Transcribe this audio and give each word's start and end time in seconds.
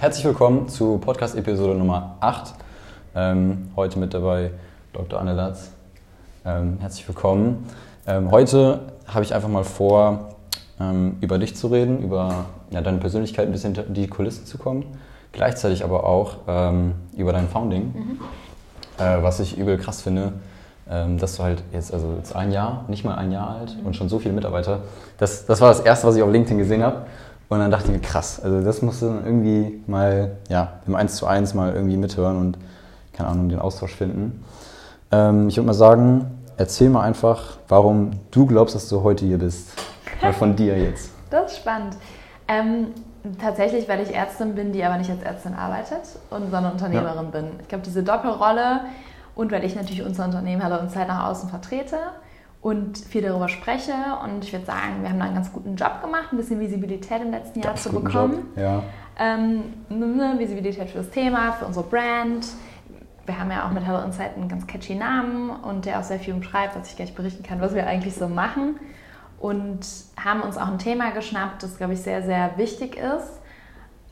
Herzlich 0.00 0.24
willkommen 0.26 0.68
zu 0.68 0.98
Podcast-Episode 0.98 1.74
Nummer 1.74 2.18
8. 2.20 2.54
Ähm, 3.16 3.72
heute 3.74 3.98
mit 3.98 4.14
dabei 4.14 4.52
Dr. 4.92 5.18
Anne 5.18 5.32
Latz. 5.32 5.72
Ähm, 6.46 6.76
herzlich 6.78 7.08
willkommen. 7.08 7.66
Ähm, 8.06 8.30
heute 8.30 8.92
habe 9.08 9.24
ich 9.24 9.34
einfach 9.34 9.48
mal 9.48 9.64
vor, 9.64 10.36
ähm, 10.78 11.16
über 11.20 11.38
dich 11.38 11.56
zu 11.56 11.66
reden, 11.66 12.00
über 12.00 12.44
ja, 12.70 12.80
deine 12.80 12.98
Persönlichkeit 12.98 13.46
ein 13.46 13.52
bisschen 13.52 13.74
in 13.74 13.94
die 13.94 14.06
Kulissen 14.06 14.46
zu 14.46 14.56
kommen. 14.56 14.84
Gleichzeitig 15.32 15.82
aber 15.82 16.04
auch 16.04 16.36
ähm, 16.46 16.94
über 17.16 17.32
dein 17.32 17.48
Founding, 17.48 17.86
mhm. 17.86 18.20
äh, 19.04 19.20
was 19.20 19.40
ich 19.40 19.58
übel 19.58 19.78
krass 19.78 20.02
finde, 20.02 20.34
ähm, 20.88 21.18
dass 21.18 21.36
du 21.36 21.42
halt 21.42 21.64
jetzt, 21.72 21.92
also 21.92 22.14
jetzt 22.18 22.36
ein 22.36 22.52
Jahr, 22.52 22.84
nicht 22.86 23.04
mal 23.04 23.16
ein 23.16 23.32
Jahr 23.32 23.50
alt 23.50 23.76
und 23.84 23.96
schon 23.96 24.08
so 24.08 24.20
viele 24.20 24.32
Mitarbeiter. 24.32 24.78
Das, 25.18 25.44
das 25.44 25.60
war 25.60 25.70
das 25.70 25.80
Erste, 25.80 26.06
was 26.06 26.14
ich 26.14 26.22
auf 26.22 26.30
LinkedIn 26.30 26.56
gesehen 26.56 26.84
habe. 26.84 27.06
Und 27.48 27.60
dann 27.60 27.70
dachte 27.70 27.86
ich 27.86 27.92
mir, 27.92 28.00
krass, 28.00 28.40
also 28.40 28.62
das 28.62 28.82
musst 28.82 29.00
du 29.00 29.06
dann 29.06 29.24
irgendwie 29.24 29.82
mal, 29.86 30.36
ja, 30.48 30.74
im 30.86 30.94
1 30.94 31.16
zu 31.16 31.26
1 31.26 31.54
mal 31.54 31.72
irgendwie 31.72 31.96
mithören 31.96 32.36
und, 32.36 32.58
keine 33.12 33.30
Ahnung, 33.30 33.48
den 33.48 33.58
Austausch 33.58 33.94
finden. 33.94 34.44
Ähm, 35.10 35.48
ich 35.48 35.56
würde 35.56 35.66
mal 35.66 35.72
sagen, 35.72 36.26
erzähl 36.58 36.90
mal 36.90 37.02
einfach, 37.02 37.56
warum 37.68 38.10
du 38.30 38.46
glaubst, 38.46 38.74
dass 38.74 38.88
du 38.88 39.02
heute 39.02 39.24
hier 39.24 39.38
bist. 39.38 39.70
Mal 40.20 40.32
von 40.32 40.56
dir 40.56 40.78
jetzt. 40.78 41.12
Das 41.30 41.52
ist 41.52 41.58
spannend. 41.58 41.94
Ähm, 42.48 42.86
tatsächlich, 43.38 43.86
weil 43.86 44.00
ich 44.00 44.14
Ärztin 44.14 44.54
bin, 44.54 44.72
die 44.72 44.82
aber 44.82 44.96
nicht 44.96 45.10
als 45.10 45.22
Ärztin 45.22 45.52
arbeitet, 45.52 46.00
und, 46.30 46.50
sondern 46.50 46.72
Unternehmerin 46.72 47.26
ja. 47.26 47.30
bin. 47.30 47.50
Ich 47.60 47.68
glaube, 47.68 47.84
diese 47.84 48.02
Doppelrolle 48.02 48.80
und 49.34 49.52
weil 49.52 49.62
ich 49.64 49.76
natürlich 49.76 50.02
unser 50.02 50.24
Unternehmen 50.24 50.64
Hallo 50.64 50.80
und 50.80 50.90
Zeit 50.90 51.06
nach 51.06 51.28
außen 51.28 51.50
vertrete, 51.50 51.98
und 52.60 52.98
viel 52.98 53.22
darüber 53.22 53.48
spreche. 53.48 53.92
Und 54.24 54.44
ich 54.44 54.52
würde 54.52 54.66
sagen, 54.66 55.02
wir 55.02 55.10
haben 55.10 55.18
da 55.18 55.26
einen 55.26 55.34
ganz 55.34 55.52
guten 55.52 55.76
Job 55.76 56.02
gemacht, 56.02 56.32
ein 56.32 56.36
bisschen 56.36 56.60
Visibilität 56.60 57.22
im 57.22 57.30
letzten 57.30 57.60
Jahr 57.60 57.68
ganz 57.68 57.82
zu 57.82 57.92
bekommen. 57.92 58.48
Ja. 58.56 58.82
Ähm, 59.18 59.64
eine 59.90 60.38
Visibilität 60.38 60.90
für 60.90 60.98
das 60.98 61.10
Thema, 61.10 61.52
für 61.52 61.66
unsere 61.66 61.86
Brand. 61.86 62.46
Wir 63.26 63.38
haben 63.38 63.50
ja 63.50 63.66
auch 63.66 63.72
mit 63.72 63.84
Hello 63.84 64.02
Insight 64.02 64.36
einen 64.36 64.48
ganz 64.48 64.66
catchy 64.66 64.94
Namen 64.94 65.50
und 65.50 65.84
der 65.84 65.98
auch 65.98 66.02
sehr 66.02 66.18
viel 66.18 66.34
umschreibt, 66.34 66.76
was 66.76 66.88
ich 66.88 66.96
gleich 66.96 67.14
berichten 67.14 67.42
kann, 67.42 67.60
was 67.60 67.74
wir 67.74 67.86
eigentlich 67.86 68.14
so 68.14 68.28
machen. 68.28 68.76
Und 69.38 69.80
haben 70.16 70.40
uns 70.40 70.56
auch 70.56 70.66
ein 70.66 70.78
Thema 70.78 71.10
geschnappt, 71.10 71.62
das, 71.62 71.76
glaube 71.76 71.92
ich, 71.92 72.00
sehr, 72.00 72.22
sehr 72.22 72.56
wichtig 72.56 72.96
ist, 72.96 73.40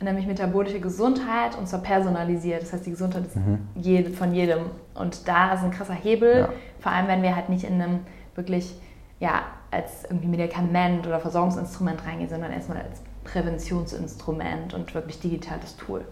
nämlich 0.01 0.27
metabolische 0.27 0.79
Gesundheit 0.79 1.59
und 1.59 1.67
zwar 1.67 1.81
personalisiert. 1.81 2.63
Das 2.63 2.73
heißt, 2.73 2.87
die 2.87 2.91
Gesundheit 2.91 3.25
ist 3.27 3.37
mhm. 3.37 4.15
von 4.15 4.35
jedem. 4.35 4.67
Und 4.95 5.27
da 5.27 5.55
ist 5.55 5.65
ein 5.65 5.73
krasser 5.73 5.95
Hebel, 5.95 6.41
ja. 6.41 6.48
vor 6.79 6.92
allem 6.92 7.09
wenn 7.09 7.23
wir 7.23 7.35
halt 7.35 7.48
nicht 7.48 7.65
in 7.65 7.81
einem 7.81 8.01
wirklich 8.37 8.75
ja, 9.19 9.42
als 9.70 10.05
irgendwie 10.05 10.29
Medikament 10.29 11.06
oder 11.06 11.20
Versorgungsinstrument 11.20 12.05
reingehen, 12.06 12.29
sondern 12.29 12.53
erstmal 12.53 12.79
als 12.79 13.01
Präventionsinstrument 13.25 14.75
und 14.75 14.95
wirklich 14.95 15.20
digitales 15.20 15.77
Tool. 15.77 16.05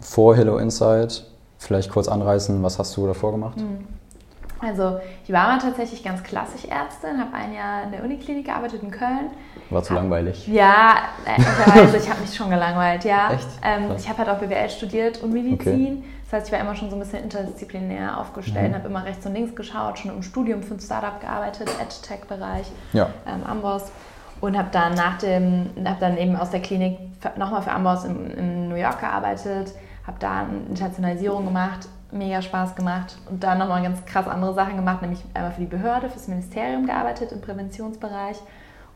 Vor 0.00 0.34
Hello 0.34 0.58
Insight, 0.58 1.24
vielleicht 1.58 1.90
kurz 1.90 2.08
anreißen, 2.08 2.62
was 2.62 2.78
hast 2.78 2.96
du 2.96 3.06
davor 3.06 3.32
gemacht? 3.32 3.58
Mhm. 3.58 3.86
Also 4.62 5.00
ich 5.26 5.32
war 5.32 5.48
mal 5.48 5.58
tatsächlich 5.58 6.02
ganz 6.02 6.22
klassisch 6.22 6.66
Ärztin, 6.66 7.18
habe 7.18 7.32
ein 7.32 7.54
Jahr 7.54 7.84
in 7.84 7.92
der 7.92 8.04
Uniklinik 8.04 8.46
gearbeitet 8.46 8.82
in 8.82 8.90
Köln. 8.90 9.30
War 9.70 9.82
zu 9.82 9.90
hab, 9.90 10.02
langweilig? 10.02 10.46
Ja, 10.48 10.96
ehrlicherweise, 11.24 11.96
ich 11.96 12.10
habe 12.10 12.20
mich 12.20 12.34
schon 12.34 12.50
gelangweilt, 12.50 13.04
ja. 13.04 13.30
Echt? 13.32 13.48
Ähm, 13.62 13.92
ich 13.96 14.06
habe 14.06 14.18
halt 14.18 14.28
auch 14.28 14.38
BWL 14.38 14.68
studiert 14.68 15.22
und 15.22 15.32
Medizin. 15.32 15.98
Okay. 15.98 16.04
Das 16.30 16.42
heißt, 16.42 16.46
ich 16.46 16.52
war 16.52 16.60
immer 16.60 16.76
schon 16.76 16.90
so 16.90 16.96
ein 16.96 17.00
bisschen 17.00 17.24
interdisziplinär 17.24 18.16
aufgestellt, 18.16 18.70
mhm. 18.70 18.76
habe 18.76 18.88
immer 18.88 19.04
rechts 19.04 19.26
und 19.26 19.34
links 19.34 19.56
geschaut, 19.56 19.98
schon 19.98 20.12
im 20.12 20.22
Studium 20.22 20.62
für 20.62 20.74
ein 20.74 20.80
Startup 20.80 21.20
gearbeitet, 21.20 21.68
EdTech-Bereich, 21.80 22.70
ja. 22.92 23.10
ähm, 23.26 23.44
Amboss. 23.44 23.90
Und 24.40 24.56
habe 24.56 24.68
dann 24.70 24.94
nach 24.94 25.18
dem, 25.18 25.70
habe 25.84 25.98
dann 25.98 26.16
eben 26.16 26.36
aus 26.36 26.50
der 26.50 26.62
Klinik 26.62 26.98
nochmal 27.36 27.62
für 27.62 27.72
Amboss 27.72 28.04
in, 28.04 28.30
in 28.30 28.68
New 28.68 28.76
York 28.76 29.00
gearbeitet, 29.00 29.74
habe 30.06 30.18
da 30.20 30.42
eine 30.42 30.58
Internationalisierung 30.68 31.44
gemacht, 31.46 31.88
mega 32.12 32.40
Spaß 32.40 32.76
gemacht 32.76 33.18
und 33.28 33.42
dann 33.42 33.58
nochmal 33.58 33.82
ganz 33.82 34.04
krass 34.06 34.28
andere 34.28 34.54
Sachen 34.54 34.76
gemacht, 34.76 35.02
nämlich 35.02 35.22
einmal 35.34 35.50
für 35.50 35.60
die 35.60 35.66
Behörde, 35.66 36.08
fürs 36.08 36.28
Ministerium 36.28 36.86
gearbeitet 36.86 37.32
im 37.32 37.40
Präventionsbereich 37.40 38.36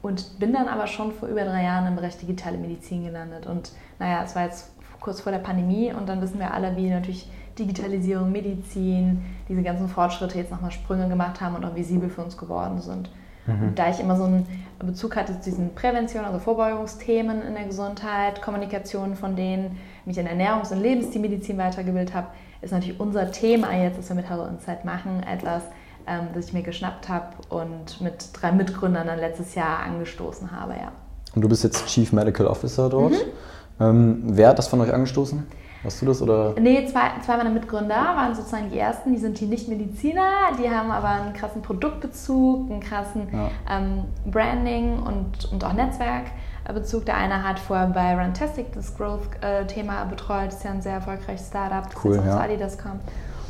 und 0.02 0.38
bin 0.38 0.52
dann 0.52 0.68
aber 0.68 0.86
schon 0.86 1.12
vor 1.12 1.28
über 1.28 1.44
drei 1.44 1.64
Jahren 1.64 1.86
im 1.88 1.96
Bereich 1.96 2.16
digitale 2.16 2.58
Medizin 2.58 3.04
gelandet. 3.04 3.46
Und 3.46 3.72
naja, 3.98 4.22
es 4.24 4.36
war 4.36 4.44
jetzt 4.44 4.73
kurz 5.04 5.20
vor 5.20 5.30
der 5.30 5.38
Pandemie 5.38 5.92
und 5.92 6.08
dann 6.08 6.22
wissen 6.22 6.38
wir 6.38 6.54
alle, 6.54 6.76
wie 6.76 6.88
natürlich 6.88 7.28
Digitalisierung, 7.58 8.32
Medizin, 8.32 9.22
diese 9.48 9.62
ganzen 9.62 9.88
Fortschritte 9.88 10.38
jetzt 10.38 10.50
nochmal 10.50 10.72
Sprünge 10.72 11.08
gemacht 11.08 11.40
haben 11.42 11.54
und 11.54 11.64
auch 11.64 11.76
visibel 11.76 12.08
für 12.08 12.22
uns 12.22 12.36
geworden 12.36 12.80
sind. 12.80 13.10
Mhm. 13.46 13.74
Da 13.74 13.90
ich 13.90 14.00
immer 14.00 14.16
so 14.16 14.24
einen 14.24 14.46
Bezug 14.78 15.14
hatte 15.16 15.34
zu 15.34 15.50
diesen 15.50 15.74
Prävention, 15.74 16.24
also 16.24 16.38
Vorbeugungsthemen 16.38 17.42
in 17.42 17.54
der 17.54 17.64
Gesundheit, 17.64 18.40
Kommunikation 18.40 19.14
von 19.14 19.36
denen, 19.36 19.78
mich 20.06 20.16
in 20.16 20.26
Ernährungs- 20.26 20.72
und 20.72 20.80
Lebensstilmedizin 20.80 21.58
weitergebildet 21.58 22.14
habe, 22.14 22.28
ist 22.62 22.72
natürlich 22.72 22.98
unser 22.98 23.30
Thema 23.30 23.74
jetzt, 23.74 23.98
das 23.98 24.08
wir 24.08 24.16
mit 24.16 24.28
Hello 24.28 24.46
Insight 24.46 24.86
machen, 24.86 25.22
etwas, 25.22 25.64
ähm, 26.06 26.28
das 26.34 26.46
ich 26.46 26.52
mir 26.54 26.62
geschnappt 26.62 27.10
habe 27.10 27.34
und 27.50 28.00
mit 28.00 28.30
drei 28.32 28.52
Mitgründern 28.52 29.06
dann 29.06 29.18
letztes 29.18 29.54
Jahr 29.54 29.80
angestoßen 29.80 30.50
habe, 30.50 30.72
ja. 30.72 30.92
Und 31.34 31.42
du 31.42 31.48
bist 31.48 31.62
jetzt 31.62 31.86
Chief 31.88 32.10
Medical 32.12 32.46
Officer 32.46 32.88
dort. 32.88 33.12
Mhm. 33.12 33.32
Ähm, 33.80 34.22
wer 34.24 34.48
hat 34.50 34.58
das 34.58 34.68
von 34.68 34.80
euch 34.80 34.92
angestoßen? 34.92 35.46
Warst 35.84 36.00
du 36.00 36.06
das 36.06 36.22
oder? 36.22 36.54
Nee, 36.58 36.86
zwei, 36.86 37.10
zwei 37.24 37.36
meiner 37.36 37.50
Mitgründer 37.50 37.94
waren 37.94 38.34
sozusagen 38.34 38.70
die 38.70 38.78
ersten. 38.78 39.12
Die 39.12 39.18
sind 39.18 39.38
die 39.38 39.44
Nicht-Mediziner, 39.44 40.52
die 40.58 40.70
haben 40.70 40.90
aber 40.90 41.08
einen 41.08 41.34
krassen 41.34 41.60
Produktbezug, 41.60 42.70
einen 42.70 42.80
krassen 42.80 43.28
ja. 43.30 43.50
ähm, 43.70 44.04
Branding 44.24 44.98
und, 45.02 45.52
und 45.52 45.62
auch 45.62 45.74
Netzwerkbezug. 45.74 47.04
Der 47.04 47.18
eine 47.18 47.46
hat 47.46 47.58
vorher 47.58 47.88
bei 47.88 48.14
Runtastic 48.16 48.72
das 48.72 48.96
Growth-Thema 48.96 50.04
betreut, 50.06 50.46
das 50.46 50.56
ist 50.56 50.64
ja 50.64 50.70
ein 50.70 50.80
sehr 50.80 50.94
erfolgreiches 50.94 51.48
Startup, 51.48 51.84
das 51.84 52.04
cool, 52.04 52.14
jetzt 52.14 52.24
ja. 52.24 52.34
aus 52.34 52.40
Adidas 52.40 52.78
kommt. 52.78 53.02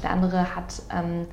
Der 0.03 0.11
andere 0.11 0.57
hat 0.57 0.83
ähm, 0.93 1.27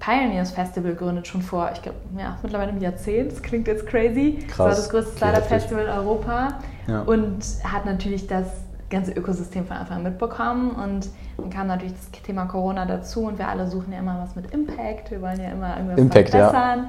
Pioneers 0.00 0.50
Festival 0.50 0.92
gegründet, 0.92 1.28
schon 1.28 1.42
vor, 1.42 1.70
ich 1.72 1.82
glaube, 1.82 1.98
ja, 2.18 2.38
mittlerweile 2.42 2.72
einem 2.72 2.80
Jahrzehnt. 2.80 3.30
Das 3.30 3.40
klingt 3.40 3.68
jetzt 3.68 3.86
crazy. 3.86 4.44
Krass. 4.48 4.56
Das 4.56 4.58
war 4.58 4.68
das 4.68 4.88
größte 4.88 5.16
Startup-Festival 5.16 5.84
in 5.84 5.90
Europa 5.90 6.58
ja. 6.90 7.02
und 7.02 7.44
hat 7.64 7.86
natürlich 7.86 8.26
das 8.26 8.46
ganze 8.90 9.12
Ökosystem 9.12 9.66
von 9.66 9.76
Anfang 9.76 9.98
an 9.98 10.02
mitbekommen 10.02 10.72
und 10.72 11.08
dann 11.38 11.50
kam 11.50 11.68
natürlich 11.68 11.94
das 11.94 12.10
Thema 12.22 12.46
Corona 12.46 12.84
dazu 12.84 13.26
und 13.26 13.38
wir 13.38 13.48
alle 13.48 13.68
suchen 13.68 13.92
ja 13.92 14.00
immer 14.00 14.20
was 14.20 14.36
mit 14.36 14.52
Impact, 14.52 15.10
wir 15.10 15.22
wollen 15.22 15.40
ja 15.40 15.50
immer 15.50 15.76
irgendwas 15.76 15.98
Impact, 15.98 16.30
verbessern. 16.30 16.88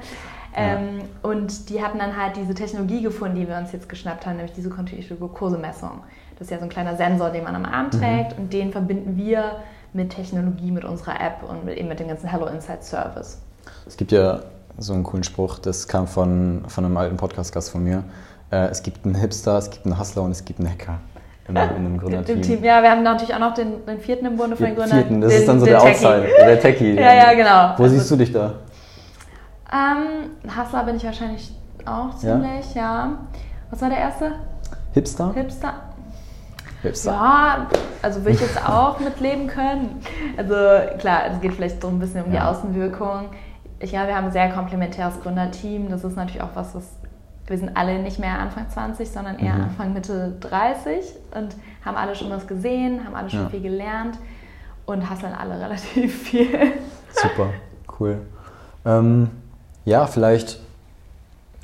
Ähm, 0.54 0.98
ja. 0.98 1.30
Und 1.30 1.70
die 1.70 1.82
hatten 1.82 1.98
dann 1.98 2.16
halt 2.16 2.36
diese 2.36 2.54
Technologie 2.54 3.02
gefunden, 3.02 3.36
die 3.36 3.48
wir 3.48 3.56
uns 3.56 3.72
jetzt 3.72 3.88
geschnappt 3.88 4.26
haben, 4.26 4.36
nämlich 4.36 4.52
diese 4.52 4.68
kontinuierliche 4.68 5.16
Glukosemessung. 5.16 6.00
Das 6.38 6.48
ist 6.48 6.50
ja 6.50 6.58
so 6.58 6.64
ein 6.64 6.68
kleiner 6.68 6.96
Sensor, 6.96 7.30
den 7.30 7.44
man 7.44 7.54
am 7.54 7.64
Arm 7.64 7.86
mhm. 7.86 7.90
trägt 7.92 8.36
mhm. 8.36 8.44
und 8.44 8.52
den 8.52 8.72
verbinden 8.72 9.16
wir 9.16 9.56
mit 9.92 10.10
Technologie, 10.10 10.70
mit 10.70 10.84
unserer 10.84 11.20
App 11.20 11.48
und 11.48 11.64
mit, 11.64 11.78
eben 11.78 11.88
mit 11.88 12.00
dem 12.00 12.08
ganzen 12.08 12.28
Hello 12.28 12.46
Insight 12.46 12.84
Service. 12.84 13.40
Es 13.86 13.96
gibt 13.96 14.12
ja 14.12 14.40
so 14.78 14.92
einen 14.94 15.04
coolen 15.04 15.24
Spruch, 15.24 15.58
das 15.58 15.86
kam 15.86 16.06
von, 16.06 16.64
von 16.66 16.84
einem 16.84 16.96
alten 16.96 17.16
Podcast-Gast 17.16 17.70
von 17.70 17.84
mir. 17.84 18.04
Äh, 18.52 18.68
es 18.68 18.82
gibt 18.82 19.04
einen 19.04 19.14
Hipster, 19.14 19.56
es 19.56 19.70
gibt 19.70 19.86
einen 19.86 19.98
Hustler 19.98 20.22
und 20.22 20.32
es 20.32 20.44
gibt 20.44 20.60
einen 20.60 20.70
Hacker 20.70 20.98
in, 21.48 21.56
in 21.56 21.62
einem 21.62 21.98
Gründerteam. 21.98 22.42
Team. 22.42 22.62
Ja, 22.62 22.82
wir 22.82 22.90
haben 22.90 23.02
natürlich 23.02 23.34
auch 23.34 23.40
noch 23.40 23.54
den, 23.54 23.84
den 23.86 23.98
vierten 23.98 24.26
im 24.26 24.36
Bunde 24.36 24.56
von 24.56 24.66
den 24.66 24.76
Gründern. 24.76 24.98
Vierten, 24.98 25.20
das 25.22 25.30
den, 25.32 25.40
ist 25.40 25.48
dann 25.48 25.60
so 25.60 25.66
der 25.66 25.78
Techie. 25.78 26.06
Outside, 26.06 26.28
der 26.38 26.60
Techie. 26.60 26.94
ja, 26.96 27.14
ja, 27.14 27.34
genau. 27.34 27.78
Wo 27.78 27.82
also, 27.84 27.96
siehst 27.96 28.10
du 28.10 28.16
dich 28.16 28.32
da? 28.32 28.54
Ähm, 29.72 30.50
Hustler 30.54 30.84
bin 30.84 30.96
ich 30.96 31.04
wahrscheinlich 31.04 31.50
auch 31.86 32.14
ziemlich, 32.16 32.74
ja. 32.74 32.82
ja. 32.82 33.18
Was 33.70 33.80
war 33.80 33.88
der 33.88 33.98
erste? 33.98 34.32
Hipster? 34.92 35.32
Hipster. 35.34 35.74
Hipster. 36.82 37.12
Ja, 37.12 37.66
also 38.02 38.20
würde 38.20 38.32
ich 38.32 38.40
jetzt 38.40 38.68
auch 38.68 39.00
mitleben 39.00 39.46
können. 39.46 40.02
Also 40.36 40.54
klar, 40.98 41.22
es 41.32 41.40
geht 41.40 41.54
vielleicht 41.54 41.80
so 41.80 41.88
ein 41.88 41.98
bisschen 41.98 42.24
um 42.24 42.32
ja. 42.32 42.40
die 42.40 42.46
Außenwirkung. 42.46 43.30
Ich 43.78 43.90
glaube, 43.90 44.08
wir 44.08 44.16
haben 44.16 44.26
ein 44.26 44.32
sehr 44.32 44.50
komplementäres 44.50 45.20
Gründerteam. 45.22 45.88
Das 45.88 46.04
ist 46.04 46.16
natürlich 46.16 46.42
auch 46.42 46.54
was, 46.54 46.74
was 46.74 46.84
wir 47.46 47.58
sind 47.58 47.76
alle 47.76 47.98
nicht 47.98 48.18
mehr 48.18 48.38
Anfang 48.38 48.68
20, 48.68 49.10
sondern 49.10 49.38
eher 49.38 49.54
mhm. 49.54 49.64
Anfang 49.64 49.92
Mitte 49.92 50.36
30 50.40 51.04
und 51.34 51.56
haben 51.84 51.96
alle 51.96 52.14
schon 52.14 52.30
was 52.30 52.46
gesehen, 52.46 53.04
haben 53.04 53.14
alle 53.14 53.30
schon 53.30 53.42
ja. 53.42 53.48
viel 53.48 53.62
gelernt 53.62 54.18
und 54.86 55.08
hasseln 55.08 55.34
alle 55.34 55.60
relativ 55.60 56.22
viel. 56.22 56.72
Super, 57.12 57.50
cool. 57.98 58.22
Ähm, 58.84 59.30
ja, 59.84 60.06
vielleicht 60.06 60.60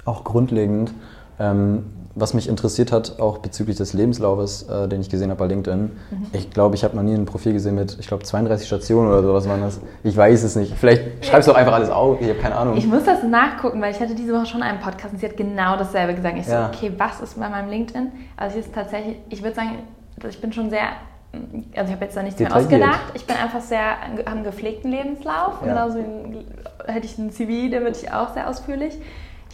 auch 0.04 0.24
grundlegend. 0.24 0.92
Ähm, 1.38 1.86
was 2.20 2.34
mich 2.34 2.48
interessiert 2.48 2.92
hat, 2.92 3.20
auch 3.20 3.38
bezüglich 3.38 3.76
des 3.76 3.92
Lebenslaufes, 3.92 4.62
äh, 4.62 4.88
den 4.88 5.00
ich 5.00 5.08
gesehen 5.08 5.30
habe 5.30 5.38
bei 5.38 5.46
LinkedIn. 5.46 5.80
Mhm. 5.80 6.26
Ich 6.32 6.50
glaube, 6.50 6.74
ich 6.74 6.84
habe 6.84 6.96
noch 6.96 7.02
nie 7.02 7.14
ein 7.14 7.26
Profil 7.26 7.52
gesehen 7.52 7.74
mit, 7.74 7.96
ich 8.00 8.06
glaube, 8.06 8.24
32 8.24 8.66
Stationen 8.66 9.08
oder 9.08 9.22
sowas 9.22 9.48
waren 9.48 9.60
das. 9.60 9.80
Ich 10.04 10.16
weiß 10.16 10.42
es 10.42 10.56
nicht. 10.56 10.74
Vielleicht 10.76 11.24
schreibst 11.24 11.48
du 11.48 11.52
auch 11.52 11.56
einfach 11.56 11.74
alles 11.74 11.90
auf. 11.90 12.20
Ich 12.20 12.28
habe 12.28 12.38
keine 12.38 12.56
Ahnung. 12.56 12.76
Ich 12.76 12.86
muss 12.86 13.04
das 13.04 13.22
nachgucken, 13.22 13.80
weil 13.80 13.92
ich 13.92 14.00
hatte 14.00 14.14
diese 14.14 14.32
Woche 14.32 14.46
schon 14.46 14.62
einen 14.62 14.80
Podcast 14.80 15.14
und 15.14 15.20
sie 15.20 15.26
hat 15.26 15.36
genau 15.36 15.76
dasselbe 15.76 16.14
gesagt. 16.14 16.36
Ich 16.38 16.46
ja. 16.46 16.70
so, 16.70 16.76
okay, 16.76 16.92
was 16.96 17.20
ist 17.20 17.38
bei 17.38 17.48
meinem 17.48 17.70
LinkedIn? 17.70 18.12
Also 18.36 18.58
ich 18.58 18.66
ist 18.66 18.74
tatsächlich, 18.74 19.16
ich 19.28 19.42
würde 19.42 19.56
sagen, 19.56 19.78
ich 20.28 20.40
bin 20.40 20.52
schon 20.52 20.70
sehr 20.70 20.88
also 21.76 21.88
ich 21.88 21.92
habe 21.92 22.04
jetzt 22.06 22.16
da 22.16 22.22
nichts 22.22 22.40
mehr 22.40 22.54
ausgedacht. 22.54 23.00
Ich 23.14 23.26
bin 23.26 23.36
einfach 23.36 23.60
sehr 23.60 23.96
am 24.24 24.44
gepflegten 24.44 24.90
Lebenslauf. 24.90 25.60
Ja. 25.60 25.68
Genauso 25.68 25.98
hätte 26.86 27.06
ich 27.06 27.18
einen 27.18 27.30
CV, 27.30 27.70
der 27.70 27.82
würde 27.82 27.96
ich 28.00 28.10
auch 28.10 28.32
sehr 28.32 28.48
ausführlich. 28.48 28.98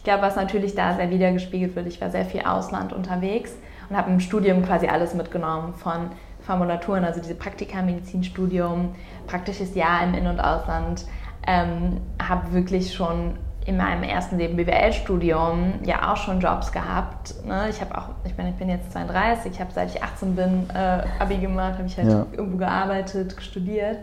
Ich 0.04 0.06
glaube, 0.06 0.20
was 0.20 0.36
natürlich 0.36 0.74
da 0.74 0.92
sehr 0.92 1.08
wiedergespiegelt 1.08 1.74
wird, 1.74 1.86
ich 1.86 1.98
war 1.98 2.10
sehr 2.10 2.26
viel 2.26 2.42
Ausland 2.42 2.92
unterwegs 2.92 3.56
und 3.88 3.96
habe 3.96 4.10
im 4.10 4.20
Studium 4.20 4.62
quasi 4.62 4.86
alles 4.86 5.14
mitgenommen 5.14 5.72
von 5.72 6.10
Formulaturen, 6.42 7.06
also 7.06 7.22
diese 7.22 7.34
Praktika 7.34 7.80
Medizinstudium, 7.80 8.94
praktisches 9.26 9.74
Jahr 9.74 10.04
im 10.04 10.12
In- 10.12 10.26
und 10.26 10.40
Ausland, 10.40 11.06
ähm, 11.46 12.02
habe 12.22 12.52
wirklich 12.52 12.92
schon 12.92 13.38
in 13.64 13.78
meinem 13.78 14.02
ersten 14.02 14.36
Leben 14.36 14.56
BWL-Studium 14.56 15.76
ja 15.86 16.12
auch 16.12 16.18
schon 16.18 16.38
Jobs 16.38 16.70
gehabt. 16.70 17.34
Ne? 17.46 17.68
Ich 17.70 17.80
habe 17.80 17.96
auch, 17.96 18.10
ich 18.26 18.36
meine, 18.36 18.50
ich 18.50 18.56
bin 18.56 18.68
jetzt 18.68 18.92
32, 18.92 19.52
ich 19.52 19.58
habe 19.58 19.72
seit 19.72 19.88
ich 19.88 20.02
18 20.02 20.36
bin 20.36 20.68
äh, 20.74 21.00
Abi 21.18 21.38
gemacht, 21.38 21.78
habe 21.78 21.86
ich 21.86 21.96
halt 21.96 22.10
ja. 22.10 22.26
irgendwo 22.32 22.58
gearbeitet, 22.58 23.36
studiert. 23.40 24.00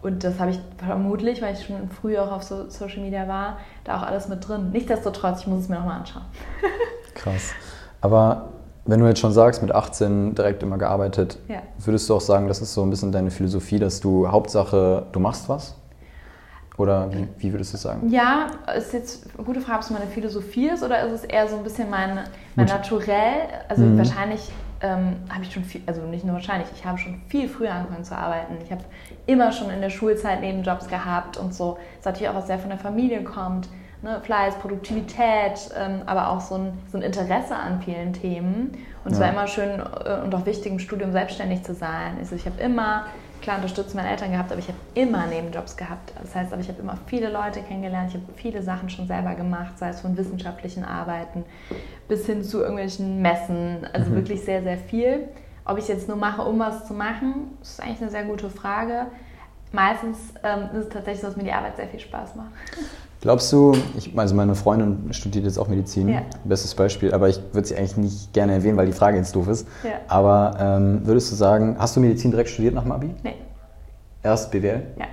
Und 0.00 0.22
das 0.22 0.38
habe 0.38 0.52
ich 0.52 0.60
vermutlich, 0.76 1.42
weil 1.42 1.54
ich 1.54 1.66
schon 1.66 1.90
früh 1.90 2.18
auch 2.18 2.30
auf 2.30 2.42
so 2.42 2.70
Social 2.70 3.00
Media 3.00 3.26
war, 3.26 3.58
da 3.84 3.98
auch 3.98 4.02
alles 4.02 4.28
mit 4.28 4.46
drin. 4.46 4.70
Nichtsdestotrotz, 4.70 5.40
ich 5.40 5.46
muss 5.46 5.60
es 5.60 5.68
mir 5.68 5.76
nochmal 5.76 5.98
anschauen. 5.98 6.24
Krass. 7.14 7.52
Aber 8.00 8.50
wenn 8.84 9.00
du 9.00 9.06
jetzt 9.06 9.20
schon 9.20 9.32
sagst, 9.32 9.60
mit 9.60 9.72
18 9.72 10.34
direkt 10.34 10.62
immer 10.62 10.78
gearbeitet, 10.78 11.38
ja. 11.48 11.62
würdest 11.78 12.08
du 12.08 12.14
auch 12.14 12.20
sagen, 12.20 12.48
das 12.48 12.62
ist 12.62 12.74
so 12.74 12.82
ein 12.82 12.90
bisschen 12.90 13.12
deine 13.12 13.30
Philosophie, 13.30 13.78
dass 13.78 14.00
du 14.00 14.28
Hauptsache, 14.28 15.06
du 15.12 15.20
machst 15.20 15.48
was? 15.48 15.74
Oder 16.78 17.12
wie, 17.12 17.26
wie, 17.38 17.52
würdest 17.52 17.74
du 17.74 17.76
sagen? 17.76 18.08
Ja, 18.08 18.46
ist 18.76 18.92
jetzt 18.92 19.26
eine 19.34 19.44
gute 19.44 19.60
Frage, 19.60 19.78
ob 19.78 19.82
es 19.82 19.90
meine 19.90 20.06
Philosophie 20.06 20.68
ist 20.68 20.84
oder 20.84 21.04
ist 21.06 21.12
es 21.12 21.24
eher 21.24 21.48
so 21.48 21.56
ein 21.56 21.64
bisschen 21.64 21.90
mein, 21.90 22.20
mein 22.54 22.66
Naturell? 22.66 23.48
Also 23.68 23.82
mhm. 23.82 23.98
wahrscheinlich 23.98 24.52
ähm, 24.80 25.16
habe 25.28 25.42
ich 25.42 25.52
schon 25.52 25.64
viel, 25.64 25.80
also 25.86 26.02
nicht 26.02 26.24
nur 26.24 26.34
wahrscheinlich, 26.34 26.68
ich 26.74 26.84
habe 26.84 26.96
schon 26.96 27.20
viel 27.28 27.48
früher 27.48 27.72
angefangen 27.72 28.04
zu 28.04 28.16
arbeiten. 28.16 28.54
Ich 28.64 28.70
habe 28.70 28.82
immer 29.28 29.52
schon 29.52 29.70
in 29.70 29.80
der 29.82 29.90
Schulzeit 29.90 30.40
Nebenjobs 30.40 30.88
gehabt 30.88 31.36
und 31.36 31.54
so. 31.54 31.74
Das 31.74 31.98
ist 31.98 32.04
natürlich 32.06 32.28
auch 32.30 32.34
was 32.34 32.46
sehr 32.46 32.58
von 32.58 32.70
der 32.70 32.78
Familie 32.78 33.22
kommt. 33.22 33.68
Ne? 34.00 34.20
Fleiß, 34.22 34.54
Produktivität, 34.56 35.70
ähm, 35.76 36.02
aber 36.06 36.30
auch 36.30 36.40
so 36.40 36.54
ein, 36.54 36.72
so 36.90 36.96
ein 36.96 37.02
Interesse 37.02 37.54
an 37.54 37.82
vielen 37.82 38.14
Themen. 38.14 38.72
Und 39.04 39.12
es 39.12 39.18
ja. 39.18 39.24
war 39.24 39.32
immer 39.32 39.46
schön 39.46 39.80
äh, 39.80 40.22
und 40.24 40.34
auch 40.34 40.46
wichtig 40.46 40.72
im 40.72 40.78
Studium 40.78 41.12
selbstständig 41.12 41.62
zu 41.62 41.74
sein. 41.74 42.16
Also 42.18 42.36
ich 42.36 42.46
habe 42.46 42.58
immer 42.60 43.04
klar 43.42 43.56
unterstützt 43.56 43.94
meine 43.94 44.08
Eltern 44.08 44.32
gehabt, 44.32 44.50
aber 44.50 44.60
ich 44.60 44.68
habe 44.68 44.78
immer 44.94 45.26
Nebenjobs 45.26 45.76
gehabt. 45.76 46.12
Das 46.20 46.34
heißt, 46.34 46.52
aber 46.52 46.62
ich 46.62 46.68
habe 46.68 46.80
immer 46.80 46.96
viele 47.06 47.30
Leute 47.30 47.60
kennengelernt, 47.60 48.10
ich 48.10 48.14
habe 48.14 48.32
viele 48.34 48.62
Sachen 48.62 48.88
schon 48.88 49.06
selber 49.06 49.34
gemacht, 49.34 49.78
sei 49.78 49.90
es 49.90 50.00
von 50.00 50.16
wissenschaftlichen 50.16 50.84
Arbeiten 50.84 51.44
bis 52.08 52.24
hin 52.24 52.42
zu 52.42 52.60
irgendwelchen 52.60 53.20
Messen, 53.20 53.86
also 53.92 54.10
mhm. 54.10 54.16
wirklich 54.16 54.42
sehr, 54.42 54.62
sehr 54.62 54.78
viel. 54.78 55.28
Ob 55.68 55.76
ich 55.76 55.84
es 55.84 55.88
jetzt 55.88 56.08
nur 56.08 56.16
mache, 56.16 56.40
um 56.42 56.58
was 56.58 56.86
zu 56.86 56.94
machen, 56.94 57.58
ist 57.60 57.80
eigentlich 57.82 58.00
eine 58.00 58.10
sehr 58.10 58.24
gute 58.24 58.48
Frage. 58.48 59.06
Meistens 59.70 60.16
ähm, 60.42 60.70
ist 60.72 60.86
es 60.86 60.88
tatsächlich 60.88 61.20
so, 61.20 61.26
dass 61.26 61.36
mir 61.36 61.44
die 61.44 61.52
Arbeit 61.52 61.76
sehr 61.76 61.86
viel 61.88 62.00
Spaß 62.00 62.36
macht. 62.36 62.48
Glaubst 63.20 63.52
du, 63.52 63.76
ich, 63.94 64.18
also 64.18 64.34
meine 64.34 64.54
Freundin 64.54 65.12
studiert 65.12 65.44
jetzt 65.44 65.58
auch 65.58 65.68
Medizin, 65.68 66.08
ja. 66.08 66.22
bestes 66.44 66.74
Beispiel, 66.74 67.12
aber 67.12 67.28
ich 67.28 67.38
würde 67.52 67.68
sie 67.68 67.76
eigentlich 67.76 67.98
nicht 67.98 68.32
gerne 68.32 68.54
erwähnen, 68.54 68.78
weil 68.78 68.86
die 68.86 68.92
Frage 68.92 69.18
jetzt 69.18 69.36
doof 69.36 69.48
ist. 69.48 69.68
Ja. 69.84 69.90
Aber 70.08 70.56
ähm, 70.58 71.06
würdest 71.06 71.30
du 71.30 71.36
sagen, 71.36 71.76
hast 71.78 71.94
du 71.96 72.00
Medizin 72.00 72.30
direkt 72.30 72.48
studiert 72.48 72.74
nach 72.74 72.84
dem 72.84 72.92
Abi? 72.92 73.14
Nee. 73.22 73.34
Erst 74.22 74.50
BWL? 74.50 74.86
Ja. 74.98 75.04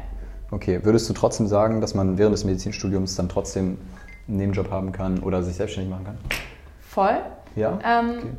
Okay, 0.52 0.80
würdest 0.84 1.10
du 1.10 1.14
trotzdem 1.14 1.48
sagen, 1.48 1.82
dass 1.82 1.96
man 1.96 2.18
während 2.18 2.34
des 2.34 2.46
Medizinstudiums 2.46 3.16
dann 3.18 3.28
trotzdem 3.28 3.78
einen 4.30 4.38
Nebenjob 4.38 4.72
haben 4.72 4.94
kann 4.94 5.20
oder 5.20 5.44
sich 5.44 5.58
selbstständig 5.58 5.92
machen 5.92 6.06
kann? 6.06 6.18
Voll. 6.80 7.18
Ja. 7.58 7.78
Ähm, 7.84 8.10
okay. 8.20 8.30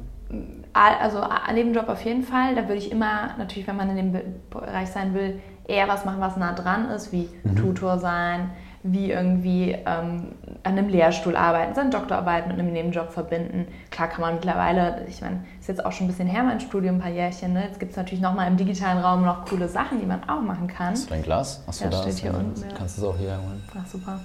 Also 0.72 1.22
Nebenjob 1.52 1.88
auf 1.88 2.02
jeden 2.04 2.22
Fall. 2.22 2.54
Da 2.54 2.62
würde 2.62 2.76
ich 2.76 2.90
immer, 2.90 3.34
natürlich, 3.38 3.66
wenn 3.66 3.76
man 3.76 3.96
in 3.96 4.12
dem 4.12 4.22
Bereich 4.50 4.88
sein 4.88 5.14
will, 5.14 5.40
eher 5.66 5.88
was 5.88 6.04
machen, 6.04 6.20
was 6.20 6.36
nah 6.36 6.52
dran 6.52 6.90
ist, 6.90 7.12
wie 7.12 7.28
mhm. 7.44 7.56
Tutor 7.56 7.98
sein, 7.98 8.50
wie 8.82 9.10
irgendwie 9.10 9.72
ähm, 9.72 10.32
an 10.62 10.78
einem 10.78 10.88
Lehrstuhl 10.88 11.36
arbeiten, 11.36 11.74
seine 11.74 11.90
Doktorarbeit 11.90 12.46
mit 12.46 12.58
einem 12.58 12.72
Nebenjob 12.72 13.10
verbinden. 13.10 13.66
Klar 13.90 14.08
kann 14.08 14.20
man 14.20 14.34
mittlerweile, 14.34 15.04
ich 15.08 15.20
meine, 15.20 15.44
ist 15.58 15.68
jetzt 15.68 15.84
auch 15.84 15.92
schon 15.92 16.06
ein 16.06 16.10
bisschen 16.10 16.28
her 16.28 16.44
mein 16.44 16.60
Studium, 16.60 16.96
ein 16.96 17.00
paar 17.00 17.10
Jährchen, 17.10 17.52
ne? 17.52 17.64
jetzt 17.64 17.80
gibt 17.80 17.92
es 17.92 17.96
natürlich 17.96 18.20
nochmal 18.20 18.46
im 18.48 18.56
digitalen 18.56 18.98
Raum 18.98 19.24
noch 19.24 19.44
coole 19.46 19.68
Sachen, 19.68 20.00
die 20.00 20.06
man 20.06 20.28
auch 20.28 20.40
machen 20.40 20.68
kann. 20.68 20.92
Hast 20.92 21.06
du 21.06 21.10
dein 21.10 21.22
Glas? 21.22 21.64
Achso, 21.66 21.84
ja, 21.84 21.90
da 21.90 22.02
steht 22.02 22.14
hier 22.14 22.34
unten. 22.34 22.60
Ja. 22.60 22.76
Kannst 22.76 22.98
du 22.98 23.02
es 23.02 23.08
auch 23.08 23.18
hier 23.18 23.30
holen. 23.30 23.62
Ach, 23.76 23.86
super. 23.86 24.20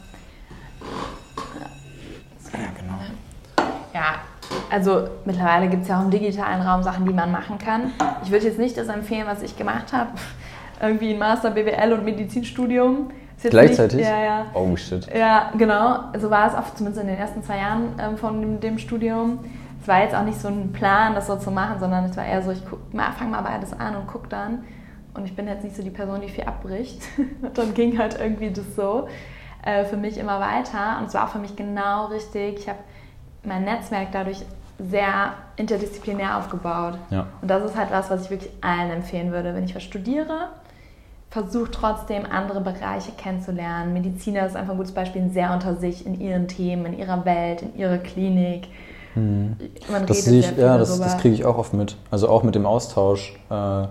Ja, 1.60 2.60
ja 2.60 2.68
genau. 2.78 3.00
Ja, 3.94 4.16
also 4.70 5.08
mittlerweile 5.26 5.68
gibt 5.68 5.84
es 5.84 5.90
ja 5.90 6.00
auch 6.00 6.04
im 6.04 6.12
digitalen 6.12 6.62
Raum 6.62 6.84
Sachen, 6.84 7.06
die 7.06 7.14
man 7.14 7.32
machen 7.32 7.58
kann. 7.58 7.92
Ich 8.24 8.32
würde 8.32 8.46
jetzt 8.46 8.60
nicht 8.60 8.78
das 8.78 8.88
empfehlen, 8.88 9.28
was 9.28 9.42
ich 9.42 9.58
gemacht 9.58 9.94
habe. 9.94 10.12
Irgendwie 10.82 11.14
ein 11.14 11.20
Master 11.20 11.52
BWL 11.52 11.94
und 11.94 12.06
Medizinstudium 12.06 13.12
Gleichzeitig? 13.50 14.00
Nicht, 14.00 14.10
ja, 14.10 14.24
ja. 14.24 14.46
Oh 14.54 14.76
shit. 14.76 15.08
Ja, 15.14 15.52
genau. 15.58 16.12
So 16.20 16.30
war 16.30 16.48
es 16.48 16.56
auch 16.56 16.74
zumindest 16.76 17.02
in 17.02 17.10
den 17.10 17.18
ersten 17.18 17.44
zwei 17.44 17.58
Jahren 17.58 17.96
ähm, 18.00 18.18
von 18.18 18.40
dem, 18.40 18.60
dem, 18.60 18.78
Studium. 18.78 19.40
Es 19.82 19.88
war 19.88 20.04
jetzt 20.04 20.14
auch 20.14 20.24
nicht 20.24 20.40
so 20.40 20.48
ein 20.48 20.72
Plan, 20.72 21.16
das 21.16 21.28
so 21.28 21.38
zu 21.38 21.50
machen, 21.50 21.80
sondern 21.80 22.06
es 22.06 22.16
war 22.16 22.26
eher 22.26 22.42
so, 22.44 22.52
ich 22.52 22.62
fange 22.62 23.32
mal 23.32 23.42
beides 23.42 23.74
an 23.74 23.96
und 23.96 24.06
gucke 24.06 24.28
dann. 24.28 24.64
Und 25.14 25.26
ich 25.26 25.36
bin 25.36 25.48
jetzt 25.48 25.64
nicht 25.64 25.76
so 25.76 25.82
die 25.82 25.90
Person, 25.90 26.22
die 26.22 26.30
viel 26.30 26.44
abbricht. 26.44 27.02
und 27.42 27.58
dann 27.58 27.74
ging 27.74 27.98
halt 27.98 28.18
irgendwie 28.20 28.52
das 28.52 28.76
so 28.76 29.08
äh, 29.66 29.86
für 29.86 29.98
mich 29.98 30.18
immer 30.18 30.40
weiter. 30.40 31.00
Und 31.00 31.08
es 31.08 31.14
war 31.14 31.26
auch 31.26 31.32
für 31.32 31.40
mich 31.40 31.56
genau 31.56 32.08
richtig. 32.08 32.60
Ich 32.60 32.70
habe 32.70 32.80
mein 33.44 33.64
Netzwerk 33.64 34.10
dadurch 34.12 34.44
sehr 34.90 35.34
interdisziplinär 35.58 36.38
aufgebaut. 36.38 36.98
Ja. 37.10 37.28
Und 37.42 37.48
das 37.50 37.64
ist 37.64 37.78
halt 37.78 37.92
was, 37.92 38.10
was 38.10 38.26
ich 38.26 38.30
wirklich 38.30 38.52
allen 38.62 38.92
empfehlen 38.92 39.32
würde. 39.32 39.54
Wenn 39.54 39.64
ich 39.64 39.76
was 39.76 39.84
studiere, 39.84 40.50
versucht 41.30 41.74
trotzdem 41.74 42.26
andere 42.30 42.62
Bereiche 42.62 43.12
kennenzulernen. 43.12 43.94
Mediziner 43.94 44.46
ist 44.46 44.56
einfach 44.56 44.74
ein 44.74 44.78
gutes 44.78 44.94
Beispiel, 44.94 45.30
sehr 45.30 45.54
unter 45.54 45.76
sich 45.76 46.06
in 46.06 46.20
ihren 46.20 46.48
Themen, 46.48 46.88
in 46.88 47.00
ihrer 47.00 47.26
Welt, 47.26 47.62
in 47.62 47.78
ihrer 47.78 47.98
Klinik. 47.98 48.68
Hm. 49.14 49.56
Man 49.92 50.06
das 50.06 50.28
redet 50.28 50.52
ich, 50.52 50.58
ja, 50.58 50.78
das, 50.78 51.00
das 51.00 51.18
kriege 51.18 51.36
ich 51.36 51.46
auch 51.46 51.58
oft 51.58 51.74
mit. 51.74 51.96
Also 52.10 52.28
auch 52.30 52.44
mit 52.44 52.56
dem 52.56 52.66
Austausch. 52.66 53.38
Äh, 53.50 53.88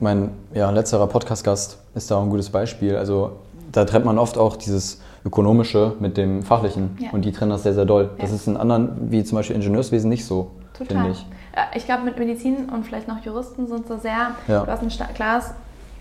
mein 0.00 0.30
ja, 0.52 0.70
letzterer 0.70 1.06
Podcast-Gast 1.06 1.78
ist 1.94 2.10
da 2.10 2.16
auch 2.16 2.22
ein 2.22 2.30
gutes 2.30 2.50
Beispiel. 2.50 2.96
Also 2.96 3.32
da 3.70 3.84
trennt 3.84 4.04
man 4.04 4.18
oft 4.18 4.36
auch 4.36 4.56
dieses 4.56 5.00
Ökonomische 5.24 5.94
mit 6.00 6.16
dem 6.16 6.42
Fachlichen 6.42 6.96
ja. 6.98 7.10
und 7.12 7.24
die 7.24 7.32
trennen 7.32 7.50
das 7.50 7.62
sehr, 7.62 7.74
sehr 7.74 7.84
doll. 7.84 8.10
Ja. 8.16 8.22
Das 8.22 8.32
ist 8.32 8.46
in 8.46 8.56
anderen, 8.56 9.10
wie 9.10 9.22
zum 9.24 9.36
Beispiel 9.36 9.56
Ingenieurswesen, 9.56 10.08
nicht 10.08 10.24
so, 10.24 10.50
finde 10.74 11.10
ich. 11.10 11.26
Ich 11.74 11.84
glaube, 11.84 12.02
mit 12.02 12.18
Medizin 12.18 12.70
und 12.70 12.84
vielleicht 12.84 13.08
noch 13.08 13.24
Juristen 13.24 13.66
sind 13.66 13.86
so 13.86 13.98
sehr, 13.98 14.34
ja. 14.48 14.64
du 14.64 14.70
hast 14.70 14.82
ein 14.82 15.14
klares 15.14 15.52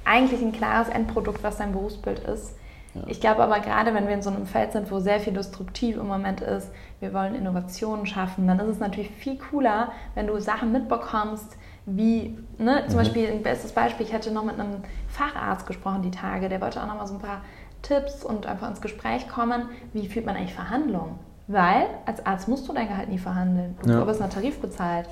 eigentlich 0.05 0.41
ein 0.41 0.51
klares 0.51 0.89
Endprodukt, 0.89 1.43
was 1.43 1.57
dein 1.57 1.71
Berufsbild 1.73 2.19
ist. 2.19 2.55
Ich 3.07 3.21
glaube 3.21 3.41
aber 3.41 3.61
gerade, 3.61 3.93
wenn 3.93 4.07
wir 4.07 4.15
in 4.15 4.21
so 4.21 4.29
einem 4.29 4.45
Feld 4.45 4.73
sind, 4.73 4.91
wo 4.91 4.99
sehr 4.99 5.21
viel 5.21 5.31
destruktiv 5.31 5.95
im 5.95 6.07
Moment 6.07 6.41
ist, 6.41 6.69
wir 6.99 7.13
wollen 7.13 7.35
Innovationen 7.35 8.05
schaffen, 8.05 8.47
dann 8.47 8.59
ist 8.59 8.67
es 8.67 8.79
natürlich 8.79 9.09
viel 9.11 9.37
cooler, 9.37 9.93
wenn 10.13 10.27
du 10.27 10.37
Sachen 10.41 10.73
mitbekommst, 10.73 11.55
wie, 11.85 12.37
ne, 12.57 12.83
zum 12.87 12.95
mhm. 12.95 12.97
Beispiel 12.97 13.27
ein 13.29 13.43
bestes 13.43 13.71
Beispiel, 13.71 14.05
ich 14.05 14.13
hatte 14.13 14.31
noch 14.31 14.43
mit 14.43 14.59
einem 14.59 14.83
Facharzt 15.07 15.65
gesprochen 15.67 16.01
die 16.01 16.11
Tage, 16.11 16.49
der 16.49 16.59
wollte 16.59 16.81
auch 16.81 16.87
noch 16.87 16.97
mal 16.97 17.07
so 17.07 17.13
ein 17.13 17.21
paar 17.21 17.41
Tipps 17.81 18.23
und 18.23 18.45
einfach 18.45 18.69
ins 18.69 18.81
Gespräch 18.81 19.27
kommen, 19.27 19.69
wie 19.93 20.07
führt 20.07 20.25
man 20.25 20.35
eigentlich 20.35 20.53
Verhandlungen? 20.53 21.19
Weil 21.47 21.87
als 22.05 22.25
Arzt 22.25 22.47
musst 22.47 22.67
du 22.67 22.73
dein 22.73 22.87
Gehalt 22.87 23.09
nie 23.09 23.17
verhandeln. 23.17 23.75
Du 23.83 23.89
ja. 23.89 24.07
wirst 24.07 24.19
nach 24.19 24.29
Tarif 24.29 24.59
bezahlt. 24.59 25.07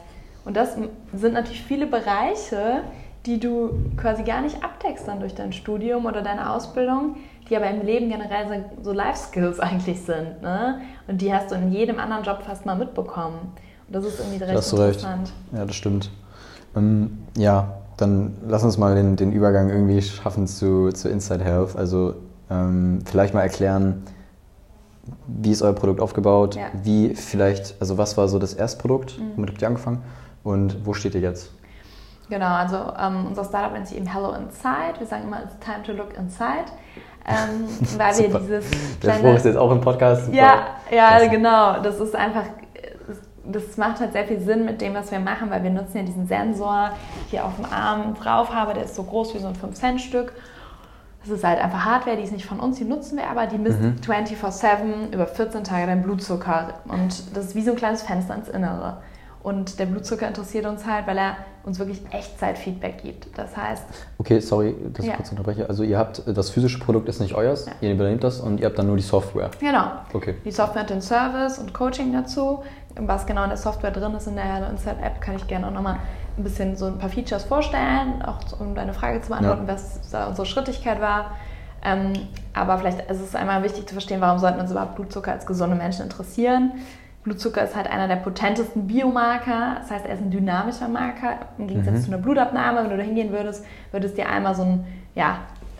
Und 0.46 0.56
das 0.56 0.78
sind 1.14 1.34
natürlich 1.34 1.62
viele 1.64 1.86
Bereiche, 1.86 2.84
die 3.26 3.40
du 3.40 3.72
quasi 3.98 4.24
gar 4.24 4.42
nicht 4.42 4.64
abdeckst 4.64 5.08
dann 5.08 5.20
durch 5.20 5.36
dein 5.36 5.52
Studium 5.52 6.06
oder 6.06 6.22
deine 6.22 6.52
Ausbildung, 6.52 7.18
die 7.50 7.58
aber 7.58 7.70
im 7.70 7.86
Leben 7.86 8.10
generell 8.10 8.66
so 8.82 8.94
Life 8.94 9.18
Skills 9.18 9.60
eigentlich 9.60 10.02
sind. 10.02 10.42
Ne? 10.42 10.82
Und 11.08 11.22
die 11.22 11.34
hast 11.34 11.52
du 11.52 11.56
in 11.56 11.72
jedem 11.72 12.00
anderen 12.00 12.24
Job 12.24 12.42
fast 12.44 12.66
mal 12.66 12.76
mitbekommen. 12.76 13.52
Und 13.88 13.96
das 13.96 14.06
ist 14.06 14.20
irgendwie 14.20 14.38
recht 14.44 14.56
das 14.56 14.72
interessant. 14.72 15.22
Recht. 15.22 15.34
Ja, 15.54 15.66
das 15.66 15.76
stimmt. 15.76 16.10
Ähm, 16.76 17.18
ja, 17.36 17.74
dann 17.98 18.38
lass 18.48 18.64
uns 18.64 18.78
mal 18.78 18.96
den, 18.96 19.16
den 19.16 19.34
Übergang 19.34 19.70
irgendwie 19.70 20.02
schaffen 20.02 20.48
zu, 20.48 20.92
zu 20.92 21.10
Inside 21.10 21.44
Health. 21.44 21.76
Also 21.76 22.16
ähm, 22.50 23.00
vielleicht 23.06 23.34
mal 23.34 23.42
erklären, 23.42 24.04
wie 25.28 25.52
ist 25.52 25.62
euer 25.62 25.74
Produkt 25.74 26.02
aufgebaut? 26.02 26.56
Ja. 26.56 26.68
Wie 26.84 27.16
vielleicht, 27.16 27.76
also 27.80 27.98
was 27.98 28.18
war 28.18 28.28
so 28.28 28.40
das 28.40 28.54
Erstprodukt? 28.54 29.20
Mhm. 29.20 29.32
Womit 29.36 29.50
habt 29.52 29.62
ihr 29.62 29.68
angefangen? 29.68 30.04
Und 30.44 30.86
wo 30.86 30.94
steht 30.94 31.16
ihr 31.16 31.22
jetzt? 31.22 31.52
Genau, 32.30 32.54
also 32.54 32.78
ähm, 33.00 33.26
unser 33.28 33.44
Startup 33.44 33.74
nennt 33.74 33.88
sich 33.88 33.98
eben 33.98 34.06
Hello 34.06 34.34
Inside. 34.34 35.00
Wir 35.00 35.08
sagen 35.08 35.24
immer, 35.24 35.44
it's 35.44 35.58
time 35.60 35.82
to 35.84 35.94
look 35.94 36.16
inside. 36.16 36.66
Ähm, 37.28 37.68
weil 37.98 38.18
wir 38.18 38.40
dieses 38.40 39.00
Der 39.02 39.14
Spruch 39.14 39.36
ist 39.36 39.46
jetzt 39.46 39.58
auch 39.58 39.72
im 39.72 39.82
Podcast. 39.82 40.26
Super. 40.26 40.38
Ja, 40.38 40.68
ja, 40.92 41.28
genau. 41.28 41.82
Das 41.82 42.00
ist 42.00 42.16
einfach, 42.16 42.44
das 43.46 43.78
macht 43.78 44.00
halt 44.00 44.14
sehr 44.14 44.26
viel 44.26 44.40
Sinn 44.40 44.66
mit 44.66 44.80
dem, 44.80 44.94
was 44.94 45.12
wir 45.12 45.20
machen, 45.20 45.50
weil 45.50 45.64
wir 45.64 45.72
nutzen 45.72 45.98
ja 45.98 46.04
diesen 46.04 46.28
Sensor 46.28 46.92
hier 47.30 47.46
auf 47.46 47.56
dem 47.56 47.66
Arm 47.66 48.14
drauf 48.14 48.54
habe, 48.54 48.74
der 48.76 48.84
ist 48.84 48.96
so 48.96 49.04
groß 49.04 49.34
wie 49.34 49.40
so 49.40 49.48
ein 49.48 49.56
5-Cent-Stück. 49.56 50.34
Das 51.22 51.30
ist 51.30 51.44
halt 51.44 51.60
einfach 51.60 51.84
Hardware, 51.84 52.16
die 52.16 52.24
ist 52.24 52.32
nicht 52.32 52.46
von 52.46 52.60
uns, 52.60 52.78
die 52.78 52.86
nutzen 52.86 53.18
wir 53.18 53.30
aber, 53.30 53.46
die 53.46 53.58
misst 53.58 53.82
mhm. 53.82 53.96
24-7 54.02 55.14
über 55.14 55.28
14 55.28 55.64
Tage 55.64 55.88
deinen 55.88 56.02
Blutzucker. 56.02 56.76
Und 56.88 57.36
das 57.36 57.48
ist 57.48 57.56
wie 57.56 57.62
so 57.62 57.72
ein 57.72 57.78
kleines 57.78 58.04
Fenster 58.04 58.36
ins 58.36 58.48
Innere. 58.48 58.98
Und 59.42 59.80
der 59.80 59.86
Blutzucker 59.86 60.28
interessiert 60.28 60.66
uns 60.66 60.86
halt, 60.86 61.08
weil 61.08 61.18
er 61.18 61.38
uns 61.64 61.80
wirklich 61.80 62.02
Echtzeit-Feedback 62.12 63.02
gibt. 63.02 63.38
Das 63.38 63.56
heißt. 63.56 63.84
Okay, 64.18 64.40
sorry, 64.42 64.76
dass 64.94 65.06
ich 65.06 65.12
ja. 65.12 65.16
kurz 65.16 65.32
unterbreche. 65.32 65.70
Also 65.70 65.84
ihr 65.84 65.98
habt 65.98 66.24
das 66.26 66.50
physische 66.50 66.80
Produkt 66.80 67.08
ist 67.08 67.22
nicht 67.22 67.36
euers, 67.36 67.66
ja. 67.66 67.74
ihr 67.80 67.94
übernehmt 67.94 68.24
das 68.24 68.42
und 68.42 68.60
ihr 68.60 68.66
habt 68.66 68.78
dann 68.78 68.88
nur 68.88 68.98
die 68.98 69.04
Software. 69.04 69.50
Genau. 69.60 69.92
Okay. 70.14 70.36
Die 70.44 70.52
Software 70.52 70.82
hat 70.82 70.90
den 70.90 71.02
Service 71.02 71.58
und 71.58 71.74
Coaching 71.74 72.12
dazu. 72.12 72.64
Was 72.96 73.26
genau 73.26 73.44
in 73.44 73.50
der 73.50 73.58
Software 73.58 73.92
drin 73.92 74.14
ist 74.14 74.28
in 74.28 74.36
der 74.36 74.70
Insight-App, 74.70 75.22
kann 75.22 75.36
ich 75.36 75.48
gerne 75.48 75.68
auch 75.68 75.72
nochmal 75.72 76.00
ein 76.40 76.44
bisschen 76.44 76.76
so 76.76 76.86
ein 76.86 76.98
paar 76.98 77.10
Features 77.10 77.44
vorstellen, 77.44 78.22
auch 78.24 78.40
um 78.60 78.74
deine 78.76 78.94
Frage 78.94 79.22
zu 79.22 79.30
beantworten, 79.30 79.68
ja. 79.68 79.74
was 79.74 80.10
da 80.10 80.28
unsere 80.28 80.46
Schrittigkeit 80.46 81.00
war. 81.02 81.32
Ähm, 81.84 82.14
aber 82.54 82.78
vielleicht 82.78 83.10
ist 83.10 83.22
es 83.22 83.36
einmal 83.36 83.64
wichtig 83.64 83.88
zu 83.88 83.94
verstehen, 83.94 84.22
warum 84.22 84.40
sollten 84.40 84.60
uns 84.60 84.72
überhaupt 84.72 84.96
Blutzucker 84.96 85.32
als 85.32 85.46
gesunde 85.46 85.76
Menschen 85.76 86.04
interessieren. 86.04 86.72
Blutzucker 87.24 87.64
ist 87.64 87.76
halt 87.76 87.90
einer 87.90 88.08
der 88.08 88.16
potentesten 88.16 88.88
Biomarker, 88.88 89.78
das 89.80 89.92
heißt, 89.92 90.06
er 90.06 90.16
ist 90.16 90.22
ein 90.22 90.32
dynamischer 90.32 90.88
Marker. 90.88 91.38
Im 91.58 91.68
Gegensatz 91.68 91.96
mhm. 91.96 92.02
zu 92.02 92.08
einer 92.08 92.18
Blutabnahme, 92.18 92.84
wenn 92.84 92.90
du 92.90 92.98
da 92.98 93.04
hingehen 93.04 93.32
würdest, 93.32 93.66
würdest 93.92 94.18
dir 94.18 94.30
einmal 94.30 94.56
so 94.56 94.64
ein, 94.64 94.86
ja, 95.16 95.40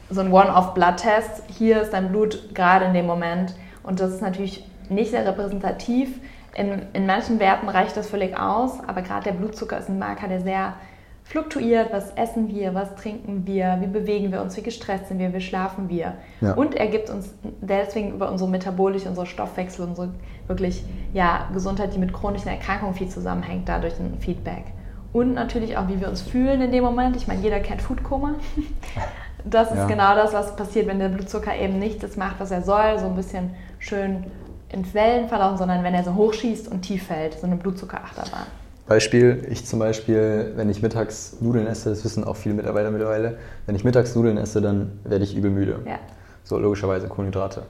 so 0.10 0.22
ein 0.22 0.32
One-off-Blood-Test, 0.32 1.44
hier 1.48 1.82
ist 1.82 1.92
dein 1.92 2.10
Blut 2.10 2.54
gerade 2.54 2.86
in 2.86 2.94
dem 2.94 3.06
Moment. 3.06 3.56
Und 3.84 4.00
das 4.00 4.12
ist 4.12 4.22
natürlich 4.22 4.68
nicht 4.90 5.12
sehr 5.12 5.26
repräsentativ. 5.26 6.20
In, 6.56 6.88
in 6.94 7.06
manchen 7.06 7.40
Werten 7.40 7.70
reicht 7.70 7.96
das 7.96 8.10
völlig 8.10 8.38
aus, 8.38 8.80
aber 8.88 9.02
gerade 9.02 9.26
der 9.26 9.34
Blutzucker 9.34 9.78
ist 9.78 9.90
ein 9.90 10.00
Marker, 10.00 10.28
der 10.28 10.42
sehr 10.42 10.74
fluktuiert, 11.30 11.94
was 11.94 12.12
essen 12.12 12.48
wir, 12.48 12.74
was 12.74 12.96
trinken 12.96 13.46
wir, 13.46 13.78
wie 13.82 13.88
bewegen 13.88 14.32
wir 14.32 14.42
uns, 14.42 14.58
wie 14.58 14.64
gestresst 14.64 15.10
sind 15.10 15.20
wir, 15.20 15.32
wie 15.32 15.42
schlafen 15.42 15.88
wir. 15.88 16.16
Ja. 16.42 16.54
Und 16.54 16.74
er 16.74 16.88
gibt 16.88 17.12
uns 17.12 17.36
deswegen 17.62 18.14
über 18.14 18.32
unsere 18.32 18.50
metabolische, 18.50 19.08
unsere 19.08 19.28
Stoffwechsel, 19.28 19.86
unsere 19.86 20.10
wirklich 20.48 20.84
ja, 21.14 21.48
Gesundheit, 21.54 21.94
die 21.94 22.00
mit 22.00 22.14
chronischen 22.14 22.48
Erkrankungen 22.48 22.96
viel 22.96 23.10
zusammenhängt, 23.10 23.70
dadurch 23.70 24.00
ein 24.00 24.18
Feedback. 24.20 24.64
Und 25.14 25.36
natürlich 25.36 25.78
auch, 25.78 25.88
wie 25.88 26.02
wir 26.02 26.10
uns 26.10 26.22
fühlen 26.22 26.62
in 26.62 26.72
dem 26.72 26.84
Moment. 26.84 27.16
Ich 27.16 27.28
meine, 27.28 27.42
jeder 27.42 27.60
kennt 27.60 27.82
Foodkoma. 27.82 28.36
Das 29.46 29.72
ist 29.72 29.78
ja. 29.78 29.88
genau 29.88 30.16
das, 30.16 30.34
was 30.34 30.54
passiert, 30.58 30.88
wenn 30.88 31.00
der 31.00 31.08
Blutzucker 31.08 31.56
eben 31.56 31.80
nicht 31.80 32.04
das 32.04 32.18
macht, 32.18 32.42
was 32.42 32.52
er 32.52 32.62
soll, 32.62 33.00
so 33.00 33.06
ein 33.06 33.16
bisschen 33.16 33.52
schön 33.80 34.26
in 34.72 34.94
Wellen 34.94 35.28
verlaufen, 35.28 35.58
sondern 35.58 35.84
wenn 35.84 35.94
er 35.94 36.04
so 36.04 36.16
hochschießt 36.16 36.68
und 36.70 36.82
tief 36.82 37.08
fällt, 37.08 37.40
so 37.40 37.48
eine 37.48 37.56
Blutzuckerachterbahn. 37.56 38.46
Beispiel, 38.88 39.46
ich 39.50 39.66
zum 39.66 39.78
Beispiel, 39.78 40.54
wenn 40.56 40.70
ich 40.70 40.82
mittags 40.82 41.38
Nudeln 41.42 41.68
esse, 41.68 41.92
das 41.92 42.04
wissen 42.04 42.24
auch 42.24 42.36
viele 42.36 42.56
Mitarbeiter 42.56 42.90
mittlerweile, 42.90 43.38
wenn 43.68 43.76
ich 43.76 43.84
mittags 43.84 44.16
Nudeln 44.16 44.38
esse, 44.38 44.62
dann 44.62 45.00
werde 45.04 45.24
ich 45.24 45.36
übel 45.36 45.52
müde. 45.52 45.80
Ja. 45.86 46.00
So 46.44 46.58
logischerweise 46.58 47.08
Kohlenhydrate. 47.08 47.64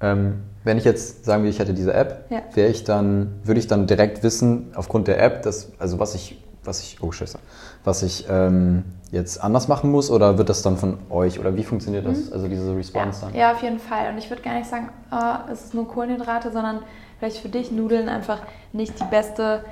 Ähm, 0.00 0.42
wenn 0.64 0.76
ich 0.76 0.84
jetzt 0.84 1.24
sagen 1.24 1.44
wir, 1.44 1.50
ich 1.50 1.60
hätte 1.60 1.74
diese 1.74 1.94
App, 1.94 2.26
ja. 2.30 2.42
wäre 2.54 2.70
ich 2.70 2.82
dann, 2.82 3.34
würde 3.44 3.60
ich 3.60 3.68
dann 3.68 3.86
direkt 3.86 4.24
wissen, 4.24 4.72
aufgrund 4.74 5.06
der 5.06 5.22
App, 5.22 5.42
dass, 5.42 5.70
also 5.78 6.00
was 6.00 6.16
ich, 6.16 6.42
was 6.64 6.80
ich, 6.80 7.02
oh 7.02 7.12
Scheiße, 7.12 7.38
was 7.84 8.02
ich 8.02 8.26
ähm, 8.28 8.84
jetzt 9.10 9.42
anders 9.42 9.68
machen 9.68 9.90
muss 9.90 10.10
oder 10.10 10.38
wird 10.38 10.48
das 10.48 10.62
dann 10.62 10.76
von 10.76 10.98
euch 11.10 11.38
oder 11.38 11.56
wie 11.56 11.64
funktioniert 11.64 12.06
das, 12.06 12.26
mhm. 12.26 12.32
also 12.32 12.48
diese 12.48 12.76
Response 12.76 13.20
ja. 13.20 13.26
dann? 13.26 13.38
Ja, 13.38 13.52
auf 13.52 13.62
jeden 13.62 13.78
Fall. 13.78 14.10
Und 14.10 14.18
ich 14.18 14.30
würde 14.30 14.42
gar 14.42 14.54
nicht 14.54 14.68
sagen, 14.68 14.88
oh, 15.12 15.52
es 15.52 15.64
ist 15.64 15.74
nur 15.74 15.88
Kohlenhydrate, 15.88 16.50
sondern 16.52 16.80
vielleicht 17.18 17.38
für 17.38 17.48
dich 17.48 17.70
Nudeln 17.70 18.08
einfach 18.08 18.40
nicht 18.72 18.98
die 18.98 19.04
beste 19.04 19.64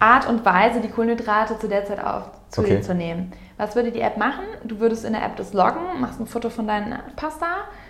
Art 0.00 0.28
und 0.28 0.44
Weise, 0.44 0.80
die 0.80 0.88
Kohlenhydrate 0.88 1.58
zu 1.58 1.68
der 1.68 1.84
Zeit 1.84 2.02
auch 2.02 2.30
zu 2.50 2.62
okay. 2.62 2.76
dir 2.76 2.82
zu 2.82 2.94
nehmen. 2.94 3.32
Was 3.58 3.74
würde 3.74 3.90
die 3.90 4.00
App 4.00 4.16
machen? 4.16 4.44
Du 4.64 4.80
würdest 4.80 5.04
in 5.04 5.12
der 5.12 5.24
App 5.24 5.36
das 5.36 5.52
loggen, 5.52 6.00
machst 6.00 6.20
ein 6.20 6.26
Foto 6.26 6.50
von 6.50 6.66
deiner 6.66 7.00
Pasta, 7.16 7.46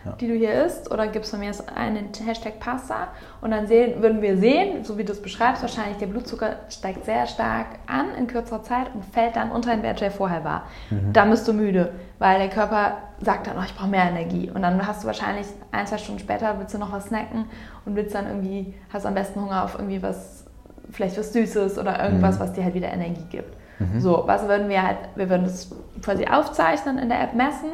ja. 0.07 0.13
die 0.13 0.29
du 0.29 0.35
hier 0.35 0.65
isst, 0.65 0.91
oder 0.91 1.07
gibst 1.09 1.31
von 1.31 1.41
mir 1.41 1.53
einen 1.75 2.09
Hashtag 2.25 2.61
Pasta 2.61 3.09
und 3.41 3.51
dann 3.51 3.67
sehen, 3.67 4.03
würden 4.03 4.23
wir 4.23 4.39
sehen, 4.39 4.85
so 4.85 4.97
wie 4.99 5.05
du 5.05 5.13
es 5.13 5.21
beschreibst, 5.21 5.63
wahrscheinlich 5.63 5.99
der 5.99 6.07
Blutzucker 6.07 6.57
steigt 6.71 7.05
sehr 7.05 7.27
stark 7.27 7.67
an 7.87 8.15
in 8.19 8.27
kürzerer 8.27 8.63
Zeit 8.63 8.87
und 8.95 9.05
fällt 9.05 9.37
dann 9.37 9.51
unter 9.51 9.71
den 9.71 9.83
Wert, 9.83 10.01
der 10.01 10.11
vorher 10.11 10.45
war. 10.45 10.65
Mhm. 10.91 11.13
Dann 11.13 11.31
bist 11.31 11.47
du 11.49 11.53
müde, 11.53 11.93
weil 12.19 12.39
der 12.39 12.49
Körper 12.49 12.99
sagt 13.21 13.47
dann, 13.47 13.57
oh, 13.59 13.63
ich 13.65 13.75
brauche 13.75 13.89
mehr 13.89 14.05
Energie. 14.05 14.51
Und 14.51 14.63
dann 14.63 14.87
hast 14.87 15.03
du 15.03 15.07
wahrscheinlich 15.07 15.47
ein, 15.73 15.87
zwei 15.87 15.99
Stunden 15.99 16.21
später, 16.21 16.59
willst 16.59 16.75
du 16.75 16.79
noch 16.79 16.93
was 16.93 17.07
snacken 17.07 17.47
und 17.85 17.97
willst 17.97 18.15
dann 18.15 18.27
irgendwie, 18.27 18.75
hast 18.93 19.07
am 19.07 19.15
besten 19.15 19.41
Hunger 19.41 19.65
auf 19.65 19.75
irgendwie 19.75 20.03
was 20.03 20.45
vielleicht 20.91 21.19
was 21.19 21.33
Süßes 21.33 21.79
oder 21.79 22.03
irgendwas, 22.03 22.37
mhm. 22.37 22.41
was 22.41 22.53
dir 22.53 22.65
halt 22.65 22.75
wieder 22.75 22.89
Energie 22.93 23.27
gibt. 23.31 23.57
Mhm. 23.79 24.01
So, 24.01 24.23
was 24.27 24.47
würden 24.49 24.69
wir 24.69 24.83
halt, 24.83 24.99
wir 25.17 25.29
würden 25.29 25.45
das 25.45 25.71
quasi 26.03 26.27
aufzeichnen 26.27 26.99
in 26.99 27.09
der 27.09 27.23
App 27.23 27.35
messen 27.35 27.71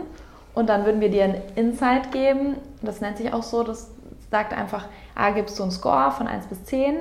und 0.54 0.68
dann 0.68 0.84
würden 0.84 1.00
wir 1.00 1.10
dir 1.10 1.24
ein 1.24 1.36
Insight 1.56 2.12
geben. 2.12 2.56
Das 2.82 3.00
nennt 3.00 3.16
sich 3.16 3.32
auch 3.32 3.42
so, 3.42 3.62
das 3.62 3.90
sagt 4.30 4.52
einfach, 4.52 4.86
ah, 5.14 5.30
gibst 5.30 5.58
du 5.58 5.62
einen 5.62 5.72
Score 5.72 6.10
von 6.10 6.26
1 6.26 6.46
bis 6.46 6.64
10. 6.64 6.96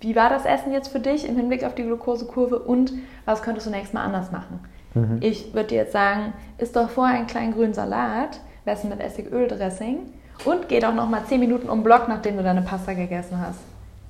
Wie 0.00 0.14
war 0.14 0.28
das 0.28 0.44
Essen 0.44 0.72
jetzt 0.72 0.88
für 0.88 1.00
dich 1.00 1.26
im 1.26 1.36
Hinblick 1.36 1.64
auf 1.64 1.74
die 1.74 1.82
Glukosekurve 1.82 2.58
und 2.58 2.92
was 3.24 3.42
könntest 3.42 3.66
du 3.66 3.70
nächstes 3.70 3.94
Mal 3.94 4.04
anders 4.04 4.30
machen? 4.30 4.60
Mhm. 4.94 5.18
Ich 5.20 5.54
würde 5.54 5.68
dir 5.68 5.78
jetzt 5.78 5.92
sagen, 5.92 6.32
isst 6.58 6.76
doch 6.76 6.90
vorher 6.90 7.16
einen 7.16 7.26
kleinen 7.26 7.52
grünen 7.52 7.74
Salat, 7.74 8.40
Essen 8.66 8.90
mit 8.90 9.00
Essigöl-Dressing 9.00 9.98
und 10.44 10.68
geh 10.68 10.80
doch 10.80 10.92
nochmal 10.92 11.24
10 11.24 11.40
Minuten 11.40 11.68
um 11.68 11.82
Block, 11.82 12.08
nachdem 12.08 12.36
du 12.36 12.42
deine 12.42 12.62
Pasta 12.62 12.92
gegessen 12.92 13.40
hast. 13.40 13.60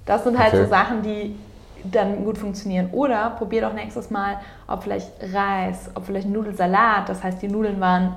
Das 0.06 0.25
sind 0.25 0.38
halt 0.38 0.54
okay. 0.54 0.64
so 0.64 0.71
Sachen, 0.71 1.02
die 1.02 1.37
dann 1.85 2.25
gut 2.25 2.38
funktionieren. 2.38 2.90
Oder 2.92 3.30
probier 3.30 3.62
doch 3.62 3.75
nächstes 3.75 4.11
Mal, 4.11 4.38
ob 4.66 4.83
vielleicht 4.83 5.11
Reis, 5.33 5.90
ob 5.95 6.06
vielleicht 6.06 6.28
Nudelsalat, 6.28 7.09
das 7.09 7.23
heißt, 7.23 7.42
die 7.42 7.49
Nudeln 7.49 7.80
waren 7.80 8.16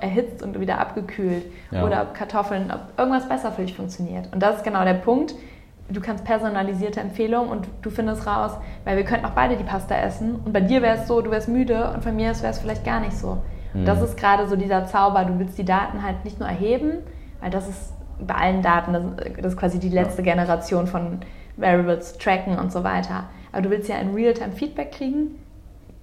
erhitzt 0.00 0.42
und 0.42 0.60
wieder 0.60 0.78
abgekühlt. 0.78 1.44
Ja. 1.70 1.84
Oder 1.84 2.02
ob 2.02 2.14
Kartoffeln, 2.14 2.70
ob 2.70 2.98
irgendwas 2.98 3.28
besser 3.28 3.52
für 3.52 3.62
dich 3.62 3.74
funktioniert. 3.74 4.32
Und 4.32 4.42
das 4.42 4.56
ist 4.56 4.64
genau 4.64 4.84
der 4.84 4.94
Punkt. 4.94 5.34
Du 5.88 6.00
kannst 6.00 6.24
personalisierte 6.24 7.00
Empfehlungen 7.00 7.50
und 7.50 7.66
du 7.82 7.90
findest 7.90 8.26
raus, 8.26 8.52
weil 8.84 8.96
wir 8.96 9.04
könnten 9.04 9.24
auch 9.24 9.32
beide 9.32 9.56
die 9.56 9.64
Pasta 9.64 9.96
essen. 9.96 10.36
Und 10.36 10.52
bei 10.52 10.60
dir 10.60 10.82
wäre 10.82 10.98
es 10.98 11.08
so, 11.08 11.20
du 11.20 11.30
wärst 11.30 11.48
müde 11.48 11.90
und 11.92 12.04
bei 12.04 12.12
mir 12.12 12.28
wäre 12.28 12.52
es 12.52 12.58
vielleicht 12.58 12.84
gar 12.84 13.00
nicht 13.00 13.16
so. 13.16 13.38
Mhm. 13.74 13.84
Das 13.86 14.00
ist 14.00 14.16
gerade 14.16 14.48
so 14.48 14.56
dieser 14.56 14.86
Zauber. 14.86 15.24
Du 15.24 15.38
willst 15.38 15.58
die 15.58 15.64
Daten 15.64 16.04
halt 16.04 16.24
nicht 16.24 16.38
nur 16.38 16.48
erheben, 16.48 16.98
weil 17.40 17.50
das 17.50 17.68
ist 17.68 17.92
bei 18.24 18.34
allen 18.34 18.62
Daten, 18.62 18.92
das, 19.36 19.52
ist 19.52 19.58
quasi 19.58 19.78
die 19.78 19.88
letzte 19.88 20.22
ja. 20.22 20.34
Generation 20.34 20.86
von 20.86 21.20
Variables, 21.56 22.18
Tracken 22.18 22.58
und 22.58 22.70
so 22.70 22.84
weiter. 22.84 23.24
Aber 23.52 23.62
du 23.62 23.70
willst 23.70 23.88
ja 23.88 23.96
ein 23.96 24.14
Realtime-Feedback 24.14 24.92
kriegen 24.92 25.38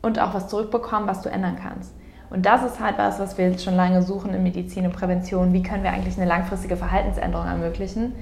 und 0.02 0.20
auch 0.20 0.34
was 0.34 0.48
zurückbekommen, 0.48 1.08
was 1.08 1.22
du 1.22 1.30
ändern 1.30 1.58
kannst. 1.62 1.94
Und 2.30 2.46
das 2.46 2.64
ist 2.64 2.80
halt 2.80 2.98
was, 2.98 3.20
was 3.20 3.38
wir 3.38 3.50
jetzt 3.50 3.64
schon 3.64 3.76
lange 3.76 4.02
suchen 4.02 4.34
in 4.34 4.44
Medizin 4.44 4.86
und 4.86 4.94
Prävention. 4.94 5.54
Wie 5.54 5.64
können 5.64 5.84
wir 5.84 5.92
eigentlich 5.92 6.18
eine 6.18 6.28
langfristige 6.28 6.76
Verhaltensänderung 6.76 7.48
ermöglichen? 7.48 8.14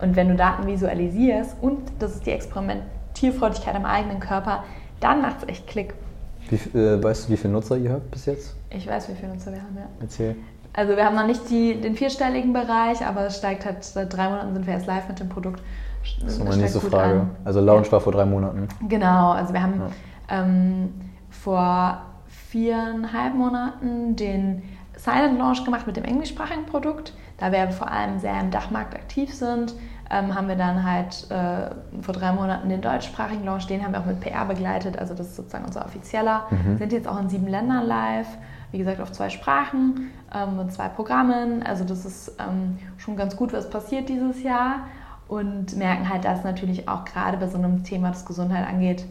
Und 0.00 0.16
wenn 0.16 0.28
du 0.28 0.34
Daten 0.34 0.66
visualisierst 0.66 1.56
und 1.60 1.80
das 2.00 2.16
ist 2.16 2.26
die 2.26 2.32
Experimentierfreudigkeit 2.32 3.74
am 3.74 3.84
eigenen 3.84 4.18
Körper, 4.18 4.64
dann 4.98 5.22
macht 5.22 5.42
es 5.42 5.48
echt 5.48 5.66
Klick. 5.68 5.94
Wie, 6.50 6.56
äh, 6.76 7.02
weißt 7.02 7.28
du, 7.28 7.32
wie 7.32 7.36
viele 7.36 7.52
Nutzer 7.52 7.76
ihr 7.76 7.92
habt 7.92 8.10
bis 8.10 8.26
jetzt? 8.26 8.56
Ich 8.70 8.88
weiß, 8.88 9.08
wie 9.08 9.14
viele 9.14 9.32
Nutzer 9.32 9.52
wir 9.52 9.62
haben, 9.62 9.76
ja. 9.76 9.86
Erzähl. 10.00 10.34
Also 10.72 10.96
wir 10.96 11.04
haben 11.04 11.14
noch 11.14 11.26
nicht 11.26 11.48
die, 11.50 11.80
den 11.80 11.94
vierstelligen 11.94 12.52
Bereich, 12.52 13.04
aber 13.06 13.26
es 13.26 13.36
steigt 13.36 13.64
halt, 13.64 13.84
seit 13.84 14.12
drei 14.12 14.28
Monaten 14.28 14.54
sind 14.54 14.66
wir 14.66 14.74
erst 14.74 14.86
live 14.86 15.06
mit 15.06 15.20
dem 15.20 15.28
Produkt. 15.28 15.62
Das 16.24 16.32
ist 16.32 16.44
meine 16.44 16.56
nächste 16.56 16.80
Frage. 16.80 17.20
An. 17.20 17.30
Also 17.44 17.60
Launch 17.60 17.86
ja. 17.86 17.92
war 17.92 18.00
vor 18.00 18.12
drei 18.12 18.24
Monaten. 18.24 18.66
Genau, 18.88 19.30
also 19.32 19.52
wir 19.52 19.62
haben 19.62 19.80
ja. 20.28 20.42
ähm, 20.42 20.94
vor 21.30 22.02
viereinhalb 22.52 23.34
Monaten 23.34 24.16
den 24.16 24.62
Silent 24.96 25.38
Launch 25.38 25.64
gemacht 25.64 25.86
mit 25.86 25.96
dem 25.96 26.04
englischsprachigen 26.04 26.66
Produkt. 26.66 27.14
Da 27.38 27.50
wir 27.50 27.70
vor 27.70 27.90
allem 27.90 28.18
sehr 28.18 28.38
im 28.40 28.50
Dachmarkt 28.50 28.94
aktiv 28.94 29.34
sind, 29.34 29.74
ähm, 30.10 30.34
haben 30.34 30.46
wir 30.48 30.56
dann 30.56 30.84
halt 30.84 31.26
äh, 31.30 31.70
vor 32.02 32.14
drei 32.14 32.32
Monaten 32.32 32.68
den 32.68 32.82
deutschsprachigen 32.82 33.44
Launch, 33.44 33.66
den 33.66 33.82
haben 33.82 33.92
wir 33.92 34.00
auch 34.00 34.06
mit 34.06 34.20
PR 34.20 34.44
begleitet, 34.44 34.98
also 34.98 35.14
das 35.14 35.28
ist 35.28 35.36
sozusagen 35.36 35.64
unser 35.64 35.84
offizieller. 35.84 36.46
Mhm. 36.50 36.78
Sind 36.78 36.92
jetzt 36.92 37.08
auch 37.08 37.18
in 37.18 37.28
sieben 37.28 37.48
Ländern 37.48 37.86
live 37.86 38.28
wie 38.72 38.78
gesagt, 38.78 39.00
auf 39.00 39.12
zwei 39.12 39.28
Sprachen 39.28 40.10
ähm, 40.34 40.58
und 40.58 40.72
zwei 40.72 40.88
Programmen. 40.88 41.62
Also 41.62 41.84
das 41.84 42.04
ist 42.04 42.32
ähm, 42.40 42.78
schon 42.96 43.16
ganz 43.16 43.36
gut, 43.36 43.52
was 43.52 43.70
passiert 43.70 44.08
dieses 44.08 44.42
Jahr. 44.42 44.86
Und 45.28 45.76
merken 45.76 46.08
halt, 46.08 46.24
dass 46.24 46.42
natürlich 46.42 46.88
auch 46.88 47.04
gerade 47.04 47.36
bei 47.38 47.46
so 47.46 47.56
einem 47.56 47.84
Thema, 47.84 48.08
das 48.08 48.26
Gesundheit 48.26 48.66
angeht, 48.66 49.04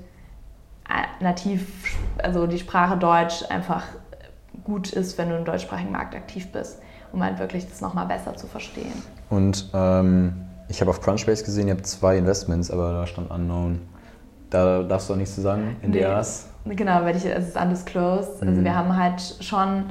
nativ, 1.20 1.98
also 2.22 2.48
die 2.48 2.60
Sprache 2.60 2.98
Deutsch 2.98 3.44
einfach 3.50 3.84
gut 4.64 4.92
ist, 4.94 5.18
wenn 5.18 5.30
du 5.30 5.38
im 5.38 5.46
deutschsprachigen 5.46 5.92
Markt 5.92 6.16
aktiv 6.16 6.52
bist, 6.52 6.80
um 7.12 7.24
halt 7.24 7.40
wirklich 7.40 7.68
das 7.68 7.82
nochmal 7.82 8.06
besser 8.06 8.36
zu 8.36 8.48
verstehen. 8.48 8.94
Und 9.30 9.70
ähm, 9.74 10.34
ich 10.68 10.82
habe 10.82 10.90
auf 10.92 11.02
Crunchbase 11.02 11.44
gesehen, 11.44 11.68
ihr 11.68 11.74
habt 11.74 11.86
zwei 11.86 12.18
Investments, 12.18 12.72
aber 12.72 12.94
da 12.94 13.08
stand 13.08 13.32
Unknown. 13.32 13.82
Da 14.50 14.84
darfst 14.84 15.10
du 15.10 15.14
auch 15.14 15.18
nichts 15.18 15.36
zu 15.36 15.42
sagen, 15.42 15.78
NDAs? 15.82 16.48
Nee, 16.66 16.76
genau, 16.76 17.02
weil 17.04 17.16
ich, 17.16 17.26
es 17.26 17.50
ist 17.50 17.58
undisclosed. 17.58 18.42
Also 18.42 18.60
mhm. 18.60 18.64
wir 18.64 18.76
haben 18.76 18.96
halt 18.96 19.22
schon 19.40 19.86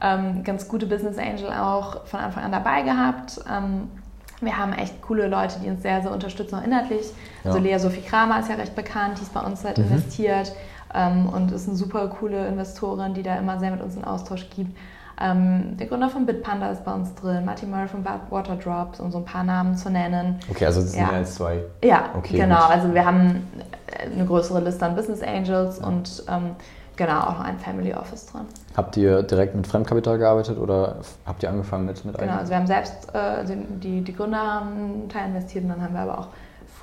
ähm, 0.00 0.42
ganz 0.42 0.68
gute 0.68 0.86
Business 0.86 1.18
Angel 1.18 1.50
auch 1.50 2.06
von 2.06 2.20
Anfang 2.20 2.44
an 2.44 2.52
dabei 2.52 2.82
gehabt. 2.82 3.40
Ähm, 3.50 3.88
wir 4.40 4.56
haben 4.56 4.72
echt 4.72 5.00
coole 5.02 5.28
Leute, 5.28 5.56
die 5.62 5.68
uns 5.68 5.82
sehr, 5.82 6.02
sehr 6.02 6.10
unterstützen, 6.10 6.56
auch 6.56 6.64
inhaltlich. 6.64 7.06
Ja. 7.44 7.50
Also 7.50 7.58
Lea 7.58 7.78
Sophie 7.78 8.02
Kramer 8.02 8.40
ist 8.40 8.48
ja 8.48 8.56
recht 8.56 8.74
bekannt, 8.74 9.18
die 9.18 9.22
ist 9.22 9.32
bei 9.32 9.40
uns 9.40 9.64
halt 9.64 9.78
mhm. 9.78 9.84
investiert 9.84 10.52
ähm, 10.94 11.28
und 11.28 11.52
ist 11.52 11.68
eine 11.68 11.76
super 11.76 12.08
coole 12.08 12.46
Investorin, 12.46 13.14
die 13.14 13.22
da 13.22 13.36
immer 13.36 13.58
sehr 13.58 13.70
mit 13.70 13.82
uns 13.82 13.96
in 13.96 14.04
Austausch 14.04 14.48
gibt. 14.54 14.76
Ähm, 15.18 15.76
der 15.78 15.86
Gründer 15.86 16.10
von 16.10 16.26
Bitpanda 16.26 16.70
ist 16.70 16.84
bei 16.84 16.92
uns 16.92 17.14
drin, 17.14 17.44
Martin 17.46 17.70
Murray 17.70 17.88
von 17.88 18.04
Waterdrops, 18.04 19.00
um 19.00 19.10
so 19.10 19.18
ein 19.18 19.24
paar 19.24 19.44
Namen 19.44 19.74
zu 19.74 19.88
nennen. 19.88 20.38
Okay, 20.50 20.66
also 20.66 20.82
das 20.82 20.92
sind 20.92 21.00
ja. 21.00 21.06
mehr 21.06 21.16
als 21.16 21.34
zwei. 21.36 21.62
Ja, 21.82 22.10
okay, 22.14 22.36
genau. 22.36 22.60
Gut. 22.66 22.70
Also 22.70 22.92
wir 22.92 23.06
haben 23.06 23.46
eine 24.12 24.26
größere 24.26 24.60
Liste 24.60 24.84
an 24.84 24.94
Business 24.94 25.22
Angels 25.22 25.78
und 25.78 26.22
ähm, 26.28 26.50
genau 26.96 27.20
auch 27.20 27.40
ein 27.40 27.58
Family 27.58 27.92
Office 27.94 28.26
drin. 28.26 28.42
Habt 28.76 28.96
ihr 28.96 29.22
direkt 29.22 29.54
mit 29.54 29.66
Fremdkapital 29.66 30.18
gearbeitet 30.18 30.58
oder 30.58 30.96
habt 31.26 31.42
ihr 31.42 31.50
angefangen 31.50 31.86
mit, 31.86 32.04
mit 32.04 32.16
Genau, 32.18 32.32
also 32.34 32.50
wir 32.50 32.56
haben 32.58 32.66
selbst, 32.66 33.08
äh, 33.14 33.18
also 33.18 33.54
die, 33.54 34.02
die 34.02 34.12
Gründer 34.14 34.38
haben 34.38 34.70
einen 34.70 35.08
Teil 35.08 35.28
investiert 35.28 35.64
und 35.64 35.70
dann 35.70 35.82
haben 35.82 35.94
wir 35.94 36.00
aber 36.00 36.18
auch 36.18 36.28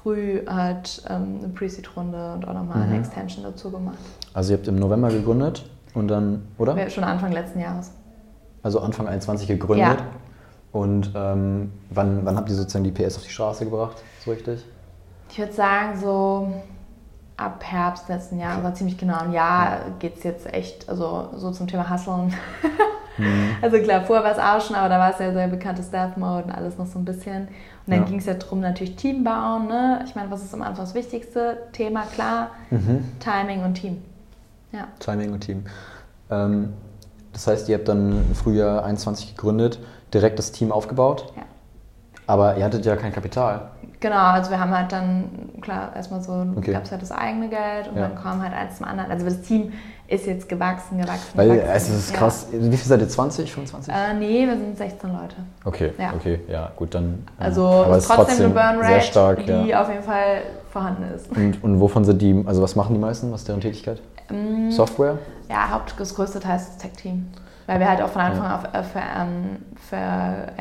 früh 0.02 0.46
halt 0.48 1.02
ähm, 1.10 1.40
eine 1.40 1.48
Pre-Seed-Runde 1.50 2.34
und 2.34 2.48
auch 2.48 2.54
nochmal 2.54 2.78
Mhm. 2.78 2.84
eine 2.84 3.00
Extension 3.00 3.44
dazu 3.44 3.72
gemacht. 3.72 3.98
Also 4.34 4.54
ihr 4.54 4.58
habt 4.58 4.68
im 4.68 4.76
November 4.76 5.10
gegründet 5.10 5.70
und 5.94 6.08
dann, 6.10 6.48
oder? 6.58 6.76
Wir, 6.76 6.90
schon 6.90 7.04
Anfang 7.04 7.32
letzten 7.32 7.60
Jahres. 7.60 7.92
Also 8.64 8.80
Anfang 8.80 9.08
21 9.08 9.48
gegründet. 9.48 10.00
Ja. 10.00 10.06
Und 10.72 11.12
ähm, 11.16 11.72
wann, 11.92 12.26
wann 12.26 12.36
habt 12.36 12.50
ihr 12.50 12.56
sozusagen 12.56 12.84
die 12.84 12.92
PS 12.92 13.18
auf 13.18 13.24
die 13.24 13.30
Straße 13.30 13.66
gebracht, 13.66 13.98
so 14.26 14.32
richtig? 14.32 14.66
Ich 15.30 15.38
würde 15.38 15.54
sagen, 15.54 15.98
so 16.00 16.52
ab 17.38 17.64
Herbst 17.64 18.10
letzten 18.10 18.40
Jahres, 18.40 18.64
war 18.64 18.74
ziemlich 18.76 18.98
genau 18.98 19.18
ein 19.20 19.32
Jahr, 19.34 19.78
geht 20.00 20.18
es 20.18 20.24
jetzt 20.24 20.52
echt, 20.54 20.88
also 20.90 21.30
so 21.36 21.52
zum 21.52 21.68
Thema 21.68 21.90
Hustlen. 21.90 22.34
Also 23.62 23.78
klar, 23.78 24.02
vorher 24.06 24.26
war 24.26 24.32
es 24.32 24.40
auch 24.40 24.66
schon, 24.66 24.76
aber 24.76 24.90
da 24.90 24.98
war 24.98 25.12
es 25.12 25.20
ja 25.20 25.32
sehr 25.32 25.48
bekannte 25.48 25.84
Staff 25.84 26.18
Mode 26.18 26.46
und 26.46 26.52
alles 26.52 26.80
noch 26.80 26.88
so 26.88 26.98
ein 26.98 27.06
bisschen. 27.06 27.44
Und 27.44 27.48
dann 27.94 28.00
Ja. 28.00 28.06
ging 28.06 28.18
es 28.18 28.26
ja 28.26 28.34
darum, 28.34 28.60
natürlich 28.62 28.96
Team 28.96 29.24
bauen. 29.24 29.68
Ne? 29.68 30.04
Ich 30.04 30.16
meine, 30.16 30.32
was 30.32 30.44
ist 30.44 30.52
am 30.56 30.64
Anfang 30.64 30.84
das 30.86 30.96
wichtigste 30.96 31.58
Thema? 31.74 32.06
Klar, 32.12 32.50
Mhm. 32.72 33.06
Timing 33.20 33.64
und 33.66 33.76
Team. 33.76 34.02
Ja. 34.72 34.88
Timing 35.00 35.32
und 35.32 35.42
Team. 35.42 35.64
Ähm, 36.32 36.74
das 37.34 37.46
heißt, 37.46 37.70
ihr 37.70 37.78
habt 37.78 37.88
dann 37.88 38.26
im 38.30 38.34
Frühjahr 38.36 38.84
21 38.84 39.36
gegründet, 39.36 39.78
direkt 40.12 40.40
das 40.40 40.52
Team 40.52 40.72
aufgebaut, 40.72 41.32
ja. 41.36 41.44
aber 42.26 42.58
ihr 42.58 42.66
hattet 42.66 42.84
ja 42.84 42.96
kein 42.96 43.14
Kapital. 43.14 43.70
Genau, 44.04 44.18
also 44.18 44.52
wir 44.52 44.60
haben 44.60 44.78
halt 44.78 44.92
dann, 44.92 45.30
klar, 45.62 45.96
erstmal 45.96 46.22
so, 46.22 46.46
Okay. 46.58 46.74
gab 46.74 46.84
es 46.84 46.92
halt 46.92 47.02
das 47.02 47.12
eigene 47.14 47.48
Geld 47.48 47.88
und 47.90 47.96
Ja. 47.96 48.10
dann 48.10 48.16
kam 48.22 48.44
halt 48.44 48.54
eins 48.54 48.76
zum 48.76 48.86
anderen. 48.86 49.10
Also 49.10 49.24
das 49.24 49.40
Team 49.44 49.72
ist 50.10 50.26
jetzt 50.26 50.50
gewachsen, 50.50 50.98
gewachsen, 50.98 51.32
Weil 51.36 51.52
gewachsen. 51.52 51.72
es 51.74 51.90
ist 51.90 52.12
Ja. 52.12 52.18
krass. 52.18 52.48
Wie 52.52 52.68
viel 52.76 52.80
seid 52.86 53.00
ihr? 53.00 53.08
20, 53.08 53.50
25? 53.54 53.94
Äh, 53.94 54.14
nee, 54.16 54.46
wir 54.46 54.58
sind 54.58 54.78
16 54.78 55.10
Leute. 55.10 55.36
Okay, 55.64 55.94
Ja. 55.98 56.12
okay, 56.14 56.42
ja, 56.50 56.70
gut, 56.76 56.94
dann. 56.94 57.26
Also 57.40 57.66
aber 57.66 57.96
ist 57.96 58.08
trotzdem 58.12 58.48
eine 58.48 58.54
Burn 58.54 58.86
sehr 58.86 58.96
Rate, 58.98 59.06
stark, 59.08 59.46
die 59.46 59.68
ja. 59.70 59.82
auf 59.82 59.88
jeden 59.88 60.04
Fall 60.04 60.42
vorhanden 60.70 61.04
ist. 61.16 61.30
Und, 61.34 61.64
und 61.64 61.80
wovon 61.80 62.04
sind 62.04 62.22
die, 62.22 62.44
also 62.46 62.62
was 62.62 62.76
machen 62.76 62.94
die 62.96 63.00
meisten, 63.00 63.32
was 63.32 63.40
ist 63.44 63.48
deren 63.48 63.62
Tätigkeit? 63.62 64.02
Mm, 64.30 64.70
Software? 64.70 65.18
Ja, 65.50 65.70
Haupt, 65.72 65.96
das 65.98 66.14
größte 66.14 66.42
Teil 66.42 66.58
ist 66.58 66.68
das 66.72 66.78
Tech-Team. 66.80 67.28
Weil 67.66 67.80
wir 67.80 67.88
halt 67.90 68.02
auch 68.02 68.10
von 68.10 68.22
Anfang 68.22 68.46
an 68.46 68.52
auf, 68.60 68.64
äh, 68.74 68.84
für, 68.84 69.00
ähm, 69.00 69.58
für 69.76 69.98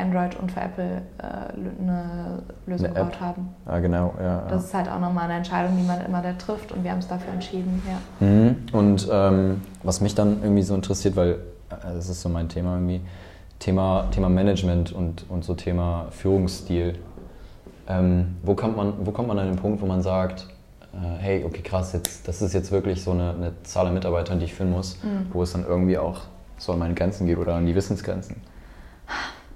Android 0.01 0.37
und 0.39 0.53
für 0.53 0.61
Apple 0.61 1.03
äh, 1.19 1.83
eine 1.83 2.43
Lösung 2.67 2.87
Eine 2.87 2.97
App. 2.97 3.07
gebaut 3.11 3.21
haben. 3.21 3.49
Ja, 3.67 3.79
genau, 3.81 4.15
ja. 4.19 4.25
ja. 4.25 4.43
Das 4.49 4.65
ist 4.65 4.75
halt 4.75 4.89
auch 4.89 5.01
nochmal 5.01 5.25
eine 5.25 5.35
Entscheidung, 5.35 5.77
die 5.77 5.83
man 5.87 6.01
immer 6.05 6.23
da 6.23 6.33
trifft 6.35 6.71
und 6.73 6.85
wir 6.85 6.93
haben 6.93 6.99
es 7.01 7.09
dafür 7.09 7.33
entschieden, 7.33 7.83
ja. 7.87 8.27
Mhm. 8.27 8.57
Und 8.73 9.09
ähm, 9.11 9.63
was 9.83 10.01
mich 10.01 10.15
dann 10.15 10.43
irgendwie 10.43 10.63
so 10.63 10.75
interessiert, 10.75 11.17
weil 11.17 11.31
äh, 11.71 11.95
das 11.95 12.09
ist 12.09 12.23
so 12.23 12.29
mein 12.29 12.49
Thema 12.49 12.75
irgendwie, 12.75 13.01
Thema, 13.59 14.07
Thema 14.13 14.29
Management 14.29 14.93
und, 14.93 15.25
und 15.29 15.45
so 15.45 15.55
Thema 15.55 16.07
Führungsstil. 16.11 16.99
Ähm, 17.89 18.37
wo, 18.43 18.55
kommt 18.55 18.77
man, 18.77 18.93
wo 19.05 19.11
kommt 19.11 19.27
man 19.29 19.39
an 19.41 19.47
den 19.47 19.57
Punkt, 19.57 19.83
wo 19.83 19.87
man 19.87 20.03
sagt, 20.03 20.47
äh, 20.95 21.19
hey, 21.19 21.45
okay, 21.45 21.63
krass, 21.63 21.93
jetzt, 21.93 22.29
das 22.29 22.43
ist 22.43 22.55
jetzt 22.55 22.71
wirklich 22.71 23.03
so 23.03 23.11
eine, 23.11 23.31
eine 23.31 23.53
Zahl 23.65 23.87
an 23.89 23.95
Mitarbeitern, 23.95 24.39
die 24.39 24.45
ich 24.45 24.55
führen 24.55 24.71
muss, 24.71 25.03
Mhm. 25.03 25.27
wo 25.33 25.43
es 25.43 25.53
dann 25.53 25.65
irgendwie 25.67 25.99
auch 25.99 26.21
so 26.63 26.73
an 26.73 26.79
meine 26.79 26.95
Grenzen 26.95 27.27
geht 27.27 27.39
oder 27.39 27.55
an 27.57 27.67
die 27.67 27.75
Wissensgrenzen? 27.75 28.37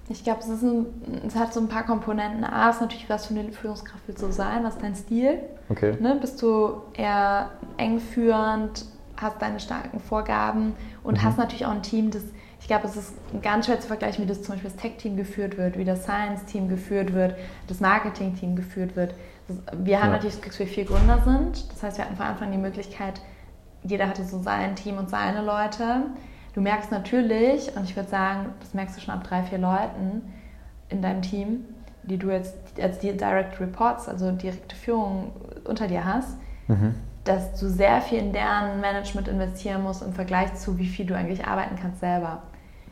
Ich 0.08 0.22
glaube, 0.24 0.40
es, 0.40 0.48
ein- 0.62 0.86
es 1.26 1.34
hat 1.34 1.52
so 1.52 1.60
ein 1.60 1.68
paar 1.68 1.84
Komponenten. 1.84 2.44
A 2.44 2.70
ist 2.70 2.80
natürlich, 2.80 3.08
was 3.08 3.26
für 3.26 3.34
eine 3.38 3.50
Führungskraft 3.52 4.02
willst 4.06 4.22
du 4.22 4.30
sein, 4.32 4.62
was 4.64 4.74
ist 4.74 4.82
dein 4.82 4.94
Stil? 4.94 5.40
Okay. 5.68 5.96
Ne? 6.00 6.16
Bist 6.20 6.40
du 6.42 6.82
eher 6.94 7.50
eng 7.76 7.98
führend, 8.00 8.84
hast 9.16 9.40
deine 9.40 9.58
starken 9.60 9.98
Vorgaben 10.00 10.74
und 11.02 11.14
Mhm. 11.18 11.22
hast 11.24 11.38
natürlich 11.38 11.66
auch 11.66 11.70
ein 11.72 11.82
Team, 11.82 12.10
das, 12.10 12.22
ich 12.60 12.66
glaube, 12.68 12.86
es 12.86 12.96
ist 12.96 13.14
ganz 13.42 13.66
schwer 13.66 13.80
zu 13.80 13.86
vergleichen, 13.88 14.24
wie 14.24 14.28
das 14.28 14.42
zum 14.42 14.54
Beispiel 14.54 14.70
das 14.70 14.80
Tech-Team 14.80 15.16
geführt 15.16 15.56
wird, 15.58 15.76
wie 15.78 15.84
das 15.84 16.02
Science-Team 16.04 16.68
geführt 16.68 17.12
wird, 17.12 17.34
das 17.68 17.80
Marketing-Team 17.80 18.54
geführt 18.56 18.94
wird. 18.96 19.14
Das, 19.48 19.56
wir 19.78 19.98
haben 20.00 20.08
Ja. 20.08 20.12
natürlich 20.16 20.34
das 20.34 20.42
Glück, 20.42 20.52
dass 20.52 20.58
wir 20.60 20.66
vier 20.66 20.84
Gründer 20.84 21.20
sind. 21.24 21.70
Das 21.72 21.82
heißt, 21.82 21.98
wir 21.98 22.04
hatten 22.04 22.16
von 22.16 22.26
Anfang 22.26 22.50
die 22.52 22.58
Möglichkeit, 22.58 23.20
jeder 23.82 24.08
hatte 24.08 24.24
so 24.24 24.40
sein 24.40 24.74
Team 24.76 24.98
und 24.98 25.08
seine 25.10 25.42
Leute. 25.42 26.02
Du 26.56 26.62
merkst 26.62 26.90
natürlich, 26.90 27.76
und 27.76 27.84
ich 27.84 27.94
würde 27.94 28.08
sagen, 28.08 28.46
das 28.60 28.72
merkst 28.72 28.96
du 28.96 29.00
schon 29.02 29.12
ab 29.12 29.24
drei, 29.24 29.42
vier 29.42 29.58
Leuten 29.58 30.22
in 30.88 31.02
deinem 31.02 31.20
Team, 31.20 31.66
die 32.02 32.16
du 32.16 32.30
jetzt 32.30 32.54
als 32.80 32.98
Direct 32.98 33.60
Reports, 33.60 34.08
also 34.08 34.32
direkte 34.32 34.74
Führung 34.74 35.32
unter 35.64 35.86
dir 35.86 36.06
hast, 36.06 36.38
Mhm. 36.66 36.94
dass 37.24 37.60
du 37.60 37.68
sehr 37.68 38.00
viel 38.00 38.20
in 38.20 38.32
deren 38.32 38.80
Management 38.80 39.28
investieren 39.28 39.82
musst 39.82 40.00
im 40.02 40.14
Vergleich 40.14 40.54
zu, 40.54 40.78
wie 40.78 40.86
viel 40.86 41.04
du 41.04 41.14
eigentlich 41.14 41.46
arbeiten 41.46 41.76
kannst 41.80 42.00
selber. 42.00 42.42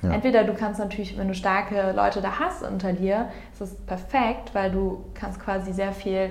Ja. 0.03 0.11
Entweder 0.12 0.44
du 0.44 0.53
kannst 0.53 0.79
natürlich, 0.79 1.16
wenn 1.16 1.29
du 1.29 1.35
starke 1.35 1.92
Leute 1.96 2.20
da 2.20 2.38
hast 2.38 2.62
unter 2.62 2.92
dir, 2.92 3.31
ist 3.53 3.62
das 3.62 3.74
perfekt, 3.87 4.55
weil 4.55 4.70
du 4.72 5.07
kannst 5.14 5.40
quasi 5.40 5.72
sehr 5.72 5.92
viel, 5.92 6.29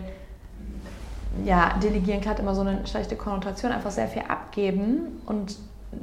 ja, 1.43 1.73
delegieren 1.81 2.23
hat 2.27 2.39
immer 2.39 2.53
so 2.53 2.61
eine 2.61 2.85
schlechte 2.85 3.15
Konnotation, 3.15 3.71
einfach 3.71 3.89
sehr 3.89 4.07
viel 4.07 4.21
abgeben 4.27 5.19
und 5.25 5.57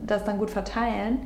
das 0.07 0.24
dann 0.24 0.38
gut 0.38 0.50
verteilen. 0.50 1.18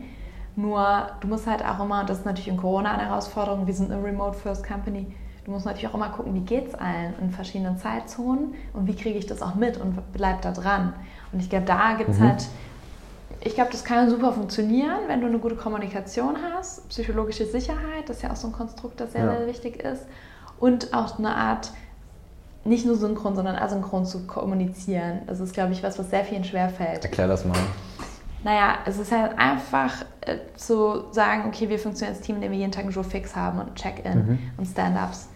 Nur 0.56 1.08
du 1.20 1.26
musst 1.28 1.46
halt 1.46 1.64
auch 1.64 1.80
immer, 1.82 2.00
und 2.00 2.08
das 2.10 2.18
ist 2.18 2.26
natürlich 2.26 2.48
in 2.48 2.56
Corona 2.56 2.92
eine 2.92 3.06
Herausforderung, 3.08 3.66
wir 3.66 3.74
sind 3.74 3.90
eine 3.90 4.02
Remote 4.02 4.38
First 4.38 4.64
Company, 4.66 5.06
du 5.44 5.50
musst 5.50 5.66
natürlich 5.66 5.88
auch 5.88 5.94
immer 5.94 6.10
gucken, 6.10 6.32
wie 6.34 6.40
geht 6.40 6.68
es 6.68 6.74
allen 6.74 7.14
in 7.20 7.30
verschiedenen 7.30 7.76
Zeitzonen 7.76 8.54
und 8.72 8.86
wie 8.86 8.94
kriege 8.94 9.18
ich 9.18 9.26
das 9.26 9.42
auch 9.42 9.56
mit 9.56 9.78
und 9.80 9.98
bleib 10.12 10.42
da 10.42 10.52
dran. 10.52 10.92
Und 11.32 11.40
ich 11.40 11.50
glaube, 11.50 11.64
da 11.66 11.94
gibt 11.94 12.10
es 12.10 12.18
Mhm. 12.18 12.28
halt, 12.28 12.46
ich 13.40 13.54
glaube, 13.56 13.72
das 13.72 13.82
kann 13.84 14.08
super 14.08 14.32
funktionieren, 14.32 15.00
wenn 15.08 15.20
du 15.20 15.26
eine 15.26 15.38
gute 15.38 15.56
Kommunikation 15.56 16.36
hast, 16.56 16.88
psychologische 16.88 17.46
Sicherheit, 17.46 18.08
das 18.08 18.18
ist 18.18 18.22
ja 18.22 18.30
auch 18.30 18.36
so 18.36 18.46
ein 18.46 18.52
Konstrukt, 18.52 19.00
das 19.00 19.12
sehr, 19.12 19.24
Ja. 19.24 19.36
sehr 19.36 19.46
wichtig 19.48 19.82
ist 19.82 20.04
und 20.60 20.94
auch 20.94 21.18
eine 21.18 21.34
Art, 21.34 21.72
nicht 22.64 22.86
nur 22.86 22.94
synchron, 22.94 23.34
sondern 23.34 23.56
asynchron 23.56 24.06
zu 24.06 24.26
kommunizieren. 24.26 25.18
Das 25.26 25.40
ist, 25.40 25.52
glaube 25.52 25.72
ich, 25.72 25.82
was, 25.82 25.98
was 25.98 26.08
sehr 26.10 26.24
vielen 26.24 26.44
schwerfällt. 26.44 27.04
Erklär 27.04 27.26
das 27.28 27.44
mal. 27.44 27.58
Naja, 28.44 28.74
es 28.84 28.98
ist 28.98 29.10
halt 29.10 29.38
einfach 29.38 30.04
äh, 30.20 30.36
zu 30.56 31.04
sagen, 31.12 31.44
okay, 31.48 31.68
wir 31.68 31.78
funktionieren 31.78 32.14
als 32.16 32.24
Team, 32.24 32.36
indem 32.36 32.52
wir 32.52 32.58
jeden 32.58 32.72
Tag 32.72 32.84
einen 32.84 32.92
Jour 32.92 33.02
fix 33.04 33.34
haben 33.34 33.58
und 33.58 33.74
Check-in 33.74 34.18
Mhm. 34.26 34.38
und 34.58 34.66
Stand-ups. 34.66 35.28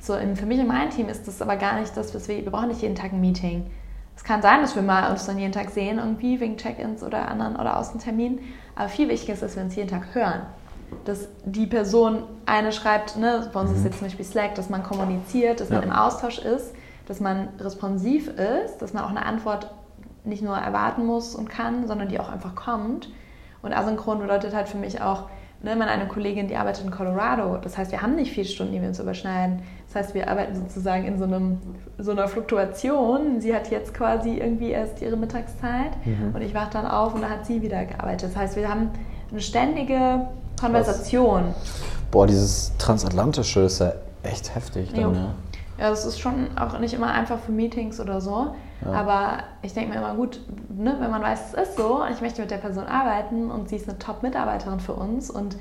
So, 0.00 0.14
in, 0.16 0.36
für 0.36 0.44
mich 0.44 0.58
und 0.60 0.66
mein 0.66 0.90
Team 0.90 1.08
ist 1.08 1.26
das 1.26 1.40
aber 1.40 1.56
gar 1.56 1.80
nicht 1.80 1.96
das, 1.96 2.14
was 2.14 2.28
wir, 2.28 2.36
wir 2.44 2.50
brauchen 2.50 2.68
nicht 2.68 2.82
jeden 2.82 2.94
Tag 2.96 3.12
ein 3.12 3.20
Meeting. 3.20 3.70
Es 4.16 4.22
kann 4.24 4.42
sein, 4.42 4.60
dass 4.60 4.74
wir 4.76 4.82
mal 4.82 5.10
uns 5.10 5.24
dann 5.26 5.38
jeden 5.38 5.52
Tag 5.52 5.70
sehen, 5.70 5.98
irgendwie 5.98 6.38
wegen 6.40 6.56
Check-ins 6.56 7.02
oder 7.02 7.28
anderen 7.28 7.56
oder 7.56 7.78
Außenterminen. 7.78 8.40
Aber 8.76 8.88
viel 8.88 9.08
wichtiger 9.08 9.32
ist, 9.32 9.42
dass 9.42 9.56
wir 9.56 9.62
uns 9.62 9.74
jeden 9.76 9.88
Tag 9.88 10.14
hören. 10.14 10.42
Dass 11.04 11.28
die 11.44 11.66
Person 11.66 12.24
eine 12.46 12.70
schreibt, 12.72 13.16
ne, 13.16 13.48
bei 13.52 13.60
uns 13.60 13.70
ist 13.72 13.84
jetzt 13.84 13.98
zum 13.98 14.06
Beispiel 14.08 14.24
Slack, 14.24 14.54
dass 14.56 14.68
man 14.70 14.82
kommuniziert, 14.82 15.60
dass 15.60 15.70
man 15.70 15.80
Ja. 15.82 15.84
im 15.86 15.92
Austausch 15.92 16.38
ist, 16.38 16.74
dass 17.06 17.20
man 17.20 17.48
responsiv 17.58 18.28
ist, 18.28 18.78
dass 18.78 18.92
man 18.92 19.04
auch 19.04 19.10
eine 19.10 19.24
Antwort 19.24 19.72
nicht 20.24 20.42
nur 20.42 20.56
erwarten 20.56 21.04
muss 21.06 21.34
und 21.34 21.48
kann, 21.48 21.86
sondern 21.86 22.08
die 22.08 22.18
auch 22.20 22.30
einfach 22.30 22.54
kommt. 22.54 23.10
Und 23.62 23.72
asynchron 23.72 24.18
bedeutet 24.20 24.54
halt 24.54 24.68
für 24.68 24.76
mich 24.78 25.00
auch, 25.00 25.24
ne, 25.62 25.74
meine 25.76 25.90
eine 25.90 26.06
Kollegin, 26.06 26.48
die 26.48 26.56
arbeitet 26.56 26.84
in 26.84 26.90
Colorado. 26.90 27.56
Das 27.58 27.78
heißt, 27.78 27.92
wir 27.92 28.02
haben 28.02 28.14
nicht 28.16 28.32
vier 28.32 28.44
Stunden, 28.44 28.72
die 28.72 28.80
wir 28.80 28.88
uns 28.88 28.98
überschneiden. 28.98 29.62
Das 29.86 29.96
heißt, 29.96 30.14
wir 30.14 30.28
arbeiten 30.28 30.54
sozusagen 30.54 31.04
in 31.04 31.18
so, 31.18 31.24
einem, 31.24 31.58
so 31.98 32.10
einer 32.10 32.28
Fluktuation. 32.28 33.40
Sie 33.40 33.54
hat 33.54 33.70
jetzt 33.70 33.94
quasi 33.94 34.34
irgendwie 34.38 34.70
erst 34.70 35.00
ihre 35.02 35.16
Mittagszeit 35.16 35.92
Mhm. 36.04 36.34
und 36.34 36.42
ich 36.42 36.54
wache 36.54 36.70
dann 36.72 36.86
auf 36.86 37.14
und 37.14 37.22
da 37.22 37.30
hat 37.30 37.46
sie 37.46 37.62
wieder 37.62 37.84
gearbeitet. 37.84 38.30
Das 38.30 38.36
heißt, 38.36 38.56
wir 38.56 38.68
haben 38.68 38.90
eine 39.30 39.40
ständige 39.40 40.26
Konversation. 40.60 41.54
Boah, 42.10 42.26
dieses 42.26 42.72
Transatlantische 42.78 43.60
ist 43.60 43.80
ja 43.80 43.92
echt 44.22 44.54
heftig. 44.54 44.92
Dann, 44.94 45.12
ne? 45.12 45.34
Ja, 45.78 45.90
das 45.90 46.04
ist 46.06 46.20
schon 46.20 46.56
auch 46.56 46.78
nicht 46.78 46.94
immer 46.94 47.08
einfach 47.12 47.38
für 47.38 47.52
Meetings 47.52 47.98
oder 48.00 48.20
so. 48.20 48.54
Ja. 48.84 48.92
Aber 48.92 49.38
ich 49.62 49.72
denke 49.74 49.90
mir 49.90 49.96
immer, 49.98 50.14
gut, 50.14 50.40
ne, 50.68 50.96
wenn 50.98 51.10
man 51.10 51.22
weiß, 51.22 51.54
es 51.54 51.68
ist 51.68 51.76
so, 51.76 52.02
und 52.02 52.10
ich 52.12 52.20
möchte 52.20 52.40
mit 52.42 52.50
der 52.50 52.58
Person 52.58 52.86
arbeiten 52.86 53.50
und 53.50 53.68
sie 53.68 53.76
ist 53.76 53.88
eine 53.88 53.98
Top-Mitarbeiterin 53.98 54.80
für 54.80 54.94
uns 54.94 55.30
und 55.30 55.56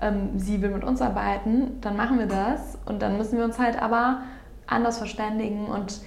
ähm, 0.00 0.30
sie 0.38 0.60
will 0.62 0.70
mit 0.70 0.84
uns 0.84 1.00
arbeiten, 1.02 1.80
dann 1.80 1.96
machen 1.96 2.18
wir 2.18 2.26
das. 2.26 2.78
Und 2.86 3.02
dann 3.02 3.16
müssen 3.16 3.38
wir 3.38 3.44
uns 3.44 3.58
halt 3.58 3.80
aber 3.80 4.22
anders 4.66 4.98
verständigen. 4.98 5.66
Und 5.66 6.00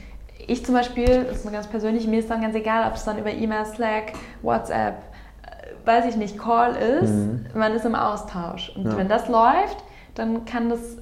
ich 0.48 0.66
zum 0.66 0.76
Beispiel, 0.76 1.26
das 1.26 1.44
ist 1.44 1.52
ganz 1.52 1.68
persönlich, 1.68 2.08
mir 2.08 2.20
ist 2.20 2.30
dann 2.30 2.42
ganz 2.42 2.56
egal, 2.56 2.88
ob 2.88 2.96
es 2.96 3.04
dann 3.04 3.18
über 3.18 3.32
E-Mail, 3.32 3.66
Slack, 3.66 4.14
WhatsApp, 4.42 4.96
äh, 5.44 5.88
weiß 5.88 6.06
ich 6.06 6.16
nicht, 6.16 6.38
Call 6.38 6.76
ist. 6.76 7.12
Mhm. 7.12 7.46
Man 7.54 7.74
ist 7.74 7.86
im 7.86 7.96
Austausch. 7.96 8.72
Und 8.76 8.86
Ja. 8.86 8.98
wenn 8.98 9.08
das 9.10 9.28
läuft, 9.28 9.84
dann 10.16 10.46
kann 10.46 10.70
das 10.70 10.98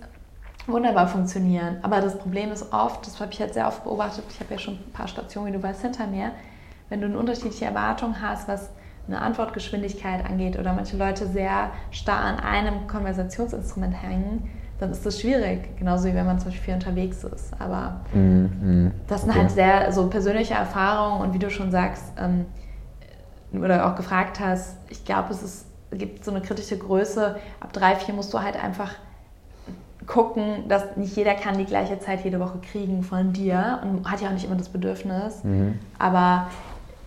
wunderbar 0.71 1.07
funktionieren. 1.07 1.77
Aber 1.81 2.01
das 2.01 2.17
Problem 2.17 2.51
ist 2.51 2.73
oft, 2.73 3.05
das 3.05 3.19
habe 3.19 3.31
ich 3.31 3.39
jetzt 3.39 3.53
sehr 3.53 3.67
oft 3.67 3.83
beobachtet, 3.83 4.25
ich 4.29 4.39
habe 4.39 4.53
ja 4.53 4.59
schon 4.59 4.75
ein 4.75 4.91
paar 4.93 5.07
Stationen, 5.07 5.47
wie 5.47 5.57
du 5.57 5.63
weißt, 5.63 5.81
hinter 5.81 6.07
mir, 6.07 6.31
wenn 6.89 7.01
du 7.01 7.07
eine 7.07 7.17
unterschiedliche 7.17 7.65
Erwartung 7.65 8.15
hast, 8.21 8.47
was 8.47 8.69
eine 9.07 9.21
Antwortgeschwindigkeit 9.21 10.25
angeht 10.25 10.57
oder 10.57 10.73
manche 10.73 10.97
Leute 10.97 11.27
sehr 11.27 11.71
starr 11.91 12.19
an 12.19 12.39
einem 12.39 12.87
Konversationsinstrument 12.87 14.01
hängen, 14.01 14.49
dann 14.79 14.91
ist 14.91 15.05
das 15.05 15.19
schwierig. 15.19 15.77
Genauso 15.77 16.07
wie 16.07 16.13
wenn 16.13 16.25
man 16.25 16.39
zum 16.39 16.49
Beispiel 16.49 16.65
viel 16.65 16.73
unterwegs 16.75 17.23
ist. 17.23 17.53
Aber 17.59 18.01
mhm. 18.13 18.91
das 19.07 19.21
sind 19.21 19.31
okay. 19.31 19.39
halt 19.39 19.51
sehr 19.51 19.91
so 19.91 20.07
persönliche 20.09 20.53
Erfahrungen 20.53 21.21
und 21.21 21.33
wie 21.33 21.39
du 21.39 21.49
schon 21.49 21.71
sagst, 21.71 22.13
ähm, 22.17 22.45
oder 23.51 23.87
auch 23.87 23.95
gefragt 23.95 24.39
hast, 24.39 24.77
ich 24.89 25.03
glaube, 25.05 25.33
es 25.33 25.41
ist, 25.41 25.65
gibt 25.91 26.23
so 26.23 26.31
eine 26.31 26.41
kritische 26.41 26.77
Größe. 26.77 27.37
Ab 27.59 27.73
drei, 27.73 27.95
vier 27.95 28.13
musst 28.13 28.33
du 28.33 28.41
halt 28.41 28.63
einfach 28.63 28.91
gucken, 30.09 30.67
dass 30.67 30.97
nicht 30.97 31.15
jeder 31.15 31.35
kann 31.35 31.57
die 31.57 31.65
gleiche 31.65 31.99
Zeit 31.99 32.25
jede 32.25 32.39
Woche 32.39 32.57
kriegen 32.59 33.03
von 33.03 33.31
dir 33.31 33.79
und 33.83 34.09
hat 34.09 34.21
ja 34.21 34.29
auch 34.29 34.33
nicht 34.33 34.43
immer 34.43 34.55
das 34.55 34.69
Bedürfnis. 34.69 35.43
Mhm. 35.43 35.77
Aber 35.99 36.47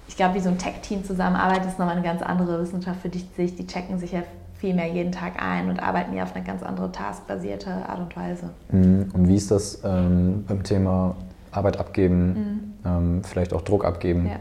ich 0.07 0.17
glaube, 0.17 0.37
wie 0.37 0.41
so 0.41 0.49
ein 0.49 0.59
Tech-Team 0.59 1.05
zusammenarbeitet, 1.05 1.67
ist 1.67 1.79
nochmal 1.81 1.97
eine 1.97 2.05
ganz 2.05 2.23
andere 2.23 2.63
Wissenschaft 2.63 3.01
für 3.01 3.09
dich. 3.09 3.27
Die 3.37 3.67
checken 3.67 3.99
sich 3.99 4.13
ja 4.13 4.23
viel 4.55 4.73
mehr 4.73 4.87
jeden 4.87 5.11
Tag 5.11 5.43
ein 5.43 5.69
und 5.69 5.83
arbeiten 5.83 6.15
ja 6.15 6.23
auf 6.23 6.37
eine 6.37 6.45
ganz 6.45 6.63
andere 6.63 6.93
taskbasierte 6.93 7.71
Art 7.71 7.99
und 7.99 8.17
Weise. 8.17 8.51
Mhm. 8.71 9.11
Und 9.13 9.27
wie 9.27 9.35
ist 9.35 9.51
das 9.51 9.81
ähm, 9.85 10.45
beim 10.47 10.63
Thema 10.63 11.17
Arbeit 11.51 11.81
abgeben, 11.81 12.29
mhm. 12.29 12.75
ähm, 12.85 13.25
vielleicht 13.25 13.53
auch 13.53 13.63
Druck 13.63 13.85
abgeben? 13.85 14.27
Ja. 14.27 14.37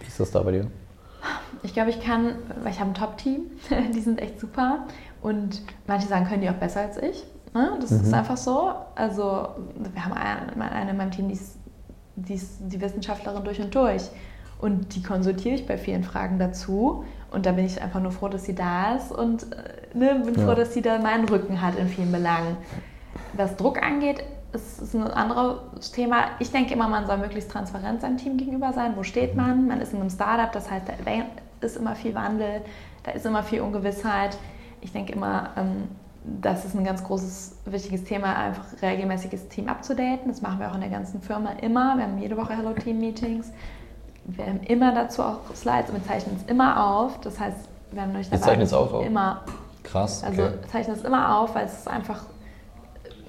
Wie 0.00 0.06
ist 0.06 0.18
das 0.18 0.30
da 0.30 0.42
bei 0.42 0.52
dir? 0.52 0.66
Ich 1.62 1.74
glaube, 1.74 1.90
ich 1.90 2.00
kann, 2.00 2.36
weil 2.62 2.72
ich 2.72 2.80
habe 2.80 2.90
ein 2.90 2.94
Top-Team, 2.94 3.42
die 3.94 4.00
sind 4.00 4.22
echt 4.22 4.40
super 4.40 4.86
und 5.20 5.60
manche 5.86 6.08
sagen, 6.08 6.24
können 6.24 6.40
die 6.40 6.48
auch 6.48 6.54
besser 6.54 6.80
als 6.80 6.96
ich. 6.96 7.26
Ne? 7.54 7.78
Das 7.80 7.90
mhm. 7.90 8.00
ist 8.00 8.12
einfach 8.12 8.36
so. 8.36 8.72
Also 8.94 9.48
wir 9.76 10.04
haben 10.04 10.12
eine, 10.12 10.72
eine 10.72 10.90
in 10.90 10.96
meinem 10.96 11.10
Team, 11.10 11.28
die 11.28 11.34
ist, 11.34 11.56
die 12.16 12.34
ist 12.34 12.58
die 12.60 12.80
Wissenschaftlerin 12.80 13.44
durch 13.44 13.60
und 13.60 13.74
durch. 13.74 14.02
Und 14.60 14.94
die 14.94 15.02
konsultiere 15.02 15.54
ich 15.54 15.66
bei 15.66 15.78
vielen 15.78 16.04
Fragen 16.04 16.38
dazu. 16.38 17.04
Und 17.30 17.46
da 17.46 17.52
bin 17.52 17.64
ich 17.64 17.80
einfach 17.80 18.00
nur 18.00 18.12
froh, 18.12 18.28
dass 18.28 18.44
sie 18.44 18.54
da 18.54 18.94
ist 18.94 19.10
und 19.10 19.52
äh, 19.52 19.96
ne, 19.96 20.22
bin 20.24 20.34
ja. 20.34 20.46
froh, 20.46 20.54
dass 20.54 20.72
sie 20.72 20.82
da 20.82 20.98
meinen 20.98 21.28
Rücken 21.28 21.60
hat 21.60 21.76
in 21.76 21.88
vielen 21.88 22.12
Belangen. 22.12 22.56
Was 23.32 23.56
Druck 23.56 23.82
angeht, 23.82 24.22
ist, 24.52 24.80
ist 24.80 24.94
ein 24.94 25.02
anderes 25.02 25.90
Thema. 25.90 26.26
Ich 26.38 26.52
denke 26.52 26.74
immer, 26.74 26.88
man 26.88 27.06
soll 27.06 27.18
möglichst 27.18 27.50
transparent 27.50 28.00
seinem 28.00 28.16
Team 28.16 28.36
gegenüber 28.36 28.72
sein. 28.72 28.92
Wo 28.96 29.02
steht 29.02 29.34
man? 29.34 29.66
Man 29.66 29.80
ist 29.80 29.92
in 29.92 30.00
einem 30.00 30.10
Startup, 30.10 30.52
das 30.52 30.70
heißt, 30.70 30.86
da 30.88 30.94
ist 31.60 31.76
immer 31.76 31.96
viel 31.96 32.14
Wandel, 32.14 32.62
da 33.02 33.10
ist 33.10 33.26
immer 33.26 33.42
viel 33.42 33.60
Ungewissheit. 33.60 34.36
Ich 34.80 34.92
denke 34.92 35.12
immer, 35.12 35.50
ähm, 35.56 35.88
das 36.24 36.64
ist 36.64 36.74
ein 36.74 36.84
ganz 36.84 37.04
großes, 37.04 37.58
wichtiges 37.66 38.04
Thema, 38.04 38.34
einfach 38.34 38.64
regelmäßiges 38.80 39.48
Team 39.48 39.68
abzudaten. 39.68 40.28
Das 40.28 40.40
machen 40.40 40.58
wir 40.58 40.70
auch 40.70 40.74
in 40.74 40.80
der 40.80 40.90
ganzen 40.90 41.20
Firma 41.20 41.50
immer. 41.60 41.96
Wir 41.96 42.04
haben 42.04 42.18
jede 42.18 42.36
Woche 42.36 42.56
Hello 42.56 42.72
Team 42.72 42.98
Meetings. 42.98 43.52
Wir 44.24 44.46
haben 44.46 44.60
immer 44.60 44.94
dazu 44.94 45.22
auch 45.22 45.40
Slides 45.54 45.90
und 45.90 45.96
wir 45.96 46.04
zeichnen 46.04 46.36
es 46.36 46.50
immer 46.50 46.82
auf. 46.82 47.20
Das 47.20 47.38
heißt, 47.38 47.68
wir 47.92 48.02
haben 48.02 48.16
euch 48.16 48.30
dabei. 48.30 48.38
Wir 48.38 48.42
zeichnen 48.42 48.66
es 48.66 48.72
auch 48.72 48.92
auf? 48.92 49.04
Immer. 49.04 49.42
Krass. 49.82 50.24
Okay. 50.26 50.40
Also 50.40 50.56
zeichnen 50.72 50.96
es 50.96 51.04
immer 51.04 51.38
auf, 51.38 51.54
weil 51.54 51.66
es 51.66 51.74
ist 51.80 51.88
einfach, 51.88 52.22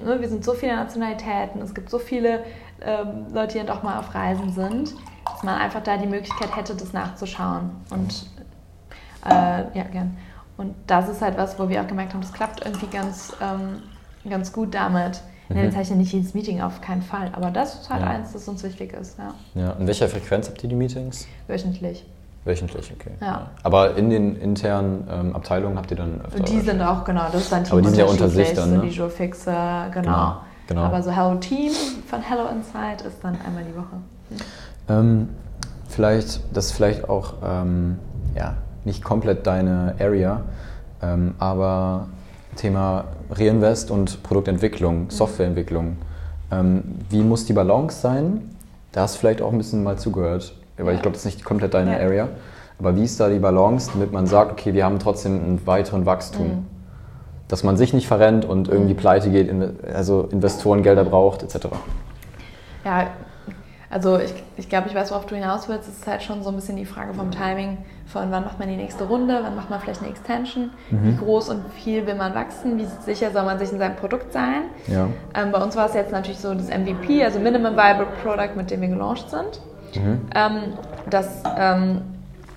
ne, 0.03 0.21
wir 0.21 0.29
sind 0.29 0.45
so 0.45 0.53
viele 0.53 0.77
Nationalitäten, 0.77 1.61
es 1.61 1.75
gibt 1.75 1.89
so 1.89 1.99
viele 1.99 2.45
ähm, 2.81 3.25
Leute, 3.33 3.53
die 3.53 3.65
dann 3.65 3.67
doch 3.67 3.83
mal 3.83 3.99
auf 3.99 4.15
Reisen 4.15 4.53
sind, 4.53 4.95
dass 5.29 5.43
man 5.43 5.59
einfach 5.59 5.83
da 5.83 5.97
die 5.97 6.07
Möglichkeit 6.07 6.55
hätte, 6.55 6.75
das 6.75 6.93
nachzuschauen. 6.93 7.71
Und 7.89 8.25
äh, 9.25 9.77
ja, 9.77 9.83
gern. 9.91 10.15
Und 10.57 10.73
das 10.87 11.09
ist 11.09 11.21
halt 11.21 11.37
was, 11.37 11.59
wo 11.59 11.69
wir 11.69 11.81
auch 11.81 11.87
gemerkt 11.87 12.13
haben, 12.13 12.21
das 12.21 12.33
klappt 12.33 12.65
irgendwie 12.65 12.87
ganz, 12.87 13.33
ähm, 13.41 13.81
ganz 14.29 14.53
gut 14.53 14.73
damit. 14.73 15.21
Mhm. 15.49 15.55
Wir 15.55 15.71
zeichnen 15.71 15.99
nicht 15.99 16.13
jedes 16.13 16.33
Meeting 16.33 16.61
auf 16.61 16.81
keinen 16.81 17.01
Fall, 17.01 17.29
aber 17.33 17.51
das 17.51 17.75
ist 17.75 17.89
halt 17.89 18.01
ja. 18.01 18.07
eins, 18.07 18.33
das 18.33 18.47
uns 18.47 18.63
wichtig 18.63 18.93
ist. 18.93 19.17
Ja. 19.17 19.33
ja. 19.61 19.71
In 19.73 19.85
welcher 19.87 20.07
Frequenz 20.07 20.47
habt 20.47 20.63
ihr 20.63 20.69
die 20.69 20.75
Meetings? 20.75 21.27
Wöchentlich. 21.47 22.05
Wöchentlich, 22.45 22.93
okay. 22.93 23.11
Ja. 23.21 23.49
Aber 23.63 23.97
in 23.97 24.09
den 24.09 24.35
internen 24.35 25.07
ähm, 25.11 25.35
Abteilungen 25.35 25.77
habt 25.77 25.89
ihr 25.91 25.97
dann 25.97 26.21
öfter? 26.21 26.43
Die 26.43 26.59
sind 26.59 26.81
auch, 26.81 27.03
genau, 27.03 27.25
das 27.31 27.43
ist 27.43 27.51
dann 27.51 27.63
Team 27.63 27.73
Aber 27.73 27.81
die 27.81 27.87
sind 27.87 27.97
ja 27.97 28.05
unter 28.05 28.29
sich 28.29 28.53
dann, 28.53 28.71
ne? 28.71 28.81
Die 28.81 28.89
Joe 28.89 29.09
Fixe, 29.09 29.51
genau. 29.51 29.91
genau. 29.91 30.37
genau. 30.67 30.81
Aber 30.83 31.01
so 31.01 31.09
Hello 31.09 31.35
Team 31.35 31.71
von 32.07 32.21
Hello 32.21 32.47
Inside 32.47 33.07
ist 33.07 33.17
dann 33.23 33.35
einmal 33.43 33.63
die 33.63 33.75
Woche. 33.75 33.95
Mhm. 34.29 34.35
Ähm, 34.87 35.29
vielleicht, 35.87 36.41
das 36.53 36.67
ist 36.67 36.71
vielleicht 36.73 37.09
auch, 37.09 37.33
ähm, 37.43 37.97
ja, 38.35 38.55
nicht 38.85 39.03
komplett 39.03 39.45
deine 39.47 39.95
Area, 39.99 40.41
ähm, 41.01 41.35
aber 41.39 42.07
Thema 42.55 43.05
Reinvest 43.31 43.91
und 43.91 44.23
Produktentwicklung. 44.23 45.09
Softwareentwicklung. 45.09 45.97
Ähm, 46.51 46.83
wie 47.09 47.21
muss 47.21 47.45
die 47.45 47.53
Balance 47.53 47.99
sein? 47.99 48.55
Da 48.91 49.01
hast 49.01 49.15
du 49.15 49.19
vielleicht 49.19 49.41
auch 49.41 49.51
ein 49.51 49.57
bisschen 49.57 49.83
mal 49.83 49.97
zugehört, 49.97 50.55
weil 50.77 50.87
ja. 50.87 50.93
ich 50.93 51.01
glaube, 51.01 51.13
das 51.13 51.25
ist 51.25 51.33
nicht 51.33 51.43
komplett 51.43 51.73
deine 51.73 51.99
ja. 51.99 52.05
Area. 52.05 52.29
Aber 52.79 52.95
wie 52.95 53.03
ist 53.03 53.19
da 53.19 53.29
die 53.29 53.39
Balance, 53.39 53.91
damit 53.93 54.11
man 54.11 54.27
sagt, 54.27 54.51
okay, 54.51 54.73
wir 54.73 54.85
haben 54.85 54.99
trotzdem 54.99 55.33
einen 55.33 55.67
weiteren 55.67 56.05
Wachstum? 56.05 56.47
Mhm. 56.47 56.65
Dass 57.47 57.63
man 57.63 57.77
sich 57.77 57.93
nicht 57.93 58.07
verrennt 58.07 58.43
und 58.43 58.67
irgendwie 58.67 58.93
mhm. 58.93 58.97
pleite 58.97 59.29
geht, 59.29 59.51
also 59.93 60.27
Investoren 60.31 60.81
Gelder 60.83 61.05
braucht, 61.05 61.43
etc. 61.43 61.67
Ja, 62.83 63.07
also 63.95 64.19
ich, 64.19 64.33
ich 64.57 64.67
glaube, 64.67 64.89
ich 64.89 64.93
weiß, 64.93 65.11
worauf 65.11 65.25
du 65.25 65.35
hinaus 65.35 65.69
willst. 65.69 65.87
Es 65.87 65.99
ist 65.99 66.05
halt 66.05 66.21
schon 66.21 66.43
so 66.43 66.49
ein 66.49 66.55
bisschen 66.57 66.75
die 66.75 66.83
Frage 66.83 67.13
vom 67.13 67.31
Timing, 67.31 67.77
von 68.07 68.29
wann 68.29 68.43
macht 68.43 68.59
man 68.59 68.67
die 68.67 68.75
nächste 68.75 69.05
Runde, 69.05 69.39
wann 69.41 69.55
macht 69.55 69.69
man 69.69 69.79
vielleicht 69.79 70.01
eine 70.01 70.09
Extension, 70.09 70.71
mhm. 70.91 70.99
wie 71.07 71.15
groß 71.15 71.47
und 71.47 71.63
viel 71.71 72.05
will 72.05 72.15
man 72.15 72.35
wachsen, 72.35 72.77
wie 72.77 72.85
sicher 73.05 73.31
soll 73.31 73.43
man 73.43 73.57
sich 73.57 73.71
in 73.71 73.79
seinem 73.79 73.95
Produkt 73.95 74.33
sein. 74.33 74.63
Ja. 74.87 75.07
Ähm, 75.33 75.53
bei 75.53 75.63
uns 75.63 75.77
war 75.77 75.85
es 75.85 75.93
jetzt 75.93 76.11
natürlich 76.11 76.39
so 76.39 76.53
das 76.53 76.67
MVP, 76.67 77.23
also 77.23 77.39
Minimum 77.39 77.77
Viable 77.77 78.07
Product, 78.21 78.57
mit 78.57 78.69
dem 78.69 78.81
wir 78.81 78.89
gelauncht 78.89 79.29
sind. 79.29 79.61
Mhm. 79.95 80.21
Ähm, 80.35 80.59
das 81.09 81.41
ähm, 81.57 82.01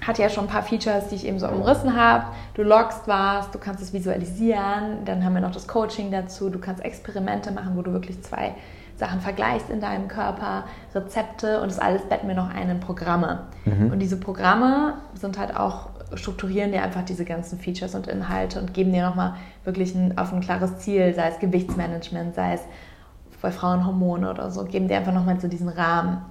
hat 0.05 0.19
ja 0.19 0.31
schon 0.31 0.47
ein 0.47 0.51
paar 0.51 0.65
Features, 0.65 1.07
die 1.11 1.15
ich 1.15 1.25
eben 1.25 1.39
so 1.39 1.47
umrissen 1.47 1.95
habe. 1.95 2.25
Du 2.55 2.65
loggst 2.65 3.07
was, 3.07 3.49
du 3.53 3.61
kannst 3.61 3.81
es 3.81 3.93
visualisieren, 3.93 5.05
dann 5.05 5.25
haben 5.25 5.35
wir 5.35 5.41
noch 5.41 5.53
das 5.53 5.69
Coaching 5.69 6.11
dazu, 6.11 6.51
du 6.51 6.59
kannst 6.59 6.85
Experimente 6.85 7.53
machen, 7.53 7.77
wo 7.77 7.83
du 7.83 7.93
wirklich 7.93 8.21
zwei 8.23 8.55
Sachen 8.99 9.21
vergleichst 9.21 9.71
in 9.71 9.81
deinem 9.81 10.09
Körper, 10.09 10.65
Rezepte 10.93 11.61
und 11.61 11.71
das 11.71 11.79
alles 11.79 12.03
betten 12.03 12.27
wir 12.27 12.35
noch 12.35 12.53
ein 12.53 12.69
in 12.69 12.81
Programme. 12.81 13.45
Mhm. 13.65 13.93
Und 13.93 14.01
diese 14.01 14.19
Programme 14.19 14.95
sind 15.15 15.39
halt 15.39 15.57
auch, 15.57 15.91
strukturieren 16.15 16.73
dir 16.73 16.83
einfach 16.83 17.05
diese 17.05 17.25
ganzen 17.25 17.61
Features 17.61 17.95
und 17.95 18.09
Inhalte 18.09 18.59
und 18.59 18.75
geben 18.75 18.93
dir 18.93 19.07
nochmal 19.07 19.35
wirklich 19.65 19.95
ein, 19.95 20.19
auf 20.19 20.33
ein 20.33 20.41
klares 20.41 20.79
Ziel, 20.79 21.15
sei 21.15 21.29
es 21.29 21.39
Gewichtsmanagement, 21.39 22.35
sei 22.35 22.55
es 22.55 22.61
bei 23.41 23.53
Frauen 23.53 23.87
Hormone 23.87 24.29
oder 24.29 24.51
so, 24.51 24.65
geben 24.65 24.89
dir 24.89 24.97
einfach 24.97 25.13
nochmal 25.13 25.39
so 25.39 25.47
diesen 25.47 25.69
Rahmen. 25.69 26.23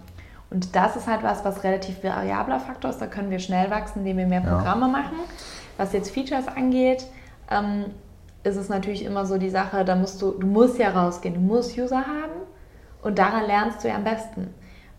Und 0.50 0.76
das 0.76 0.98
ist 0.98 1.08
halt 1.08 1.24
was, 1.24 1.46
was 1.46 1.64
relativ 1.64 2.04
variabler 2.04 2.60
Faktor 2.60 2.92
ist. 2.92 3.02
Da 3.02 3.08
können 3.08 3.30
wir 3.30 3.40
schnell 3.40 3.70
wachsen, 3.70 4.00
indem 4.00 4.18
wir 4.18 4.28
mehr 4.28 4.42
Programme 4.42 4.88
ja. 4.88 4.92
machen. 4.92 5.18
Was 5.78 5.94
jetzt 5.94 6.12
Features 6.12 6.48
angeht, 6.50 7.06
ähm, 7.50 7.86
ist 8.44 8.58
es 8.58 8.68
natürlich 8.68 9.06
immer 9.06 9.26
so 9.26 9.38
die 9.38 9.50
Sache, 9.50 9.86
da 9.86 9.96
musst 9.96 10.22
du, 10.22 10.32
du 10.32 10.48
musst 10.48 10.80
ja 10.80 10.90
rausgehen, 10.90 11.36
du 11.36 11.42
musst 11.42 11.78
User 11.78 12.06
haben 12.06 12.47
und 13.02 13.20
daran 13.20 13.46
lernst 13.48 13.84
du 13.84 13.88
ja 13.88 13.96
am 13.96 14.04
besten. 14.04 14.54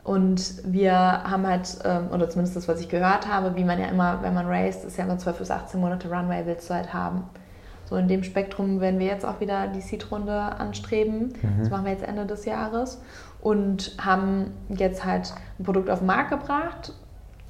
Und 0.04 0.62
wir 0.64 0.94
haben 0.94 1.46
halt, 1.46 1.78
ähm, 1.84 2.08
oder 2.10 2.30
zumindest 2.30 2.56
das, 2.56 2.66
was 2.66 2.80
ich 2.80 2.88
gehört 2.88 3.28
habe, 3.28 3.56
wie 3.56 3.64
man 3.64 3.78
ja 3.78 3.86
immer, 3.86 4.22
wenn 4.22 4.32
man 4.32 4.46
raced, 4.46 4.84
ist 4.84 4.96
ja 4.96 5.04
immer 5.04 5.18
12 5.18 5.38
bis 5.38 5.50
18 5.50 5.78
Monate 5.78 6.08
Runway 6.08 6.46
willst 6.46 6.70
du 6.70 6.74
halt 6.74 6.94
haben. 6.94 7.24
So 7.84 7.96
in 7.96 8.08
dem 8.08 8.22
Spektrum 8.22 8.80
werden 8.80 9.00
wir 9.00 9.06
jetzt 9.06 9.24
auch 9.24 9.40
wieder 9.40 9.66
die 9.66 9.80
Seed-Runde 9.80 10.32
anstreben. 10.32 11.34
Mhm. 11.42 11.58
Das 11.58 11.70
machen 11.70 11.84
wir 11.84 11.92
jetzt 11.92 12.04
Ende 12.06 12.26
des 12.26 12.44
Jahres. 12.44 13.02
Und 13.40 13.96
haben 13.98 14.52
jetzt 14.70 15.04
halt 15.04 15.32
ein 15.58 15.64
Produkt 15.64 15.90
auf 15.90 15.98
den 15.98 16.06
Markt 16.06 16.30
gebracht, 16.30 16.92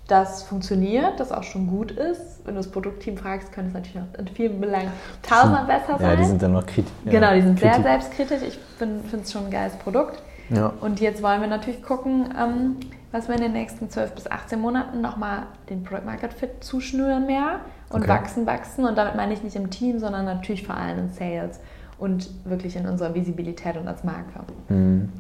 das 0.09 0.43
funktioniert, 0.43 1.21
das 1.21 1.31
auch 1.31 1.43
schon 1.43 1.67
gut 1.67 1.93
ist. 1.93 2.41
Wenn 2.45 2.55
du 2.55 2.61
das 2.61 2.71
Produktteam 2.71 3.17
fragst, 3.17 3.53
könnte 3.53 3.69
es 3.69 3.75
natürlich 3.75 3.97
noch 3.97 4.19
in 4.19 4.27
vielen 4.29 4.61
Belangen 4.61 4.91
tausendmal 5.23 5.67
besser 5.67 5.99
sein. 5.99 6.11
Ja, 6.11 6.17
die 6.17 6.25
sind 6.25 6.43
dann 6.43 6.53
noch 6.53 6.67
kritisch. 6.67 6.91
Genau, 7.05 7.35
die 7.35 7.43
sind 7.43 7.59
kritisch. 7.59 7.75
sehr 7.75 7.83
selbstkritisch. 7.83 8.43
Ich 8.43 8.59
finde 8.79 9.03
es 9.23 9.31
schon 9.31 9.45
ein 9.45 9.51
geiles 9.51 9.77
Produkt. 9.77 10.23
Ja. 10.51 10.73
Und 10.81 11.01
jetzt 11.01 11.23
wollen 11.23 11.41
wir 11.41 11.49
natürlich 11.49 11.83
gucken, 11.83 12.35
ähm, 12.39 12.77
was 13.13 13.29
wir 13.29 13.37
in 13.37 13.41
den 13.41 13.53
nächsten 13.53 13.91
12 13.91 14.15
bis 14.15 14.31
18 14.31 14.61
Monaten 14.61 15.01
nochmal 15.01 15.45
den 15.71 15.83
Product 15.83 16.05
Market 16.05 16.33
Fit 16.33 16.63
zuschnüren 16.63 17.27
mehr 17.27 17.61
und 17.91 18.03
okay. 18.03 18.09
wachsen, 18.09 18.47
wachsen. 18.47 18.85
Und 18.85 18.97
damit 18.99 19.17
meine 19.17 19.33
ich 19.33 19.43
nicht 19.43 19.57
im 19.57 19.71
Team, 19.71 19.99
sondern 19.99 20.25
natürlich 20.25 20.67
vor 20.67 20.77
allem 20.77 20.99
in 20.99 21.09
Sales 21.09 21.61
und 21.99 22.31
wirklich 22.45 22.77
in 22.77 22.87
unserer 22.87 23.15
Visibilität 23.15 23.77
und 23.77 23.89
als 23.89 24.05
Marke. 24.05 24.41
Mhm. 24.69 25.11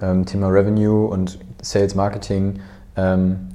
Ähm, 0.00 0.26
Thema 0.26 0.48
Revenue 0.48 1.06
und 1.06 1.38
Sales 1.62 1.94
Marketing. 1.94 2.60
Ähm, 2.96 3.48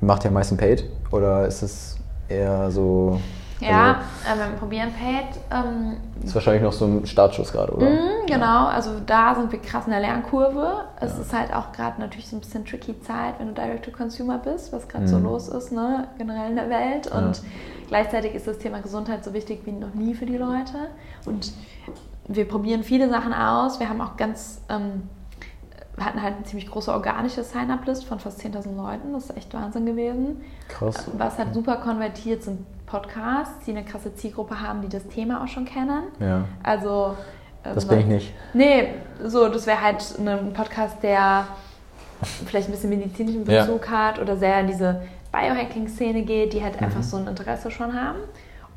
macht 0.00 0.24
ihr 0.24 0.28
am 0.28 0.34
meisten 0.34 0.56
Paid 0.56 0.84
oder 1.10 1.46
ist 1.46 1.62
es 1.62 1.98
eher 2.28 2.70
so 2.70 3.20
ja, 3.62 4.00
also, 4.28 4.42
äh, 4.42 4.50
wir 4.50 4.56
probieren 4.58 4.92
Paid. 4.92 5.40
Ähm, 5.50 5.96
ist 6.22 6.34
wahrscheinlich 6.34 6.62
noch 6.62 6.72
so 6.72 6.86
ein 6.86 7.06
Startschuss 7.06 7.52
gerade, 7.52 7.72
oder? 7.72 7.86
Mm, 7.86 8.26
genau, 8.26 8.66
also 8.66 8.90
da 9.04 9.34
sind 9.34 9.50
wir 9.50 9.60
krass 9.60 9.86
in 9.86 9.92
der 9.92 10.00
Lernkurve. 10.00 10.84
Es 11.00 11.14
ja. 11.14 11.20
ist 11.20 11.32
halt 11.32 11.54
auch 11.54 11.72
gerade 11.72 12.00
natürlich 12.00 12.28
so 12.28 12.36
ein 12.36 12.40
bisschen 12.40 12.64
tricky 12.64 13.00
Zeit, 13.00 13.34
wenn 13.38 13.48
du 13.48 13.54
Direct-to-Consumer 13.54 14.38
bist, 14.38 14.72
was 14.72 14.88
gerade 14.88 15.04
mhm. 15.04 15.08
so 15.08 15.18
los 15.18 15.48
ist, 15.48 15.72
ne, 15.72 16.08
generell 16.18 16.50
in 16.50 16.56
der 16.56 16.70
Welt. 16.70 17.06
Und 17.06 17.38
ja. 17.38 17.44
gleichzeitig 17.88 18.34
ist 18.34 18.46
das 18.46 18.58
Thema 18.58 18.80
Gesundheit 18.80 19.24
so 19.24 19.32
wichtig 19.32 19.60
wie 19.64 19.72
noch 19.72 19.94
nie 19.94 20.14
für 20.14 20.26
die 20.26 20.36
Leute. 20.36 20.88
Und 21.26 21.52
wir 22.28 22.46
probieren 22.46 22.82
viele 22.82 23.08
Sachen 23.08 23.32
aus. 23.32 23.80
Wir 23.80 23.88
haben 23.88 24.00
auch 24.00 24.16
ganz... 24.16 24.60
Ähm, 24.68 25.08
wir 25.94 26.06
hatten 26.06 26.22
halt 26.22 26.36
eine 26.36 26.44
ziemlich 26.44 26.70
große 26.70 26.90
organische 26.90 27.44
Sign-up-List 27.44 28.06
von 28.06 28.18
fast 28.18 28.40
10.000 28.40 28.76
Leuten. 28.76 29.12
Das 29.12 29.24
ist 29.24 29.36
echt 29.36 29.52
Wahnsinn 29.52 29.84
gewesen. 29.84 30.40
Krass. 30.68 31.04
Was 31.18 31.38
halt 31.38 31.52
super 31.52 31.76
konvertiert 31.76 32.42
sind 32.42 32.64
Podcasts, 32.92 33.64
die 33.64 33.70
eine 33.70 33.84
krasse 33.84 34.14
Zielgruppe 34.14 34.60
haben, 34.60 34.82
die 34.82 34.88
das 34.90 35.08
Thema 35.08 35.42
auch 35.42 35.48
schon 35.48 35.64
kennen. 35.64 36.02
Ja. 36.20 36.44
Also 36.62 37.16
Das 37.64 37.88
bin 37.88 38.00
ich 38.00 38.06
nicht. 38.06 38.34
Nee, 38.52 38.88
so, 39.24 39.48
das 39.48 39.66
wäre 39.66 39.80
halt 39.80 40.04
ein 40.18 40.52
Podcast, 40.52 41.02
der 41.02 41.46
vielleicht 42.44 42.68
ein 42.68 42.72
bisschen 42.72 42.90
medizinischen 42.90 43.44
Bezug 43.44 43.86
ja. 43.86 43.90
hat 43.90 44.20
oder 44.20 44.36
sehr 44.36 44.60
in 44.60 44.66
diese 44.66 45.02
Biohacking-Szene 45.32 46.22
geht, 46.22 46.52
die 46.52 46.62
halt 46.62 46.78
mhm. 46.78 46.86
einfach 46.86 47.02
so 47.02 47.16
ein 47.16 47.26
Interesse 47.26 47.70
schon 47.70 47.98
haben. 47.98 48.18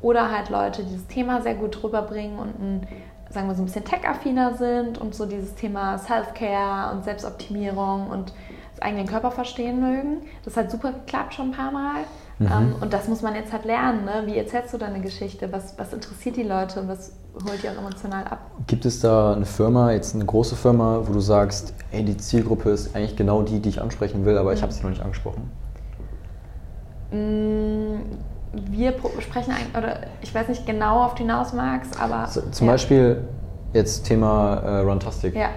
Oder 0.00 0.30
halt 0.30 0.48
Leute, 0.48 0.82
die 0.82 0.94
das 0.94 1.06
Thema 1.08 1.42
sehr 1.42 1.54
gut 1.54 1.82
rüberbringen 1.84 2.38
und 2.38 2.58
ein, 2.58 2.88
sagen 3.28 3.48
wir 3.48 3.54
so 3.54 3.62
ein 3.62 3.66
bisschen 3.66 3.84
tech-affiner 3.84 4.54
sind 4.54 4.98
und 4.98 5.14
so 5.14 5.26
dieses 5.26 5.54
Thema 5.54 5.98
Self-Care 5.98 6.94
und 6.94 7.04
Selbstoptimierung 7.04 8.08
und 8.08 8.32
das 8.74 8.82
eigenen 8.82 9.06
Körper 9.06 9.30
verstehen 9.30 9.80
mögen. 9.80 10.22
Das 10.44 10.56
hat 10.56 10.70
super 10.70 10.92
geklappt 10.92 11.34
schon 11.34 11.50
ein 11.50 11.52
paar 11.52 11.70
Mal. 11.70 12.04
Mhm. 12.38 12.46
Ähm, 12.46 12.74
und 12.80 12.92
das 12.92 13.08
muss 13.08 13.22
man 13.22 13.34
jetzt 13.34 13.52
halt 13.52 13.64
lernen. 13.64 14.04
Ne? 14.04 14.22
Wie 14.26 14.36
erzählst 14.36 14.74
du 14.74 14.78
deine 14.78 15.00
Geschichte? 15.00 15.50
Was, 15.52 15.78
was 15.78 15.92
interessiert 15.92 16.36
die 16.36 16.42
Leute 16.42 16.80
und 16.80 16.88
was 16.88 17.12
holt 17.48 17.62
die 17.62 17.68
auch 17.68 17.78
emotional 17.78 18.24
ab? 18.24 18.50
Gibt 18.66 18.84
es 18.84 19.00
da 19.00 19.32
eine 19.32 19.46
Firma, 19.46 19.92
jetzt 19.92 20.14
eine 20.14 20.24
große 20.24 20.54
Firma, 20.54 21.02
wo 21.06 21.12
du 21.12 21.20
sagst, 21.20 21.72
ey, 21.92 22.04
die 22.04 22.16
Zielgruppe 22.16 22.70
ist 22.70 22.94
eigentlich 22.94 23.16
genau 23.16 23.42
die, 23.42 23.60
die 23.60 23.70
ich 23.70 23.80
ansprechen 23.80 24.24
will, 24.24 24.36
aber 24.36 24.50
mhm. 24.50 24.56
ich 24.56 24.62
habe 24.62 24.72
sie 24.72 24.82
noch 24.82 24.90
nicht 24.90 25.02
angesprochen? 25.02 25.50
Mm, 27.10 28.16
wir 28.70 28.94
sprechen 29.20 29.52
eigentlich, 29.52 29.76
oder 29.76 30.00
ich 30.20 30.34
weiß 30.34 30.48
nicht 30.48 30.66
genau, 30.66 31.04
auf 31.04 31.14
du 31.14 31.22
hinaus 31.22 31.52
magst, 31.54 32.00
aber. 32.00 32.26
So, 32.26 32.42
zum 32.50 32.66
ja. 32.66 32.72
Beispiel 32.74 33.24
jetzt 33.72 34.04
Thema 34.04 34.56
äh, 34.56 34.78
Runtastic. 34.80 35.34
Ja. 35.34 35.48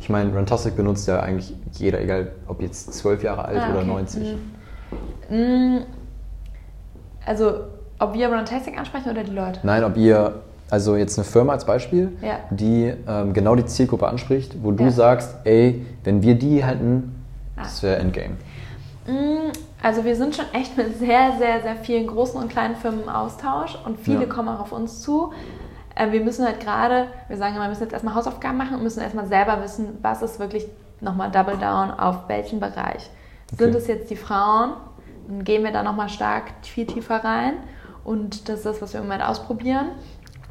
Ich 0.00 0.08
meine, 0.08 0.34
Runtastic 0.34 0.76
benutzt 0.76 1.06
ja 1.06 1.20
eigentlich 1.20 1.54
jeder, 1.72 2.00
egal 2.00 2.32
ob 2.46 2.60
jetzt 2.62 2.94
zwölf 2.94 3.22
Jahre 3.22 3.44
alt 3.44 3.58
ah, 3.58 3.68
okay. 3.68 3.76
oder 3.76 3.84
90. 3.84 4.36
Mhm. 5.30 5.82
Also, 7.28 7.60
ob 7.98 8.14
wir 8.14 8.32
Runtastic 8.32 8.78
ansprechen 8.78 9.10
oder 9.10 9.22
die 9.22 9.32
Leute? 9.32 9.60
Nein, 9.62 9.84
ob 9.84 9.98
ihr, 9.98 10.40
also 10.70 10.96
jetzt 10.96 11.18
eine 11.18 11.26
Firma 11.26 11.52
als 11.52 11.66
Beispiel, 11.66 12.16
ja. 12.22 12.38
die 12.50 12.94
ähm, 13.06 13.34
genau 13.34 13.54
die 13.54 13.66
Zielgruppe 13.66 14.08
anspricht, 14.08 14.56
wo 14.62 14.72
du 14.72 14.84
ja. 14.84 14.90
sagst, 14.90 15.36
ey, 15.44 15.84
wenn 16.04 16.22
wir 16.22 16.36
die 16.36 16.64
hätten, 16.64 17.22
ah. 17.56 17.64
das 17.64 17.82
wäre 17.82 17.96
Endgame. 17.96 18.36
Mhm. 19.06 19.52
Also 19.82 20.06
wir 20.06 20.16
sind 20.16 20.36
schon 20.36 20.46
echt 20.54 20.76
mit 20.78 20.98
sehr, 20.98 21.34
sehr, 21.38 21.60
sehr 21.60 21.76
vielen 21.76 22.06
großen 22.06 22.40
und 22.40 22.48
kleinen 22.48 22.76
Firmen 22.76 23.02
im 23.02 23.08
Austausch 23.10 23.76
und 23.84 24.00
viele 24.00 24.22
ja. 24.22 24.26
kommen 24.26 24.48
auch 24.48 24.60
auf 24.60 24.72
uns 24.72 25.02
zu. 25.02 25.32
Äh, 25.94 26.10
wir 26.10 26.22
müssen 26.22 26.46
halt 26.46 26.60
gerade, 26.60 27.08
wir 27.28 27.36
sagen 27.36 27.56
immer, 27.56 27.64
wir 27.64 27.68
müssen 27.68 27.82
jetzt 27.82 27.92
erstmal 27.92 28.14
Hausaufgaben 28.14 28.56
machen 28.56 28.76
und 28.76 28.82
müssen 28.82 29.02
erstmal 29.02 29.26
selber 29.26 29.62
wissen, 29.62 29.98
was 30.00 30.22
ist 30.22 30.40
wirklich 30.40 30.66
nochmal 31.02 31.30
Double 31.30 31.58
Down 31.58 31.90
auf 31.90 32.26
welchen 32.28 32.58
Bereich. 32.58 33.10
Okay. 33.52 33.64
Sind 33.64 33.74
es 33.74 33.86
jetzt 33.86 34.10
die 34.10 34.16
Frauen? 34.16 34.72
Dann 35.28 35.44
gehen 35.44 35.62
wir 35.62 35.72
da 35.72 35.82
nochmal 35.82 36.08
stark 36.08 36.44
viel 36.62 36.86
tiefer 36.86 37.22
rein 37.22 37.54
und 38.02 38.48
das 38.48 38.56
ist 38.58 38.66
das, 38.66 38.82
was 38.82 38.92
wir 38.94 39.00
im 39.00 39.06
Moment 39.06 39.24
ausprobieren. 39.24 39.90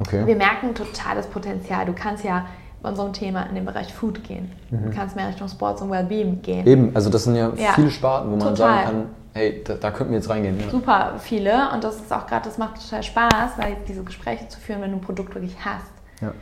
Okay. 0.00 0.24
Wir 0.26 0.36
merken 0.36 0.74
totales 0.74 1.26
Potenzial. 1.26 1.84
Du 1.84 1.92
kannst 1.92 2.24
ja 2.24 2.46
bei 2.80 2.88
unserem 2.90 3.12
Thema 3.12 3.42
in 3.42 3.56
den 3.56 3.64
Bereich 3.64 3.92
Food 3.92 4.22
gehen. 4.22 4.52
Mhm. 4.70 4.84
Du 4.84 4.96
kannst 4.96 5.16
mehr 5.16 5.28
Richtung 5.28 5.48
Sports 5.48 5.82
und 5.82 5.90
Wellbeing 5.90 6.42
gehen. 6.42 6.66
Eben, 6.66 6.94
also 6.94 7.10
das 7.10 7.24
sind 7.24 7.34
ja, 7.34 7.52
ja. 7.56 7.72
viele 7.74 7.90
Sparten, 7.90 8.30
wo 8.30 8.36
man 8.36 8.54
total. 8.54 8.56
sagen 8.56 8.84
kann, 8.84 9.04
hey, 9.34 9.64
da, 9.64 9.74
da 9.74 9.90
könnten 9.90 10.12
wir 10.12 10.18
jetzt 10.18 10.30
reingehen. 10.30 10.60
Ja. 10.60 10.70
Super 10.70 11.14
viele 11.18 11.70
und 11.72 11.82
das 11.82 11.96
ist 11.96 12.12
auch 12.12 12.28
gerade, 12.28 12.44
das 12.44 12.58
macht 12.58 12.80
total 12.80 13.02
Spaß, 13.02 13.52
weil 13.56 13.76
diese 13.88 14.04
Gespräche 14.04 14.46
zu 14.46 14.60
führen, 14.60 14.80
wenn 14.80 14.92
du 14.92 14.98
ein 14.98 15.00
Produkt 15.02 15.34
wirklich 15.34 15.56
hast. 15.64 15.90
Ja. 16.20 16.32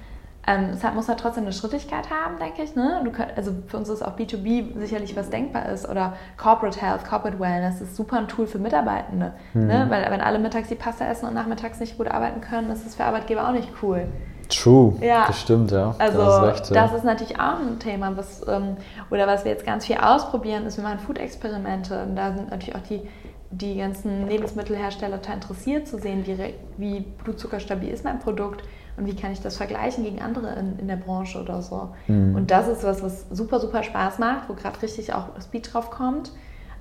Ähm, 0.47 0.71
es 0.73 0.85
hat, 0.85 0.95
muss 0.95 1.09
halt 1.09 1.19
trotzdem 1.19 1.45
eine 1.45 1.53
Schrittigkeit 1.53 2.09
haben, 2.11 2.39
denke 2.39 2.63
ich. 2.63 2.77
Ne? 2.77 3.03
Könnt, 3.13 3.37
also 3.37 3.53
für 3.67 3.79
uns 3.79 3.89
ist 3.89 4.03
auch 4.03 4.17
B2B 4.17 4.79
sicherlich 4.79 5.17
was 5.17 5.29
denkbar 5.29 5.67
ist 5.67 5.89
oder 5.89 6.15
Corporate 6.37 6.81
Health, 6.81 7.05
Corporate 7.05 7.41
Wellness 7.41 7.81
ist 7.81 7.97
super 7.97 8.19
ein 8.19 8.29
Tool 8.29 8.47
für 8.47 8.59
Mitarbeitende. 8.59 9.33
Mhm. 9.55 9.67
Ne? 9.67 9.87
Weil 9.89 10.09
wenn 10.11 10.21
alle 10.21 10.39
mittags 10.39 10.69
die 10.69 10.77
Pasta 10.77 11.07
essen 11.07 11.27
und 11.27 11.35
nachmittags 11.35 11.81
nicht 11.81 11.99
gut 11.99 12.09
arbeiten 12.09 12.41
können, 12.41 12.71
ist 12.71 12.87
das 12.87 12.95
für 12.95 13.05
Arbeitgeber 13.05 13.49
auch 13.49 13.53
nicht 13.53 13.71
cool. 13.83 14.07
True, 14.49 14.95
ja. 15.01 15.27
das 15.27 15.41
stimmt, 15.41 15.73
ja. 15.73 15.95
Also 15.99 16.19
das 16.19 16.37
ist, 16.37 16.43
recht, 16.43 16.71
ja. 16.71 16.83
das 16.83 16.93
ist 16.93 17.05
natürlich 17.05 17.41
auch 17.41 17.59
ein 17.59 17.81
Thema, 17.81 18.17
was, 18.17 18.47
ähm, 18.47 18.77
oder 19.11 19.27
was 19.27 19.45
wir 19.45 19.51
jetzt 19.51 19.67
ganz 19.67 19.87
viel 19.87 19.97
ausprobieren, 19.97 20.67
ist, 20.67 20.77
wir 20.77 20.85
machen 20.85 21.01
Food-Experimente 21.01 22.05
und 22.05 22.15
da 22.15 22.33
sind 22.33 22.51
natürlich 22.51 22.77
auch 22.77 22.83
die, 22.89 23.03
die 23.51 23.77
ganzen 23.77 24.29
Lebensmittelhersteller 24.29 25.19
interessiert 25.33 25.89
zu 25.89 25.99
sehen, 25.99 26.25
wie, 26.27 26.55
wie 26.77 27.01
blutzuckerstabil 27.01 27.89
ist 27.89 28.05
mein 28.05 28.21
Produkt 28.21 28.63
und 28.97 29.07
wie 29.07 29.15
kann 29.15 29.33
ich 29.33 29.41
das 29.41 29.57
vergleichen 29.57 30.05
gegen 30.05 30.23
andere 30.23 30.55
in, 30.55 30.79
in 30.79 30.89
der 30.89 30.97
Branche 30.97 31.41
oder 31.41 31.61
so. 31.63 31.91
Mhm. 32.07 32.35
Und 32.35 32.51
das 32.51 32.69
ist 32.69 32.83
was, 32.83 33.03
was 33.03 33.27
super, 33.31 33.61
super 33.61 33.83
Spaß 33.83 34.19
macht, 34.19 34.49
wo 34.49 34.55
gerade 34.55 34.81
richtig 34.83 35.13
auch 35.13 35.29
Speed 35.41 35.73
drauf 35.73 35.91
kommt, 35.91 36.33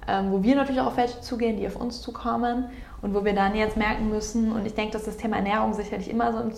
ähm, 0.07 0.31
wo 0.31 0.43
wir 0.43 0.55
natürlich 0.55 0.81
auch 0.81 0.87
auf 0.87 0.97
welche 0.97 1.19
zugehen, 1.21 1.57
die 1.57 1.67
auf 1.67 1.75
uns 1.75 2.01
zukommen 2.01 2.65
und 3.01 3.13
wo 3.13 3.25
wir 3.25 3.33
dann 3.33 3.55
jetzt 3.55 3.75
merken 3.75 4.09
müssen, 4.09 4.51
und 4.51 4.65
ich 4.65 4.73
denke, 4.73 4.93
dass 4.93 5.03
das 5.03 5.17
Thema 5.17 5.37
Ernährung 5.37 5.73
sicherlich 5.73 6.09
immer 6.09 6.31
so 6.31 6.39
im 6.39 6.51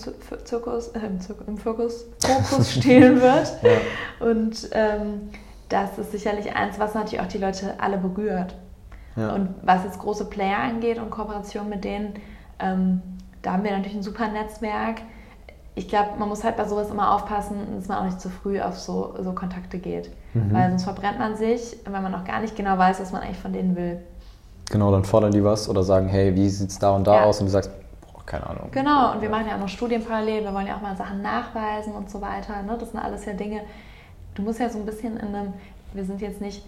Zirkus, 0.45 0.89
äh, 0.89 0.99
im, 0.99 1.19
Zirkus, 1.19 1.47
im 1.47 1.57
Fokus, 1.57 2.05
Fokus 2.19 2.71
stehen 2.77 3.21
wird. 3.21 3.51
ja. 3.63 4.25
Und 4.25 4.69
ähm, 4.71 5.29
das 5.69 5.97
ist 5.97 6.11
sicherlich 6.11 6.55
eins, 6.55 6.79
was 6.79 6.93
natürlich 6.93 7.19
auch 7.19 7.27
die 7.27 7.39
Leute 7.39 7.75
alle 7.79 7.97
berührt. 7.97 8.55
Ja. 9.15 9.33
Und 9.33 9.55
was 9.63 9.83
jetzt 9.83 9.99
große 9.99 10.25
Player 10.25 10.59
angeht 10.59 10.99
und 10.99 11.09
Kooperation 11.09 11.67
mit 11.67 11.83
denen, 11.83 12.13
ähm, 12.59 13.01
da 13.41 13.53
haben 13.53 13.63
wir 13.63 13.71
natürlich 13.71 13.95
ein 13.95 14.03
super 14.03 14.27
Netzwerk. 14.27 15.01
Ich 15.77 15.87
glaube, 15.87 16.09
man 16.17 16.27
muss 16.27 16.43
halt 16.43 16.57
bei 16.57 16.65
sowas 16.65 16.89
immer 16.89 17.13
aufpassen, 17.13 17.55
dass 17.75 17.87
man 17.87 17.99
auch 17.99 18.05
nicht 18.05 18.19
zu 18.19 18.29
früh 18.29 18.59
auf 18.59 18.79
so, 18.79 19.13
so 19.21 19.31
Kontakte 19.33 19.77
geht. 19.77 20.09
Mhm. 20.33 20.51
Weil 20.51 20.69
sonst 20.71 20.85
verbrennt 20.85 21.19
man 21.19 21.35
sich, 21.35 21.77
wenn 21.85 22.01
man 22.01 22.11
noch 22.11 22.25
gar 22.25 22.39
nicht 22.41 22.55
genau 22.55 22.77
weiß, 22.77 22.99
was 22.99 23.11
man 23.11 23.21
eigentlich 23.21 23.37
von 23.37 23.53
denen 23.53 23.75
will. 23.75 23.99
Genau, 24.71 24.91
dann 24.91 25.05
fordern 25.05 25.31
die 25.31 25.43
was 25.43 25.69
oder 25.69 25.83
sagen, 25.83 26.07
hey, 26.07 26.35
wie 26.35 26.49
sieht 26.49 26.71
es 26.71 26.79
da 26.79 26.95
und 26.95 27.05
da 27.05 27.17
ja. 27.17 27.23
aus? 27.25 27.39
Und 27.39 27.45
du 27.45 27.51
sagst, 27.51 27.69
boah, 28.01 28.25
keine 28.25 28.47
Ahnung. 28.47 28.69
Genau, 28.71 29.13
und 29.13 29.21
wir 29.21 29.29
machen 29.29 29.45
ja 29.47 29.55
auch 29.55 29.59
noch 29.59 29.69
Studien 29.69 30.03
parallel, 30.03 30.43
wir 30.43 30.53
wollen 30.53 30.65
ja 30.65 30.77
auch 30.77 30.81
mal 30.81 30.97
Sachen 30.97 31.21
nachweisen 31.21 31.93
und 31.93 32.09
so 32.09 32.21
weiter. 32.21 32.63
Ne? 32.63 32.75
Das 32.79 32.91
sind 32.91 32.99
alles 32.99 33.25
ja 33.25 33.33
Dinge, 33.33 33.61
du 34.33 34.41
musst 34.41 34.59
ja 34.59 34.69
so 34.69 34.79
ein 34.79 34.85
bisschen 34.85 35.17
in 35.17 35.35
einem, 35.35 35.53
wir 35.93 36.03
sind 36.03 36.21
jetzt 36.21 36.41
nicht 36.41 36.65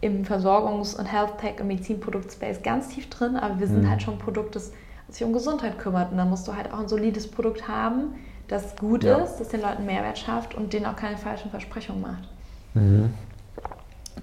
im 0.00 0.24
Versorgungs- 0.24 0.98
und 0.98 1.06
Health 1.06 1.38
Tech 1.38 1.60
und 1.60 1.68
Medizinprodukt-Space 1.68 2.62
ganz 2.62 2.88
tief 2.88 3.08
drin, 3.08 3.36
aber 3.36 3.58
wir 3.58 3.66
sind 3.66 3.84
mhm. 3.84 3.90
halt 3.90 4.02
schon 4.02 4.14
ein 4.14 4.20
Produkt, 4.20 4.56
das 4.56 4.72
sich 5.08 5.24
um 5.24 5.32
Gesundheit 5.32 5.78
kümmert. 5.78 6.10
Und 6.12 6.18
da 6.18 6.24
musst 6.24 6.46
du 6.48 6.54
halt 6.54 6.72
auch 6.72 6.80
ein 6.80 6.88
solides 6.88 7.30
Produkt 7.30 7.68
haben, 7.68 8.14
das 8.48 8.76
gut 8.76 9.04
ja. 9.04 9.18
ist, 9.18 9.36
das 9.36 9.48
den 9.48 9.62
Leuten 9.62 9.86
Mehrwert 9.86 10.18
schafft 10.18 10.54
und 10.54 10.72
denen 10.72 10.86
auch 10.86 10.96
keine 10.96 11.16
falschen 11.16 11.50
Versprechungen 11.50 12.02
macht. 12.02 12.28
Mhm. 12.74 13.14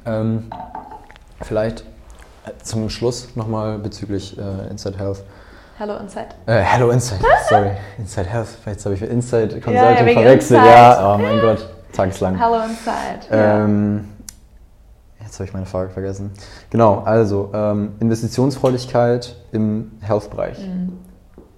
Ähm, 0.06 0.50
vielleicht 1.41 1.86
zum 2.63 2.89
Schluss 2.89 3.36
nochmal 3.36 3.78
bezüglich 3.78 4.38
äh, 4.38 4.70
Inside 4.70 4.98
Health. 4.98 5.24
Hello 5.78 5.98
Inside. 5.98 6.30
Äh, 6.46 6.60
Hello 6.60 6.91
Inside, 6.91 7.24
sorry. 7.50 7.72
Inside 7.98 8.30
Health, 8.30 8.50
jetzt 8.65 8.86
habe 8.86 8.96
ich 8.96 9.02
Inside 9.02 9.60
Consulting 9.62 9.76
ja, 9.76 9.91
ja, 9.91 10.13
verwechselt. 10.13 10.60
Inside. 10.62 10.65
Ja, 10.65 11.15
oh 11.15 11.17
mein 11.17 11.41
Gott, 11.41 11.67
tageslang. 11.94 12.38
Hello 12.38 12.62
Inside. 12.63 13.28
Ähm, 13.32 14.11
jetzt 15.32 15.39
habe 15.39 15.48
ich 15.48 15.54
meine 15.54 15.65
Frage 15.65 15.91
vergessen. 15.91 16.32
Genau, 16.70 17.00
also 17.06 17.52
ähm, 17.54 17.94
Investitionsfreudigkeit 18.02 19.36
im 19.54 19.94
Health-Bereich. 20.02 20.60
Mhm. 20.60 20.98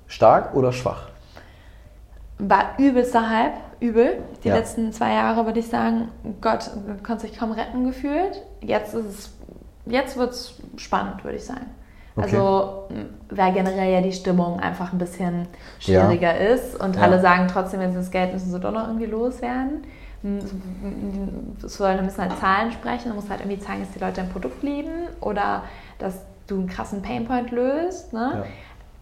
Stark 0.05 0.53
oder 0.53 0.71
schwach? 0.71 1.07
War 2.37 2.77
übelster 2.77 3.29
Hype, 3.29 3.55
übel. 3.79 4.17
Die 4.43 4.49
ja. 4.49 4.55
letzten 4.55 4.93
zwei 4.93 5.13
Jahre 5.13 5.45
würde 5.47 5.59
ich 5.59 5.67
sagen, 5.69 6.09
Gott, 6.39 6.69
konnte 7.03 7.21
sich 7.21 7.37
kaum 7.37 7.51
retten 7.51 7.85
gefühlt. 7.85 8.43
Jetzt 8.61 8.93
ist 8.93 9.05
es 9.05 9.31
jetzt 9.85 10.17
wird 10.17 10.31
es 10.31 10.53
spannend, 10.77 11.23
würde 11.23 11.37
ich 11.37 11.45
sagen. 11.45 11.65
Okay. 12.15 12.37
Also, 12.37 12.89
weil 13.31 13.53
generell 13.53 13.91
ja 13.91 14.01
die 14.01 14.11
Stimmung 14.11 14.59
einfach 14.59 14.93
ein 14.93 14.99
bisschen 14.99 15.47
schwieriger 15.79 16.39
ja. 16.39 16.53
ist 16.53 16.79
und 16.79 16.95
ja. 16.95 17.01
alle 17.01 17.19
sagen 17.19 17.47
trotzdem, 17.51 17.79
wenn 17.79 17.91
sie 17.91 17.97
das 17.97 18.11
Geld 18.11 18.33
müssen 18.33 18.51
sie 18.51 18.59
doch 18.59 18.71
noch 18.71 18.87
irgendwie 18.87 19.07
loswerden. 19.07 19.83
Sollen 21.57 21.99
ein 21.99 22.05
bisschen 22.05 22.29
halt 22.29 22.39
Zahlen 22.39 22.71
sprechen, 22.71 23.09
du 23.09 23.15
musst 23.15 23.29
halt 23.29 23.41
irgendwie 23.41 23.59
zeigen, 23.59 23.81
dass 23.81 23.91
die 23.91 23.99
Leute 23.99 24.21
dein 24.21 24.29
Produkt 24.29 24.63
lieben 24.63 25.07
oder 25.19 25.63
dass 25.99 26.21
du 26.47 26.55
einen 26.55 26.67
krassen 26.67 27.01
Painpoint 27.01 27.51
löst. 27.51 28.13
Ne? 28.13 28.31
Ja. 28.33 28.45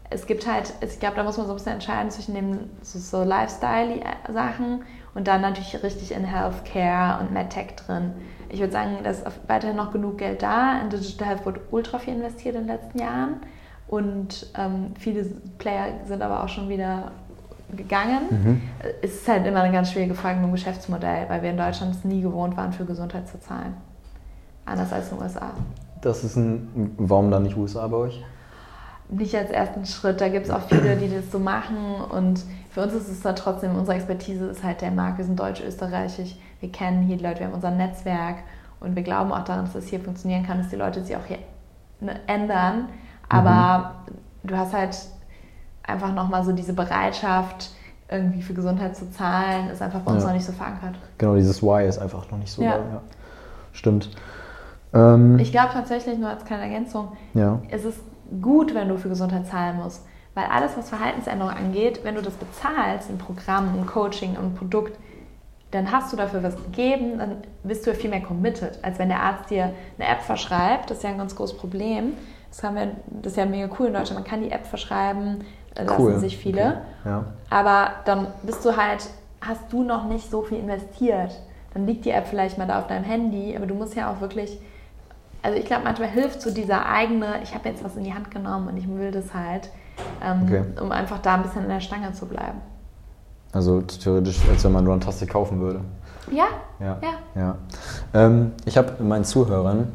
Es 0.10 0.26
gibt 0.26 0.46
halt, 0.46 0.74
ich 0.82 1.00
glaube, 1.00 1.16
da 1.16 1.24
muss 1.24 1.38
man 1.38 1.46
so 1.46 1.54
ein 1.54 1.58
bisschen 1.58 1.74
entscheiden 1.74 2.12
zwischen 2.12 2.34
dem 2.34 2.70
so, 2.82 3.00
so 3.00 3.24
Lifestyle-Sachen 3.24 4.84
und 5.14 5.28
dann 5.28 5.42
natürlich 5.42 5.82
richtig 5.84 6.12
in 6.12 6.26
Healthcare 6.26 7.22
und 7.22 7.32
MedTech 7.32 7.76
drin 7.76 8.14
ich 8.52 8.60
würde 8.60 8.74
sagen, 8.74 8.98
da 9.04 9.10
ist 9.10 9.26
weiterhin 9.48 9.78
noch 9.78 9.92
genug 9.92 10.18
Geld 10.18 10.42
da. 10.42 10.82
In 10.82 10.90
Digital 10.90 11.28
Health 11.30 11.46
wurde 11.46 11.62
ultra 11.72 12.00
viel 12.00 12.16
investiert 12.16 12.56
in 12.56 12.68
den 12.68 12.76
letzten 12.76 13.00
Jahren. 13.00 13.38
Und 13.88 14.48
ähm, 14.58 14.94
viele 15.00 15.24
Player 15.58 16.06
sind 16.06 16.22
aber 16.22 16.44
auch 16.44 16.50
schon 16.50 16.70
wieder 16.70 17.12
gegangen. 17.76 18.22
Mhm. 18.30 18.62
Es 19.02 19.16
ist 19.16 19.28
halt 19.28 19.46
immer 19.46 19.62
eine 19.62 19.74
ganz 19.74 19.92
schwierige 19.92 20.16
Frage 20.16 20.40
mit 20.40 20.48
dem 20.48 20.54
Geschäftsmodell, 20.54 21.30
weil 21.30 21.42
wir 21.42 21.52
in 21.52 21.58
Deutschland 21.58 21.96
es 21.96 22.04
nie 22.04 22.22
gewohnt 22.22 22.58
waren, 22.58 22.74
für 22.74 22.86
Gesundheit 22.86 23.28
zu 23.28 23.40
zahlen. 23.40 23.76
Anders 24.66 24.92
als 24.94 25.12
in 25.12 25.18
den 25.18 25.24
USA. 25.24 25.52
Das 26.02 26.24
ist 26.24 26.36
ein, 26.36 26.96
warum 26.98 27.32
dann 27.32 27.44
nicht 27.44 27.58
USA 27.58 27.88
bei 27.88 27.98
euch? 27.98 28.24
Nicht 29.10 29.36
als 29.36 29.52
ersten 29.52 29.86
Schritt. 29.86 30.22
Da 30.22 30.30
gibt 30.30 30.46
es 30.46 30.52
auch 30.52 30.62
viele, 30.70 30.96
die 30.96 31.10
das 31.10 31.32
so 31.32 31.40
machen. 31.40 31.78
Und 32.10 32.44
für 32.70 32.82
uns 32.82 32.94
ist 32.94 33.10
es 33.10 33.22
dann 33.22 33.36
trotzdem, 33.36 33.76
unsere 33.76 33.98
Expertise 33.98 34.46
ist 34.46 34.64
halt 34.64 34.82
der 34.82 34.92
Markt. 34.92 35.18
Wir 35.18 35.26
sind 35.26 35.40
deutsch-österreichisch 35.40 36.36
wir 36.62 36.72
kennen 36.72 37.02
hier 37.04 37.18
die 37.18 37.24
Leute, 37.24 37.40
wir 37.40 37.48
haben 37.48 37.54
unser 37.54 37.72
Netzwerk 37.72 38.38
und 38.80 38.96
wir 38.96 39.04
glauben 39.04 39.32
auch 39.32 39.44
daran, 39.44 39.66
dass 39.66 39.74
das 39.74 39.88
hier 39.88 40.00
funktionieren 40.00 40.46
kann, 40.46 40.60
dass 40.60 40.70
die 40.70 40.76
Leute 40.76 41.04
sich 41.04 41.16
auch 41.16 41.26
hier 41.26 41.40
ne, 42.00 42.20
ändern. 42.28 42.88
Aber 43.28 43.96
mhm. 44.08 44.48
du 44.48 44.58
hast 44.58 44.74
halt 44.74 44.96
einfach 45.84 46.14
nochmal 46.14 46.44
so 46.44 46.52
diese 46.52 46.74
Bereitschaft, 46.74 47.72
irgendwie 48.10 48.42
für 48.42 48.54
Gesundheit 48.54 48.96
zu 48.96 49.10
zahlen, 49.12 49.70
ist 49.70 49.82
einfach 49.82 50.02
bei 50.02 50.12
uns 50.12 50.24
Ja. 50.24 50.28
noch 50.30 50.36
nicht 50.36 50.46
so 50.46 50.52
verankert. 50.52 50.96
Genau, 51.18 51.36
dieses 51.36 51.64
Why 51.64 51.88
ist 51.88 51.98
einfach 51.98 52.30
noch 52.30 52.38
nicht 52.38 52.52
so 52.52 52.62
Ja. 52.62 52.72
da. 52.72 52.78
Ja. 52.78 53.02
Stimmt. 53.74 54.10
Ähm, 54.94 55.40
Ich 55.40 55.52
glaube 55.52 55.70
tatsächlich, 55.74 56.18
nur 56.20 56.30
als 56.30 56.44
kleine 56.44 56.64
Ergänzung, 56.64 57.14
ja. 57.34 57.60
es 57.70 57.86
ist 57.86 58.00
gut, 58.42 58.76
wenn 58.76 58.90
du 58.90 58.98
für 58.98 59.10
Gesundheit 59.10 59.48
zahlen 59.48 59.78
musst. 59.78 60.06
Weil 60.34 60.46
alles, 60.46 60.78
was 60.78 60.90
Verhaltensänderung 60.90 61.52
angeht, 61.54 62.02
wenn 62.04 62.16
du 62.16 62.22
das 62.22 62.34
bezahlst, 62.36 63.10
ein 63.10 63.18
Programm, 63.18 63.70
ein 63.78 63.86
Coaching, 63.86 64.38
ein 64.38 64.56
Produkt, 64.56 64.98
dann 65.72 65.92
hast 65.92 66.12
du 66.12 66.18
dafür 66.18 66.42
was 66.44 66.56
gegeben, 66.56 67.18
dann 67.18 67.38
bist 67.64 67.86
du 67.86 67.92
ja 67.92 67.96
viel 67.98 68.10
mehr 68.10 68.22
committed, 68.22 68.80
als 68.82 69.00
wenn 69.00 69.08
der 69.10 69.22
Arzt 69.22 69.50
dir 69.50 69.74
eine 69.98 70.08
App 70.08 70.22
verschreibt. 70.22 70.90
Das 70.90 70.98
ist 70.98 71.04
ja 71.04 71.10
ein 71.12 71.18
ganz 71.18 71.36
großes 71.36 71.58
Problem. 71.58 72.14
Das, 72.50 72.64
haben 72.64 72.76
wir, 72.76 72.88
das 73.08 73.34
ist 73.34 73.38
ja 73.38 73.46
mega 73.46 73.70
cool 73.80 73.88
in 73.88 73.94
Deutschland. 73.94 74.22
Man 74.22 74.30
kann 74.30 74.42
die 74.42 74.52
App 74.52 74.66
verschreiben, 74.68 75.46
da 75.76 75.84
Cool. 75.98 76.10
lassen 76.12 76.22
sich 76.22 76.38
viele. 76.38 76.62
Okay. 76.62 76.76
Ja. 77.06 77.24
Aber 77.50 77.90
dann 78.06 78.28
bist 78.44 78.64
du 78.66 78.76
halt, 78.76 79.08
hast 79.42 79.62
du 79.72 79.84
noch 79.84 80.06
nicht 80.06 80.30
so 80.30 80.42
viel 80.42 80.60
investiert. 80.60 81.32
Dann 81.74 81.86
liegt 81.88 82.06
die 82.06 82.12
App 82.12 82.28
vielleicht 82.28 82.58
mal 82.58 82.68
da 82.68 82.80
auf 82.80 82.88
deinem 82.88 83.06
Handy, 83.06 83.56
aber 83.56 83.66
du 83.66 83.74
musst 83.76 83.96
ja 83.96 84.12
auch 84.12 84.20
wirklich, 84.22 84.60
also 85.42 85.58
ich 85.58 85.66
glaube, 85.66 85.84
manchmal 85.86 86.10
hilft 86.10 86.42
so 86.42 86.52
dieser 86.52 86.86
eigene, 86.86 87.42
ich 87.44 87.54
habe 87.56 87.70
jetzt 87.70 87.84
was 87.84 87.96
in 87.96 88.04
die 88.04 88.14
Hand 88.14 88.30
genommen 88.32 88.68
und 88.68 88.78
ich 88.78 88.88
will 88.90 89.12
das 89.12 89.34
halt, 89.34 89.70
ähm, 90.24 90.44
Okay. 90.44 90.64
um 90.82 90.92
einfach 90.92 91.20
da 91.20 91.36
ein 91.36 91.44
bisschen 91.44 91.64
in 91.64 91.70
der 91.70 91.80
Stange 91.80 92.12
zu 92.14 92.26
bleiben. 92.26 92.60
Also 93.54 93.82
theoretisch, 93.82 94.40
als 94.50 94.64
wenn 94.64 94.72
man 94.72 94.84
nur 94.84 94.94
eine 94.94 95.28
kaufen 95.28 95.60
würde. 95.60 95.82
Ja, 96.32 96.46
Ja. 96.80 96.98
ja. 97.02 97.42
ja. 97.42 97.56
Ähm, 98.14 98.52
ich 98.66 98.78
habe 98.78 98.94
in 99.00 99.08
meinen 99.08 99.26
Zuhörern, 99.26 99.92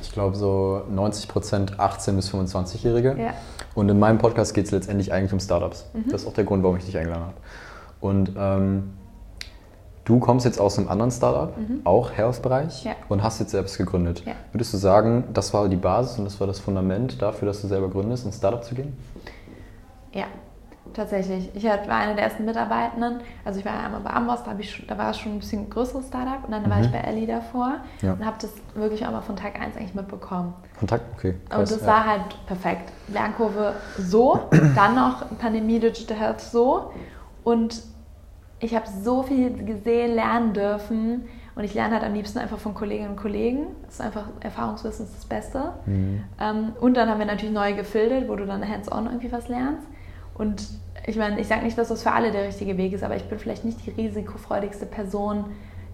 ich 0.00 0.12
glaube 0.12 0.36
so 0.36 0.82
90% 0.94 1.76
18- 1.76 2.12
bis 2.12 2.30
25-Jährige. 2.32 3.16
Ja. 3.18 3.34
Und 3.78 3.88
in 3.88 3.98
meinem 4.00 4.18
Podcast 4.18 4.54
geht 4.54 4.64
es 4.64 4.72
letztendlich 4.72 5.12
eigentlich 5.12 5.32
um 5.32 5.38
Startups. 5.38 5.86
Mhm. 5.94 6.10
Das 6.10 6.22
ist 6.22 6.26
auch 6.26 6.32
der 6.32 6.42
Grund, 6.44 6.64
warum 6.64 6.76
ich 6.78 6.84
dich 6.84 6.96
eingeladen 6.98 7.22
habe. 7.26 7.34
Und 8.00 8.32
ähm, 8.36 8.90
du 10.04 10.18
kommst 10.18 10.44
jetzt 10.44 10.60
aus 10.60 10.78
einem 10.78 10.88
anderen 10.88 11.12
Startup, 11.12 11.54
auch 11.84 12.10
Health-Bereich, 12.10 12.82
Mhm. 12.84 12.90
Ja. 12.90 12.96
und 13.08 13.22
hast 13.22 13.38
jetzt 13.38 13.52
selbst 13.52 13.78
gegründet. 13.78 14.24
Ja. 14.26 14.32
Würdest 14.52 14.72
du 14.74 14.78
sagen, 14.78 15.24
das 15.32 15.54
war 15.54 15.68
die 15.68 15.76
Basis 15.76 16.18
und 16.18 16.24
das 16.24 16.40
war 16.40 16.48
das 16.48 16.58
Fundament 16.58 17.22
dafür, 17.22 17.46
dass 17.46 17.60
du 17.62 17.68
selber 17.68 17.88
gründest, 17.88 18.26
ein 18.26 18.32
Startup 18.32 18.64
zu 18.64 18.74
gehen? 18.74 18.96
Ja, 20.12 20.24
tatsächlich. 20.94 21.50
Ich 21.54 21.64
war 21.64 21.90
eine 21.90 22.14
der 22.14 22.24
ersten 22.24 22.44
Mitarbeitenden. 22.44 23.20
Also 23.44 23.60
ich 23.60 23.66
war 23.66 23.72
einmal 23.72 24.00
bei 24.00 24.10
Amboss, 24.10 24.42
da, 24.44 24.54
ich, 24.58 24.84
da 24.86 24.98
war 24.98 25.10
es 25.10 25.18
schon 25.18 25.32
ein 25.32 25.38
bisschen 25.38 25.68
größeres 25.70 26.08
Startup. 26.08 26.44
Und 26.44 26.52
dann 26.52 26.68
war 26.68 26.80
ich 26.80 26.90
bei 26.90 26.98
Ellie 26.98 27.26
davor 27.26 27.76
Ja. 28.02 28.12
und 28.12 28.24
habe 28.24 28.36
das 28.40 28.52
wirklich 28.74 29.06
auch 29.06 29.12
mal 29.12 29.20
von 29.20 29.36
Tag 29.36 29.60
1 29.60 29.76
eigentlich 29.76 29.94
mitbekommen. 29.94 30.54
Kontakt? 30.78 31.04
Okay. 31.16 31.34
Und 31.44 31.48
krass, 31.50 31.70
das 31.70 31.80
ja. 31.82 31.86
war 31.86 32.06
halt 32.06 32.46
perfekt. 32.46 32.92
Lernkurve 33.08 33.74
so, 33.98 34.40
dann 34.74 34.94
noch 34.94 35.24
Pandemie 35.38 35.78
Digital 35.80 36.16
Health 36.16 36.40
so. 36.40 36.92
Und 37.44 37.82
ich 38.60 38.74
habe 38.74 38.86
so 38.88 39.22
viel 39.22 39.64
gesehen, 39.64 40.14
lernen 40.14 40.52
dürfen. 40.52 41.28
Und 41.54 41.64
ich 41.64 41.74
lerne 41.74 41.94
halt 41.94 42.04
am 42.04 42.14
liebsten 42.14 42.38
einfach 42.38 42.58
von 42.58 42.72
Kolleginnen 42.72 43.10
und 43.10 43.16
Kollegen. 43.16 43.66
Das 43.84 43.94
ist 43.94 44.00
einfach, 44.00 44.26
Erfahrungswissen 44.38 45.06
ist 45.06 45.16
das 45.16 45.24
Beste. 45.24 45.72
Mhm. 45.86 46.22
Ähm, 46.40 46.72
und 46.80 46.96
dann 46.96 47.08
haben 47.08 47.18
wir 47.18 47.26
natürlich 47.26 47.52
neue 47.52 47.74
gefiltert, 47.74 48.28
wo 48.28 48.36
du 48.36 48.46
dann 48.46 48.66
hands-on 48.66 49.06
irgendwie 49.06 49.32
was 49.32 49.48
lernst. 49.48 49.84
Und 50.38 50.66
ich 51.06 51.16
meine, 51.16 51.40
ich 51.40 51.48
sage 51.48 51.64
nicht, 51.64 51.76
dass 51.76 51.88
das 51.88 52.02
für 52.02 52.12
alle 52.12 52.30
der 52.30 52.44
richtige 52.44 52.76
Weg 52.76 52.92
ist, 52.92 53.02
aber 53.02 53.16
ich 53.16 53.24
bin 53.24 53.38
vielleicht 53.38 53.64
nicht 53.64 53.78
die 53.86 53.90
risikofreudigste 53.90 54.86
Person, 54.86 55.46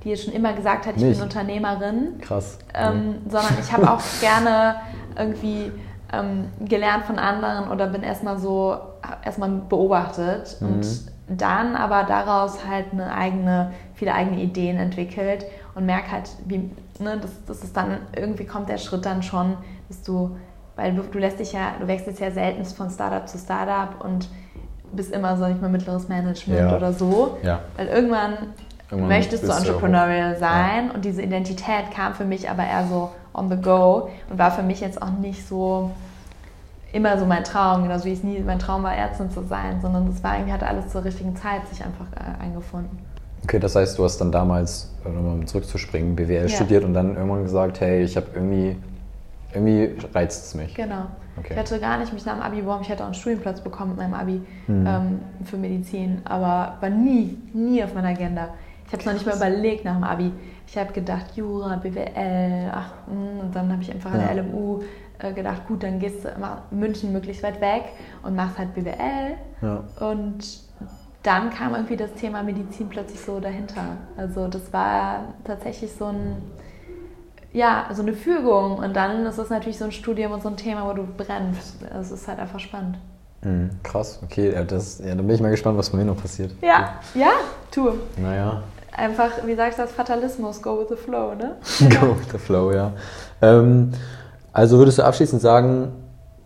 die 0.02 0.10
jetzt 0.10 0.24
schon 0.24 0.34
immer 0.34 0.52
gesagt 0.52 0.86
hat, 0.86 0.96
ich 0.96 1.02
Nicht? 1.02 1.14
bin 1.18 1.22
Unternehmerin 1.22 2.18
Krass. 2.20 2.58
ähm, 2.74 3.16
sondern 3.28 3.54
ich 3.60 3.72
habe 3.72 3.90
auch 3.90 4.02
gerne 4.20 4.76
irgendwie 5.16 5.72
ähm, 6.12 6.46
gelernt 6.60 7.04
von 7.06 7.18
anderen 7.18 7.70
oder 7.70 7.86
bin 7.86 8.02
erstmal 8.02 8.38
so, 8.38 8.76
erstmal 9.24 9.48
beobachtet 9.50 10.56
Mhm. 10.60 10.66
und 10.68 10.86
dann 11.26 11.74
aber 11.74 12.02
daraus 12.04 12.66
halt 12.66 12.86
eine 12.92 13.14
eigene, 13.14 13.72
viele 13.94 14.12
eigene 14.12 14.42
Ideen 14.42 14.76
entwickelt 14.76 15.46
und 15.74 15.86
merke 15.86 16.10
halt, 16.12 16.28
wie, 16.46 16.70
ne, 16.98 17.18
das, 17.20 17.30
das 17.46 17.64
ist 17.64 17.74
dann, 17.76 17.98
irgendwie 18.14 18.44
kommt 18.44 18.68
der 18.68 18.76
Schritt 18.76 19.06
dann 19.06 19.22
schon, 19.22 19.56
dass 19.88 20.02
du, 20.02 20.36
weil 20.76 20.94
du, 20.94 21.02
du 21.02 21.18
lässt 21.18 21.38
dich 21.38 21.52
ja, 21.52 21.72
du 21.80 21.86
wechselst 21.86 22.20
ja 22.20 22.30
selten 22.30 22.64
von 22.64 22.90
Startup 22.90 23.28
zu 23.28 23.38
Startup 23.38 24.04
und 24.04 24.28
bist 24.92 25.12
immer, 25.12 25.36
sag 25.36 25.52
ich 25.54 25.60
mal, 25.60 25.68
mittleres 25.70 26.08
Management 26.08 26.60
Ja. 26.60 26.76
oder 26.76 26.92
so. 26.92 27.38
Ja. 27.42 27.60
Weil 27.76 27.88
irgendwann, 27.88 28.34
Irgendwann 28.90 29.08
möchtest 29.08 29.42
du 29.48 29.52
entrepreneurial 29.52 30.36
sein 30.36 30.90
und 30.92 31.04
diese 31.04 31.22
Identität 31.22 31.90
kam 31.94 32.14
für 32.14 32.24
mich 32.24 32.48
aber 32.48 32.64
eher 32.64 32.86
so 32.86 33.10
on 33.32 33.48
the 33.50 33.56
go 33.56 34.08
und 34.30 34.38
war 34.38 34.50
für 34.52 34.62
mich 34.62 34.80
jetzt 34.80 35.00
auch 35.02 35.10
nicht 35.10 35.46
so 35.48 35.90
immer 36.92 37.18
so 37.18 37.24
mein 37.26 37.42
Traum, 37.42 37.82
genauso 37.82 38.04
wie 38.04 38.12
es 38.12 38.22
nie 38.22 38.38
mein 38.38 38.60
Traum 38.60 38.84
war, 38.84 38.94
Ärztin 38.94 39.28
zu 39.30 39.42
sein, 39.42 39.80
sondern 39.82 40.06
das 40.06 40.22
war 40.22 40.34
irgendwie, 40.36 40.52
hatte 40.52 40.68
alles 40.68 40.90
zur 40.90 41.02
richtigen 41.04 41.34
Zeit 41.34 41.66
sich 41.68 41.84
einfach 41.84 42.06
äh, 42.14 42.40
eingefunden. 42.44 42.98
Okay, 43.42 43.58
das 43.58 43.74
heißt, 43.74 43.98
du 43.98 44.04
hast 44.04 44.18
dann 44.20 44.30
damals, 44.30 44.90
um 45.04 45.44
zurückzuspringen, 45.44 46.14
BWL 46.14 46.42
Ja. 46.42 46.48
studiert 46.48 46.84
und 46.84 46.94
dann 46.94 47.16
irgendwann 47.16 47.42
gesagt, 47.42 47.80
hey, 47.80 48.02
ich 48.04 48.16
habe 48.16 48.26
irgendwie, 48.34 48.76
irgendwie 49.54 49.94
reizt 50.12 50.46
es 50.46 50.54
mich. 50.54 50.74
Genau. 50.74 51.06
Okay. 51.36 51.48
Ich 51.54 51.58
hatte 51.58 51.78
gar 51.80 51.98
nicht 51.98 52.12
mich 52.12 52.24
nach 52.26 52.34
dem 52.34 52.42
Abi 52.42 52.60
beworben, 52.60 52.82
ich 52.82 52.88
hätte 52.88 53.02
auch 53.02 53.06
einen 53.06 53.14
Studienplatz 53.14 53.60
bekommen 53.60 53.90
mit 53.90 53.98
meinem 53.98 54.14
Abi 54.14 54.40
Mhm. 54.66 54.86
ähm, 54.86 55.20
für 55.44 55.56
Medizin, 55.56 56.22
aber 56.24 56.76
war 56.80 56.90
nie, 56.90 57.38
nie 57.52 57.82
auf 57.82 57.94
meiner 57.94 58.08
Agenda. 58.08 58.48
Ich 58.86 58.92
habe 58.92 59.00
es 59.00 59.06
noch 59.06 59.12
nicht 59.14 59.26
mal 59.26 59.36
überlegt 59.36 59.84
nach 59.84 59.94
dem 59.94 60.04
Abi. 60.04 60.32
Ich 60.66 60.78
habe 60.78 60.92
gedacht, 60.92 61.34
Jura, 61.36 61.76
BWL, 61.76 62.70
ach, 62.72 62.92
mh, 63.08 63.40
und 63.42 63.54
dann 63.56 63.72
habe 63.72 63.82
ich 63.82 63.90
einfach 63.92 64.12
an 64.12 64.20
Ja. 64.20 64.26
der 64.34 64.44
LMU 64.44 64.82
äh, 65.18 65.32
gedacht, 65.32 65.66
gut, 65.66 65.82
dann 65.82 65.98
gehst 65.98 66.24
du 66.24 66.28
München 66.70 67.12
möglichst 67.12 67.42
weit 67.42 67.60
weg 67.60 67.84
und 68.22 68.34
machst 68.36 68.58
halt 68.58 68.74
BWL. 68.74 69.36
Ja. 69.62 69.84
Und 70.08 70.60
dann 71.22 71.50
kam 71.50 71.74
irgendwie 71.74 71.96
das 71.96 72.12
Thema 72.14 72.42
Medizin 72.42 72.88
plötzlich 72.88 73.20
so 73.20 73.40
dahinter. 73.40 73.96
Also 74.16 74.46
das 74.48 74.72
war 74.72 75.34
tatsächlich 75.44 75.92
so 75.92 76.06
ein, 76.06 76.36
ja, 77.54 77.86
so 77.92 78.02
eine 78.02 78.12
Fügung. 78.12 78.76
Und 78.76 78.94
dann 78.94 79.24
ist 79.24 79.38
es 79.38 79.48
natürlich 79.48 79.78
so 79.78 79.86
ein 79.86 79.92
Studium 79.92 80.32
und 80.32 80.42
so 80.42 80.50
ein 80.50 80.56
Thema, 80.58 80.86
wo 80.86 80.92
du 80.92 81.06
brennst. 81.06 81.76
Es 81.98 82.10
ist 82.10 82.28
halt 82.28 82.38
einfach 82.38 82.60
spannend. 82.60 82.98
Mhm, 83.42 83.70
krass, 83.82 84.20
okay, 84.22 84.52
ja, 84.52 84.64
das, 84.64 84.98
ja, 84.98 85.14
dann 85.14 85.26
bin 85.26 85.30
ich 85.30 85.40
mal 85.40 85.50
gespannt, 85.50 85.76
was 85.78 85.90
bei 85.90 85.98
mir 85.98 86.04
noch 86.04 86.16
passiert. 86.16 86.52
Ja, 86.62 86.94
ja, 87.14 87.30
tu. 87.70 87.90
Naja, 88.16 88.62
Einfach, 88.96 89.30
wie 89.44 89.56
sagst 89.56 89.78
du 89.78 89.82
das, 89.82 89.90
Fatalismus, 89.90 90.62
go 90.62 90.78
with 90.78 90.88
the 90.88 90.96
flow, 90.96 91.34
ne? 91.34 91.56
go 92.00 92.16
with 92.16 92.30
the 92.30 92.38
flow, 92.38 92.72
ja. 92.72 92.92
Ähm, 93.42 93.92
also 94.52 94.78
würdest 94.78 94.98
du 94.98 95.02
abschließend 95.02 95.42
sagen, 95.42 95.92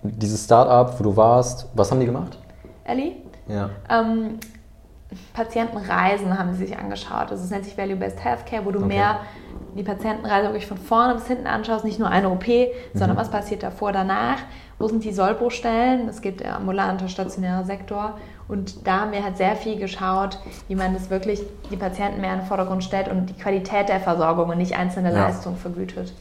dieses 0.02 0.44
Startup, 0.44 0.98
wo 0.98 1.04
du 1.04 1.14
warst, 1.16 1.66
was 1.74 1.90
haben 1.90 2.00
die 2.00 2.06
gemacht? 2.06 2.38
Ellie? 2.84 3.16
Ja. 3.48 3.68
Ähm, 3.90 4.38
Patientenreisen 5.32 6.38
haben 6.38 6.52
sie 6.54 6.66
sich 6.66 6.78
angeschaut. 6.78 7.30
Also 7.30 7.44
es 7.44 7.50
nennt 7.50 7.64
sich 7.64 7.76
Value-Based 7.78 8.22
Healthcare, 8.22 8.64
wo 8.64 8.70
du 8.70 8.78
Okay. 8.80 8.88
mehr 8.88 9.16
die 9.76 9.82
Patientenreise 9.82 10.46
wirklich 10.48 10.66
von 10.66 10.78
vorne 10.78 11.14
bis 11.14 11.26
hinten 11.26 11.46
anschaust, 11.46 11.84
nicht 11.84 11.98
nur 11.98 12.08
eine 12.08 12.28
OP, 12.30 12.44
sondern 12.94 13.16
Mhm. 13.16 13.20
was 13.20 13.30
passiert 13.30 13.62
davor, 13.62 13.92
danach, 13.92 14.38
wo 14.78 14.88
sind 14.88 15.04
die 15.04 15.12
Sollbruchstellen, 15.12 16.08
es 16.08 16.20
gibt 16.20 16.40
der 16.40 16.56
ambulante, 16.56 17.08
stationäre 17.08 17.64
Sektor 17.64 18.18
und 18.48 18.86
da 18.86 19.00
haben 19.02 19.12
wir 19.12 19.22
halt 19.22 19.36
sehr 19.36 19.54
viel 19.56 19.78
geschaut, 19.78 20.38
wie 20.68 20.74
man 20.74 20.94
das 20.94 21.10
wirklich, 21.10 21.42
die 21.70 21.76
Patienten 21.76 22.20
mehr 22.20 22.32
in 22.32 22.40
den 22.40 22.46
Vordergrund 22.46 22.82
stellt 22.82 23.08
und 23.08 23.26
die 23.26 23.34
Qualität 23.34 23.88
der 23.88 24.00
Versorgung 24.00 24.48
und 24.48 24.58
nicht 24.58 24.76
einzelne 24.76 25.12
Ja. 25.12 25.26
Leistungen 25.26 25.56
vergütet. 25.56 26.12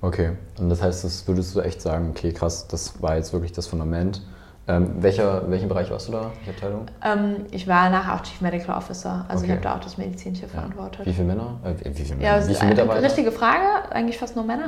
Okay, 0.00 0.32
und 0.58 0.68
das 0.68 0.82
heißt, 0.82 1.04
das 1.04 1.28
würdest 1.28 1.54
du 1.54 1.60
echt 1.60 1.80
sagen, 1.82 2.08
okay, 2.10 2.32
krass, 2.32 2.66
das 2.66 3.00
war 3.02 3.16
jetzt 3.16 3.32
wirklich 3.32 3.52
das 3.52 3.66
Fundament. 3.66 4.22
Ähm, 4.68 5.02
welcher, 5.02 5.50
welchen 5.50 5.68
Bereich 5.68 5.90
warst 5.90 6.06
du 6.06 6.12
da? 6.12 6.30
Welche 6.36 6.50
Abteilung? 6.50 6.86
Ähm, 7.04 7.46
ich 7.50 7.66
war 7.66 7.90
nachher 7.90 8.14
auch 8.14 8.22
Chief 8.22 8.40
Medical 8.40 8.76
Officer, 8.76 9.24
also 9.28 9.42
ich 9.44 9.50
Okay. 9.50 9.58
habe 9.58 9.68
da 9.68 9.74
auch 9.76 9.80
das 9.80 9.98
Medizinische 9.98 10.46
verantwortet. 10.46 11.04
Wie 11.04 11.12
viele 11.12 11.26
Männer? 11.26 11.58
Äh, 11.64 11.74
wie 11.84 12.04
viele, 12.04 12.10
Ja, 12.10 12.14
Männer? 12.16 12.36
das 12.36 12.46
wie 12.48 12.52
ist 12.52 12.58
viele 12.60 12.70
eine 12.70 12.80
Mitarbeiter? 12.82 13.02
richtige 13.04 13.32
Frage, 13.32 13.90
eigentlich 13.90 14.18
fast 14.18 14.36
nur 14.36 14.44
Männer. 14.44 14.66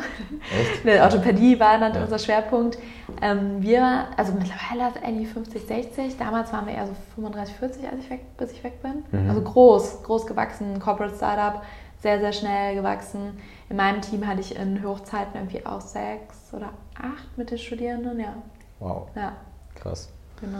Echt? 0.61 0.85
Ne, 0.85 1.01
Orthopädie 1.01 1.61
war 1.61 1.79
dann 1.79 1.95
Ja. 1.95 2.03
unser 2.03 2.19
Schwerpunkt. 2.19 2.77
Ähm, 3.23 3.63
wir, 3.63 4.07
also 4.17 4.33
mittlerweile 4.33 4.89
ist 4.93 5.05
Ellie 5.07 5.27
50, 5.27 5.65
60. 5.65 6.17
Damals 6.19 6.53
waren 6.53 6.67
wir 6.67 6.75
eher 6.75 6.87
so 6.89 6.93
35, 7.15 7.55
40, 7.55 7.85
als 7.89 8.01
ich 8.01 8.11
weg, 8.11 8.37
bis 8.37 8.51
ich 8.51 8.65
weg 8.65 8.83
bin. 8.83 9.05
Mhm. 9.13 9.29
Also 9.31 9.43
groß, 9.43 10.03
groß 10.03 10.27
gewachsen, 10.27 10.81
Corporate 10.81 11.15
Startup, 11.15 11.63
sehr, 12.03 12.19
sehr 12.19 12.33
schnell 12.33 12.75
gewachsen. 12.75 13.39
In 13.71 13.77
meinem 13.77 14.01
Team 14.01 14.27
hatte 14.27 14.41
ich 14.41 14.57
in 14.59 14.83
Hochzeiten 14.85 15.37
irgendwie 15.37 15.65
auch 15.65 15.81
sechs 15.81 16.53
oder 16.53 16.71
acht 17.01 17.39
mit 17.39 17.53
den 17.53 17.59
Studierenden, 17.59 18.19
ja. 18.19 18.35
Wow, 18.81 19.07
Ja, 19.15 19.33
krass. 19.75 20.09
genau. 20.41 20.59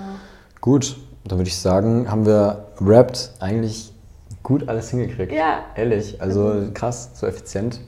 Gut, 0.61 0.97
dann 1.25 1.39
würde 1.39 1.49
ich 1.49 1.59
sagen, 1.59 2.11
haben 2.11 2.25
wir 2.27 2.67
rappt 2.81 3.33
eigentlich 3.41 3.93
gut 4.43 4.69
alles 4.69 4.91
hingekriegt. 4.91 5.33
Ja. 5.33 5.65
Ehrlich, 5.75 6.21
also 6.23 6.69
krass, 6.73 7.11
so 7.15 7.27
effizient 7.27 7.81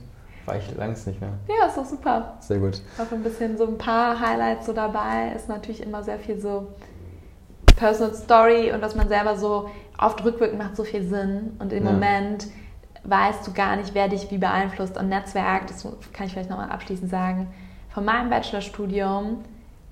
war 0.45 0.55
ich 0.57 0.75
langs 0.75 1.05
nicht 1.05 1.19
mehr. 1.19 1.31
Ja, 1.47 1.67
ist 1.67 1.77
doch 1.77 1.85
super. 1.85 2.37
Sehr 2.39 2.59
gut. 2.59 2.81
Auch 2.97 3.11
ein 3.11 3.23
bisschen 3.23 3.57
so 3.57 3.67
ein 3.67 3.77
paar 3.77 4.19
Highlights 4.19 4.65
so 4.67 4.73
dabei. 4.73 5.33
Ist 5.35 5.49
natürlich 5.49 5.81
immer 5.83 6.03
sehr 6.03 6.19
viel 6.19 6.39
so 6.39 6.67
Personal 7.75 8.13
Story 8.15 8.71
und 8.71 8.81
dass 8.81 8.95
man 8.95 9.07
selber 9.07 9.37
so 9.37 9.69
oft 9.99 10.23
rückwirkend 10.23 10.57
macht 10.59 10.75
so 10.75 10.83
viel 10.83 11.03
Sinn. 11.07 11.55
Und 11.59 11.73
im 11.73 11.85
Ja. 11.85 11.91
Moment 11.91 12.47
weißt 13.03 13.45
du 13.47 13.53
gar 13.53 13.75
nicht, 13.75 13.93
wer 13.93 14.07
dich 14.07 14.29
wie 14.31 14.37
beeinflusst. 14.37 14.97
Und 14.97 15.09
Netzwerk, 15.09 15.67
das 15.67 15.85
kann 16.13 16.25
ich 16.27 16.33
vielleicht 16.33 16.49
nochmal 16.49 16.69
abschließend 16.69 17.09
sagen, 17.09 17.47
von 17.89 18.05
meinem 18.05 18.29
Bachelorstudium 18.29 19.43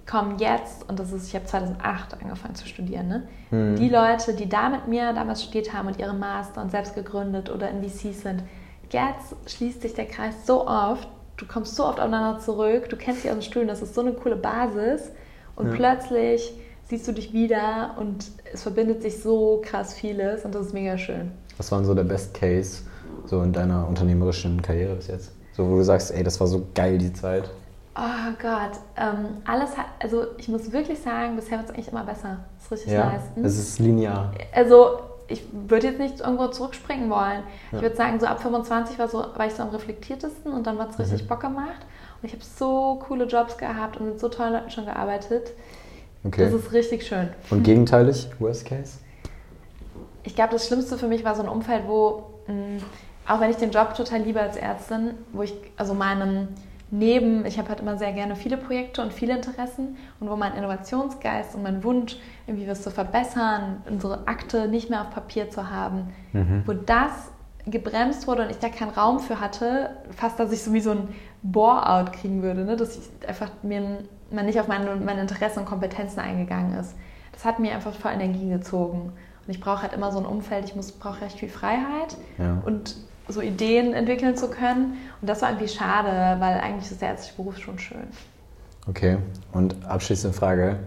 kommen 0.09 0.37
jetzt, 0.37 0.87
und 0.87 0.99
das 0.99 1.11
ist, 1.11 1.27
ich 1.27 1.35
habe 1.35 1.45
2008 1.45 2.21
angefangen 2.21 2.55
zu 2.55 2.67
studieren, 2.67 3.07
ne? 3.07 3.23
Mhm. 3.51 3.75
die 3.75 3.89
Leute, 3.89 4.33
die 4.33 4.47
da 4.47 4.69
mit 4.69 4.87
mir 4.87 5.13
damals 5.13 5.43
studiert 5.43 5.73
haben 5.73 5.87
und 5.87 5.97
ihre 5.99 6.13
Master 6.13 6.61
und 6.61 6.69
selbst 6.71 6.93
gegründet 6.95 7.49
oder 7.49 7.69
in 7.69 7.81
VCs 7.83 8.21
sind, 8.21 8.43
jetzt 8.91 9.35
schließt 9.47 9.81
sich 9.81 9.93
der 9.93 10.05
Kreis 10.05 10.35
so 10.45 10.67
oft, 10.67 11.07
du 11.37 11.45
kommst 11.47 11.75
so 11.75 11.85
oft 11.85 11.99
aufeinander 11.99 12.39
zurück, 12.39 12.87
du 12.89 12.95
kennst 12.97 13.23
dich 13.23 13.31
aus 13.31 13.37
dem 13.37 13.41
Studium, 13.41 13.67
das 13.67 13.81
ist 13.81 13.95
so 13.95 14.01
eine 14.01 14.13
coole 14.13 14.35
Basis 14.35 15.11
und 15.55 15.67
Ja. 15.69 15.73
plötzlich 15.75 16.53
siehst 16.87 17.07
du 17.07 17.11
dich 17.11 17.33
wieder 17.33 17.95
und 17.99 18.31
es 18.53 18.61
verbindet 18.61 19.01
sich 19.01 19.21
so 19.21 19.61
krass 19.65 19.93
vieles 19.95 20.45
und 20.45 20.53
das 20.53 20.67
ist 20.67 20.73
mega 20.73 20.97
schön. 20.99 21.31
Was 21.57 21.71
war 21.71 21.79
denn 21.79 21.87
so 21.87 21.95
der 21.95 22.03
Best 22.03 22.33
Case 22.35 22.83
so 23.25 23.41
in 23.41 23.51
deiner 23.53 23.87
unternehmerischen 23.87 24.61
Karriere 24.61 24.95
bis 24.95 25.07
jetzt? 25.07 25.31
So, 25.53 25.67
wo 25.69 25.77
du 25.77 25.83
sagst, 25.83 26.11
ey, 26.11 26.21
das 26.23 26.39
war 26.39 26.47
so 26.47 26.67
geil 26.75 26.97
die 26.99 27.11
Zeit. 27.13 27.49
Oh 27.97 28.33
Gott, 28.41 28.71
ähm, 28.97 29.37
alles 29.45 29.77
hat, 29.77 29.85
also 30.01 30.25
ich 30.37 30.49
muss 30.49 30.71
wirklich 30.73 30.99
sagen, 30.99 31.35
bisher 31.37 31.59
wird 31.59 31.69
es 31.69 31.73
eigentlich 31.75 31.87
immer 31.87 32.03
besser. 32.03 32.39
Ist 32.61 32.71
richtig 32.71 32.91
Ja, 32.91 33.05
nice. 33.11 33.21
Hm? 33.35 33.45
es 33.45 33.57
ist 33.57 33.79
linear. 33.79 34.31
Also 34.53 34.99
ich 35.27 35.43
würde 35.51 35.87
jetzt 35.87 35.99
nicht 35.99 36.19
irgendwo 36.19 36.47
zurückspringen 36.47 37.09
wollen. 37.09 37.41
Ja. 37.71 37.77
Ich 37.77 37.81
würde 37.81 37.95
sagen, 37.95 38.19
so 38.19 38.25
ab 38.27 38.41
25 38.41 38.99
war, 38.99 39.07
so, 39.07 39.19
war 39.35 39.47
ich 39.47 39.53
so 39.53 39.63
am 39.63 39.69
reflektiertesten 39.69 40.51
und 40.51 40.67
dann 40.67 40.77
hat 40.77 40.91
es 40.91 40.99
richtig 40.99 41.23
Mhm. 41.23 41.27
Bock 41.27 41.39
gemacht. 41.39 41.85
Und 42.21 42.27
ich 42.27 42.33
habe 42.33 42.43
so 42.43 43.01
coole 43.07 43.25
Jobs 43.25 43.57
gehabt 43.57 43.97
und 43.97 44.07
mit 44.07 44.19
so 44.19 44.27
tollen 44.29 44.53
Leuten 44.53 44.69
schon 44.71 44.85
gearbeitet. 44.85 45.51
Okay. 46.25 46.43
Das 46.43 46.53
ist 46.53 46.73
richtig 46.73 47.07
schön. 47.07 47.29
Und 47.49 47.63
gegenteilig, 47.63 48.29
Worst 48.39 48.65
Case? 48.65 48.97
Ich 50.23 50.35
glaube, 50.35 50.53
das 50.53 50.67
Schlimmste 50.67 50.97
für 50.97 51.07
mich 51.07 51.23
war 51.23 51.33
so 51.35 51.43
ein 51.43 51.49
Umfeld, 51.49 51.83
wo, 51.87 52.23
mh, 52.47 52.81
auch 53.27 53.39
wenn 53.39 53.49
ich 53.51 53.57
den 53.57 53.71
Job 53.71 53.93
total 53.95 54.19
liebe 54.21 54.41
als 54.41 54.57
Ärztin, 54.57 55.11
wo 55.33 55.43
ich, 55.43 55.53
also 55.77 55.93
meinem 55.93 56.49
Neben, 56.91 57.45
ich 57.45 57.57
habe 57.57 57.69
halt 57.69 57.79
immer 57.79 57.97
sehr 57.97 58.13
gerne 58.13 58.35
viele 58.35 58.57
Projekte 58.57 59.01
und 59.01 59.11
viele 59.11 59.35
Interessen 59.35 59.97
und 60.19 60.29
wo 60.29 60.35
mein 60.35 60.53
Innovationsgeist 60.53 61.55
und 61.55 61.63
mein 61.63 61.83
Wunsch, 61.83 62.17
irgendwie 62.47 62.67
was 62.67 62.83
zu 62.83 62.91
verbessern, 62.91 63.81
unsere 63.89 64.27
Akte 64.27 64.67
nicht 64.67 64.89
mehr 64.89 65.01
auf 65.01 65.09
Papier 65.09 65.49
zu 65.49 65.69
haben, 65.69 66.13
Mhm. 66.33 66.63
wo 66.65 66.73
das 66.73 67.31
gebremst 67.65 68.27
wurde 68.27 68.43
und 68.43 68.51
ich 68.51 68.59
da 68.59 68.69
keinen 68.69 68.91
Raum 68.91 69.19
für 69.19 69.39
hatte, 69.39 69.89
fast, 70.11 70.39
dass 70.39 70.51
ich 70.51 70.61
so 70.61 70.71
wie 70.73 70.79
so 70.81 70.91
ein 70.91 71.07
Bore-out 71.41 72.13
kriegen 72.13 72.43
würde, 72.43 72.63
ne? 72.63 72.75
dass 72.75 72.97
ich 72.97 73.09
einfach 73.27 73.49
mir 73.63 74.03
man 74.31 74.45
nicht 74.47 74.59
auf 74.59 74.67
meine, 74.67 74.95
meine 74.97 75.21
Interessen 75.21 75.59
und 75.59 75.65
Kompetenzen 75.65 76.19
eingegangen 76.19 76.77
ist. 76.79 76.95
Das 77.31 77.45
hat 77.45 77.59
mir 77.59 77.73
einfach 77.73 77.93
voll 77.93 78.11
Energie 78.11 78.49
gezogen. 78.49 79.11
Und 79.45 79.49
ich 79.53 79.59
brauche 79.59 79.83
halt 79.83 79.93
immer 79.93 80.11
so 80.11 80.17
ein 80.19 80.25
Umfeld, 80.25 80.65
ich 80.65 80.75
muss- 80.75 80.91
brauche 80.91 81.21
recht 81.21 81.39
viel 81.39 81.49
Freiheit 81.49 82.17
Ja. 82.39 82.61
und 82.65 82.95
so 83.27 83.41
Ideen 83.41 83.93
entwickeln 83.93 84.35
zu 84.35 84.49
können. 84.49 84.97
Und 85.21 85.29
das 85.29 85.41
war 85.41 85.49
irgendwie 85.49 85.67
schade, 85.67 86.39
weil 86.39 86.59
eigentlich 86.59 86.91
ist 86.91 87.01
der 87.01 87.09
ärztliche 87.09 87.35
Beruf 87.35 87.57
schon 87.57 87.79
schön. 87.79 88.07
Okay. 88.87 89.17
Und 89.51 89.75
abschließende 89.85 90.35
Frage. 90.37 90.79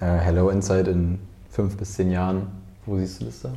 Äh, 0.00 0.06
Hello 0.06 0.48
Insight 0.50 0.88
in 0.88 1.20
fünf 1.50 1.76
bis 1.76 1.94
zehn 1.94 2.10
Jahren. 2.10 2.48
Wo 2.86 2.96
siehst 2.98 3.20
du 3.20 3.26
das 3.26 3.42
da? 3.42 3.50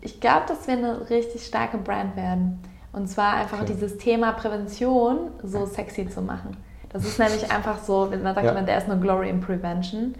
Ich 0.00 0.20
glaube, 0.20 0.44
dass 0.48 0.66
wir 0.66 0.74
eine 0.74 1.10
richtig 1.10 1.44
starke 1.44 1.76
Brand 1.78 2.16
werden. 2.16 2.60
Und 2.92 3.08
zwar 3.08 3.34
einfach 3.34 3.60
Okay. 3.62 3.72
dieses 3.74 3.98
Thema 3.98 4.32
Prävention 4.32 5.30
so 5.42 5.66
sexy 5.66 6.08
zu 6.08 6.22
machen. 6.22 6.56
Das 6.88 7.04
ist 7.04 7.18
nämlich 7.18 7.50
einfach 7.50 7.78
so, 7.82 8.06
man 8.06 8.22
sagt 8.34 8.44
Ja. 8.46 8.52
immer, 8.52 8.64
there 8.64 8.78
is 8.78 8.86
no 8.86 8.96
glory 8.96 9.28
in 9.28 9.40
prevention. 9.40 10.14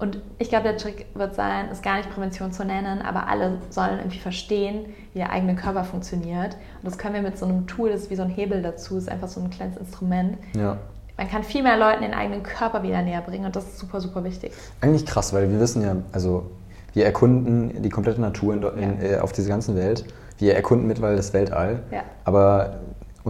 Und 0.00 0.18
ich 0.38 0.48
glaube, 0.48 0.64
der 0.64 0.78
Trick 0.78 1.06
wird 1.14 1.34
sein, 1.34 1.68
es 1.70 1.82
gar 1.82 1.98
nicht 1.98 2.10
Prävention 2.10 2.52
zu 2.52 2.64
nennen, 2.64 3.02
aber 3.02 3.28
alle 3.28 3.58
sollen 3.68 3.98
irgendwie 3.98 4.18
verstehen, 4.18 4.86
wie 5.12 5.18
der 5.18 5.30
eigene 5.30 5.54
Körper 5.54 5.84
funktioniert. 5.84 6.54
Und 6.82 6.84
das 6.84 6.96
können 6.96 7.14
wir 7.14 7.22
mit 7.22 7.38
so 7.38 7.44
einem 7.44 7.66
Tool, 7.66 7.90
das 7.90 8.02
ist 8.02 8.10
wie 8.10 8.16
so 8.16 8.22
ein 8.22 8.30
Hebel 8.30 8.62
dazu, 8.62 8.96
ist 8.96 9.10
einfach 9.10 9.28
so 9.28 9.40
ein 9.40 9.50
kleines 9.50 9.76
Instrument. 9.76 10.38
Ja. 10.56 10.78
Man 11.18 11.28
kann 11.28 11.44
viel 11.44 11.62
mehr 11.62 11.76
Leuten 11.76 12.00
den 12.00 12.14
eigenen 12.14 12.42
Körper 12.42 12.82
wieder 12.82 13.02
näher 13.02 13.20
bringen 13.20 13.44
und 13.44 13.54
das 13.54 13.64
ist 13.64 13.78
super, 13.78 14.00
super 14.00 14.24
wichtig. 14.24 14.52
Eigentlich 14.80 15.04
krass, 15.04 15.34
weil 15.34 15.50
wir 15.50 15.60
wissen 15.60 15.82
ja, 15.82 15.96
also 16.12 16.50
wir 16.94 17.04
erkunden 17.04 17.82
die 17.82 17.90
komplette 17.90 18.22
Natur 18.22 18.54
in, 18.54 18.62
in, 18.82 19.02
äh, 19.02 19.18
auf 19.18 19.32
dieser 19.32 19.50
ganzen 19.50 19.76
Welt. 19.76 20.06
Wir 20.38 20.54
erkunden 20.54 20.86
mittlerweile 20.86 21.16
das 21.16 21.34
Weltall. 21.34 21.82
Ja. 21.90 22.04
Aber 22.24 22.80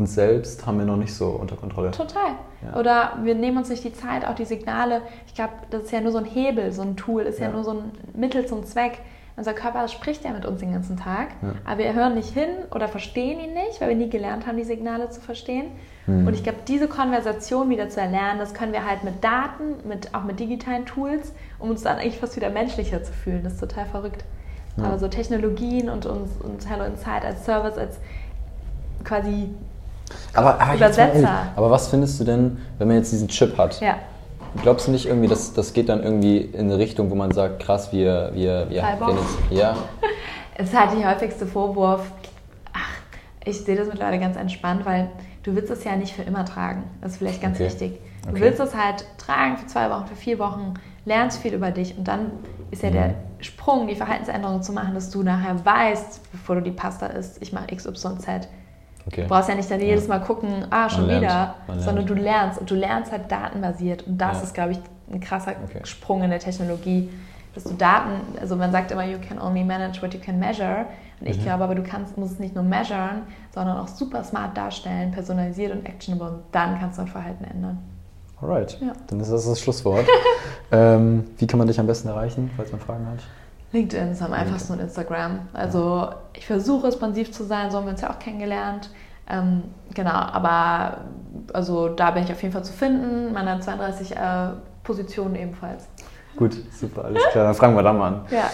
uns 0.00 0.14
selbst 0.14 0.66
haben 0.66 0.78
wir 0.78 0.84
noch 0.86 0.96
nicht 0.96 1.14
so 1.14 1.28
unter 1.28 1.56
Kontrolle. 1.56 1.90
Total. 1.92 2.32
Ja. 2.64 2.78
Oder 2.78 3.18
wir 3.22 3.34
nehmen 3.34 3.58
uns 3.58 3.68
nicht 3.68 3.84
die 3.84 3.92
Zeit, 3.92 4.26
auch 4.26 4.34
die 4.34 4.44
Signale. 4.44 5.02
Ich 5.26 5.34
glaube, 5.34 5.52
das 5.70 5.84
ist 5.84 5.92
ja 5.92 6.00
nur 6.00 6.12
so 6.12 6.18
ein 6.18 6.24
Hebel, 6.24 6.72
so 6.72 6.82
ein 6.82 6.96
Tool, 6.96 7.22
ist 7.22 7.38
ja, 7.38 7.46
Ja. 7.46 7.52
nur 7.52 7.64
so 7.64 7.70
ein 7.72 7.92
Mittel 8.14 8.46
zum 8.46 8.64
Zweck. 8.64 8.98
Unser 9.36 9.54
Körper 9.54 9.88
spricht 9.88 10.24
ja 10.24 10.32
mit 10.32 10.44
uns 10.44 10.60
den 10.60 10.72
ganzen 10.72 10.96
Tag, 10.98 11.28
Ja. 11.40 11.52
aber 11.64 11.78
wir 11.78 11.94
hören 11.94 12.14
nicht 12.14 12.34
hin 12.34 12.50
oder 12.74 12.88
verstehen 12.88 13.40
ihn 13.40 13.54
nicht, 13.54 13.80
weil 13.80 13.88
wir 13.88 13.96
nie 13.96 14.10
gelernt 14.10 14.46
haben, 14.46 14.56
die 14.58 14.64
Signale 14.64 15.08
zu 15.08 15.20
verstehen. 15.20 15.66
Mhm. 16.06 16.26
Und 16.26 16.34
ich 16.34 16.42
glaube, 16.42 16.58
diese 16.68 16.88
Konversation 16.88 17.70
wieder 17.70 17.88
zu 17.88 18.00
erlernen, 18.00 18.38
das 18.38 18.52
können 18.52 18.72
wir 18.72 18.84
halt 18.86 19.02
mit 19.04 19.22
Daten, 19.24 19.88
mit, 19.88 20.14
auch 20.14 20.24
mit 20.24 20.40
digitalen 20.40 20.84
Tools, 20.84 21.32
um 21.58 21.70
uns 21.70 21.82
dann 21.82 21.96
eigentlich 21.98 22.18
fast 22.18 22.36
wieder 22.36 22.50
menschlicher 22.50 23.02
zu 23.02 23.12
fühlen. 23.12 23.42
Das 23.44 23.54
ist 23.54 23.60
total 23.60 23.86
verrückt. 23.86 24.24
Aber 24.78 24.98
so 24.98 25.08
Technologien 25.08 25.88
und 25.90 26.06
uns 26.06 26.30
und 26.42 26.68
Hello 26.68 26.84
Insight 26.84 27.24
als 27.24 27.44
Service, 27.44 27.76
als 27.76 27.98
quasi, 29.04 29.48
Aber, 30.34 30.54
aber, 30.54 30.66
mal 30.66 30.76
Übersetzer. 30.76 31.14
ehrlich, 31.14 31.28
aber 31.56 31.70
was 31.70 31.88
findest 31.88 32.20
du 32.20 32.24
denn, 32.24 32.58
wenn 32.78 32.88
man 32.88 32.96
jetzt 32.98 33.12
diesen 33.12 33.28
Chip 33.28 33.56
hat? 33.58 33.80
ja, 33.80 33.96
Glaubst 34.62 34.88
du 34.88 34.90
nicht 34.90 35.06
irgendwie, 35.06 35.28
dass 35.28 35.52
das 35.52 35.72
geht 35.72 35.88
dann 35.88 36.02
irgendwie 36.02 36.38
in 36.38 36.62
eine 36.66 36.78
Richtung, 36.78 37.08
wo 37.10 37.14
man 37.14 37.32
sagt, 37.32 37.62
krass, 37.62 37.92
wir, 37.92 38.30
wir, 38.34 38.66
wir, 38.68 38.82
wir 38.82 39.14
jetzt, 39.14 39.38
ja, 39.50 39.76
Es 40.54 40.70
ist 40.72 40.78
halt 40.78 40.98
der 40.98 41.14
häufigste 41.14 41.46
Vorwurf. 41.46 42.10
Ach, 42.72 42.98
ich 43.44 43.60
sehe 43.60 43.76
das 43.76 43.86
mittlerweile 43.86 44.18
ganz 44.18 44.36
entspannt, 44.36 44.84
weil 44.84 45.08
du 45.44 45.54
willst 45.54 45.70
es 45.70 45.84
ja 45.84 45.96
nicht 45.96 46.12
für 46.12 46.22
immer 46.22 46.44
tragen. 46.44 46.82
Das 47.00 47.12
ist 47.12 47.18
vielleicht 47.18 47.40
ganz 47.40 47.56
Okay. 47.58 47.66
wichtig. 47.66 48.00
Du 48.24 48.30
Okay. 48.30 48.40
willst 48.42 48.60
es 48.60 48.74
halt 48.74 49.04
tragen 49.16 49.56
für 49.56 49.66
zwei 49.66 49.88
Wochen, 49.90 50.06
für 50.06 50.16
vier 50.16 50.38
Wochen, 50.38 50.74
lernst 51.06 51.38
viel 51.38 51.54
über 51.54 51.70
dich 51.70 51.96
und 51.96 52.06
dann 52.08 52.32
ist 52.70 52.82
ja 52.82 52.90
Mhm. 52.90 52.94
der 52.94 53.14
Sprung, 53.40 53.86
die 53.86 53.94
Verhaltensänderung 53.94 54.62
zu 54.62 54.72
machen, 54.72 54.94
dass 54.94 55.08
du 55.10 55.22
nachher 55.22 55.64
weißt, 55.64 56.30
bevor 56.32 56.56
du 56.56 56.62
die 56.62 56.72
Pasta 56.72 57.06
isst, 57.06 57.40
ich 57.40 57.52
mache 57.54 57.74
XYZ. 57.74 58.48
Okay. 59.12 59.22
Du 59.22 59.28
brauchst 59.28 59.48
ja 59.48 59.54
nicht 59.54 59.70
dann 59.70 59.80
jedes 59.80 60.08
Mal 60.08 60.20
gucken, 60.20 60.66
ah, 60.70 60.88
schon 60.88 61.06
lernt, 61.06 61.22
wieder, 61.22 61.54
sondern 61.78 62.06
du 62.06 62.14
lernst 62.14 62.58
und 62.60 62.70
du 62.70 62.74
lernst 62.74 63.12
halt 63.12 63.30
datenbasiert 63.30 64.06
und 64.06 64.18
das 64.18 64.42
ist, 64.42 64.54
glaube 64.54 64.72
ich, 64.72 64.78
ein 65.12 65.20
krasser 65.20 65.52
Okay. 65.64 65.80
Sprung 65.84 66.22
in 66.22 66.30
der 66.30 66.38
Technologie, 66.38 67.10
dass 67.54 67.64
du 67.64 67.74
Daten, 67.74 68.10
also 68.40 68.54
man 68.56 68.70
sagt 68.70 68.92
immer, 68.92 69.04
you 69.04 69.18
can 69.18 69.40
only 69.40 69.64
manage 69.64 70.00
what 70.02 70.14
you 70.14 70.20
can 70.20 70.38
measure 70.38 70.86
und 71.20 71.26
ich 71.26 71.38
Mhm. 71.38 71.42
glaube 71.42 71.64
aber, 71.64 71.74
du 71.74 71.82
kannst, 71.82 72.16
musst 72.16 72.34
es 72.34 72.38
nicht 72.38 72.54
nur 72.54 72.62
measuren, 72.62 73.22
sondern 73.52 73.76
auch 73.78 73.88
super 73.88 74.22
smart 74.22 74.56
darstellen, 74.56 75.10
personalisiert 75.10 75.72
und 75.72 75.84
actionable 75.84 76.28
und 76.28 76.42
dann 76.52 76.78
kannst 76.78 76.98
du 76.98 77.02
dein 77.02 77.10
Verhalten 77.10 77.44
ändern. 77.44 77.78
Alright, 78.40 78.78
Ja. 78.80 78.92
dann 79.08 79.20
ist 79.20 79.30
das 79.32 79.46
das 79.46 79.60
Schlusswort. 79.60 80.06
ähm, 80.72 81.24
wie 81.38 81.46
kann 81.46 81.58
man 81.58 81.66
dich 81.66 81.78
am 81.80 81.86
besten 81.86 82.08
erreichen, 82.08 82.50
falls 82.56 82.70
man 82.72 82.80
Fragen 82.80 83.06
hat? 83.06 83.18
LinkedIn 83.72 84.12
ist 84.12 84.22
am 84.22 84.32
einfachsten 84.32 84.72
und 84.74 84.80
Instagram. 84.80 85.40
Also 85.52 86.08
ich 86.34 86.46
versuche 86.46 86.88
responsiv 86.88 87.32
zu 87.32 87.44
sein, 87.44 87.70
so 87.70 87.78
haben 87.78 87.84
wir 87.86 87.92
uns 87.92 88.00
ja 88.00 88.10
auch 88.10 88.18
kennengelernt. 88.18 88.90
Ähm, 89.28 89.62
genau, 89.94 90.10
aber 90.10 90.98
also 91.52 91.88
da 91.88 92.10
bin 92.10 92.24
ich 92.24 92.32
auf 92.32 92.42
jeden 92.42 92.52
Fall 92.52 92.64
zu 92.64 92.72
finden. 92.72 93.32
Meine 93.32 93.60
32 93.60 94.16
äh, 94.16 94.16
Positionen 94.82 95.36
ebenfalls. 95.36 95.86
Gut, 96.36 96.56
super, 96.72 97.04
alles 97.04 97.22
klar, 97.30 97.44
dann 97.44 97.54
fragen 97.54 97.76
wir 97.76 97.82
da 97.82 97.92
mal 97.92 98.08
an. 98.08 98.20
Ja, 98.30 98.50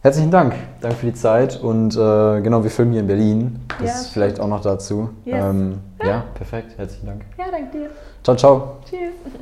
Herzlichen 0.00 0.30
Dank, 0.30 0.54
danke 0.80 0.96
für 0.96 1.06
die 1.06 1.12
Zeit 1.14 1.60
und 1.60 1.96
äh, 1.96 2.40
genau, 2.40 2.62
wir 2.62 2.70
filmen 2.70 2.92
hier 2.92 3.00
in 3.00 3.08
Berlin, 3.08 3.60
das 3.80 3.88
Ja, 3.88 3.94
ist 3.94 4.06
vielleicht 4.10 4.38
auch 4.38 4.46
noch 4.46 4.60
dazu. 4.60 5.10
Yes. 5.24 5.44
Ähm, 5.44 5.80
ja, 6.02 6.22
perfekt, 6.34 6.78
herzlichen 6.78 7.06
Dank. 7.06 7.24
ja 7.36 7.46
danke 7.50 7.76
dir. 7.76 7.90
Ciao, 8.22 8.36
ciao. 8.36 8.76
Tschüss. 8.88 9.32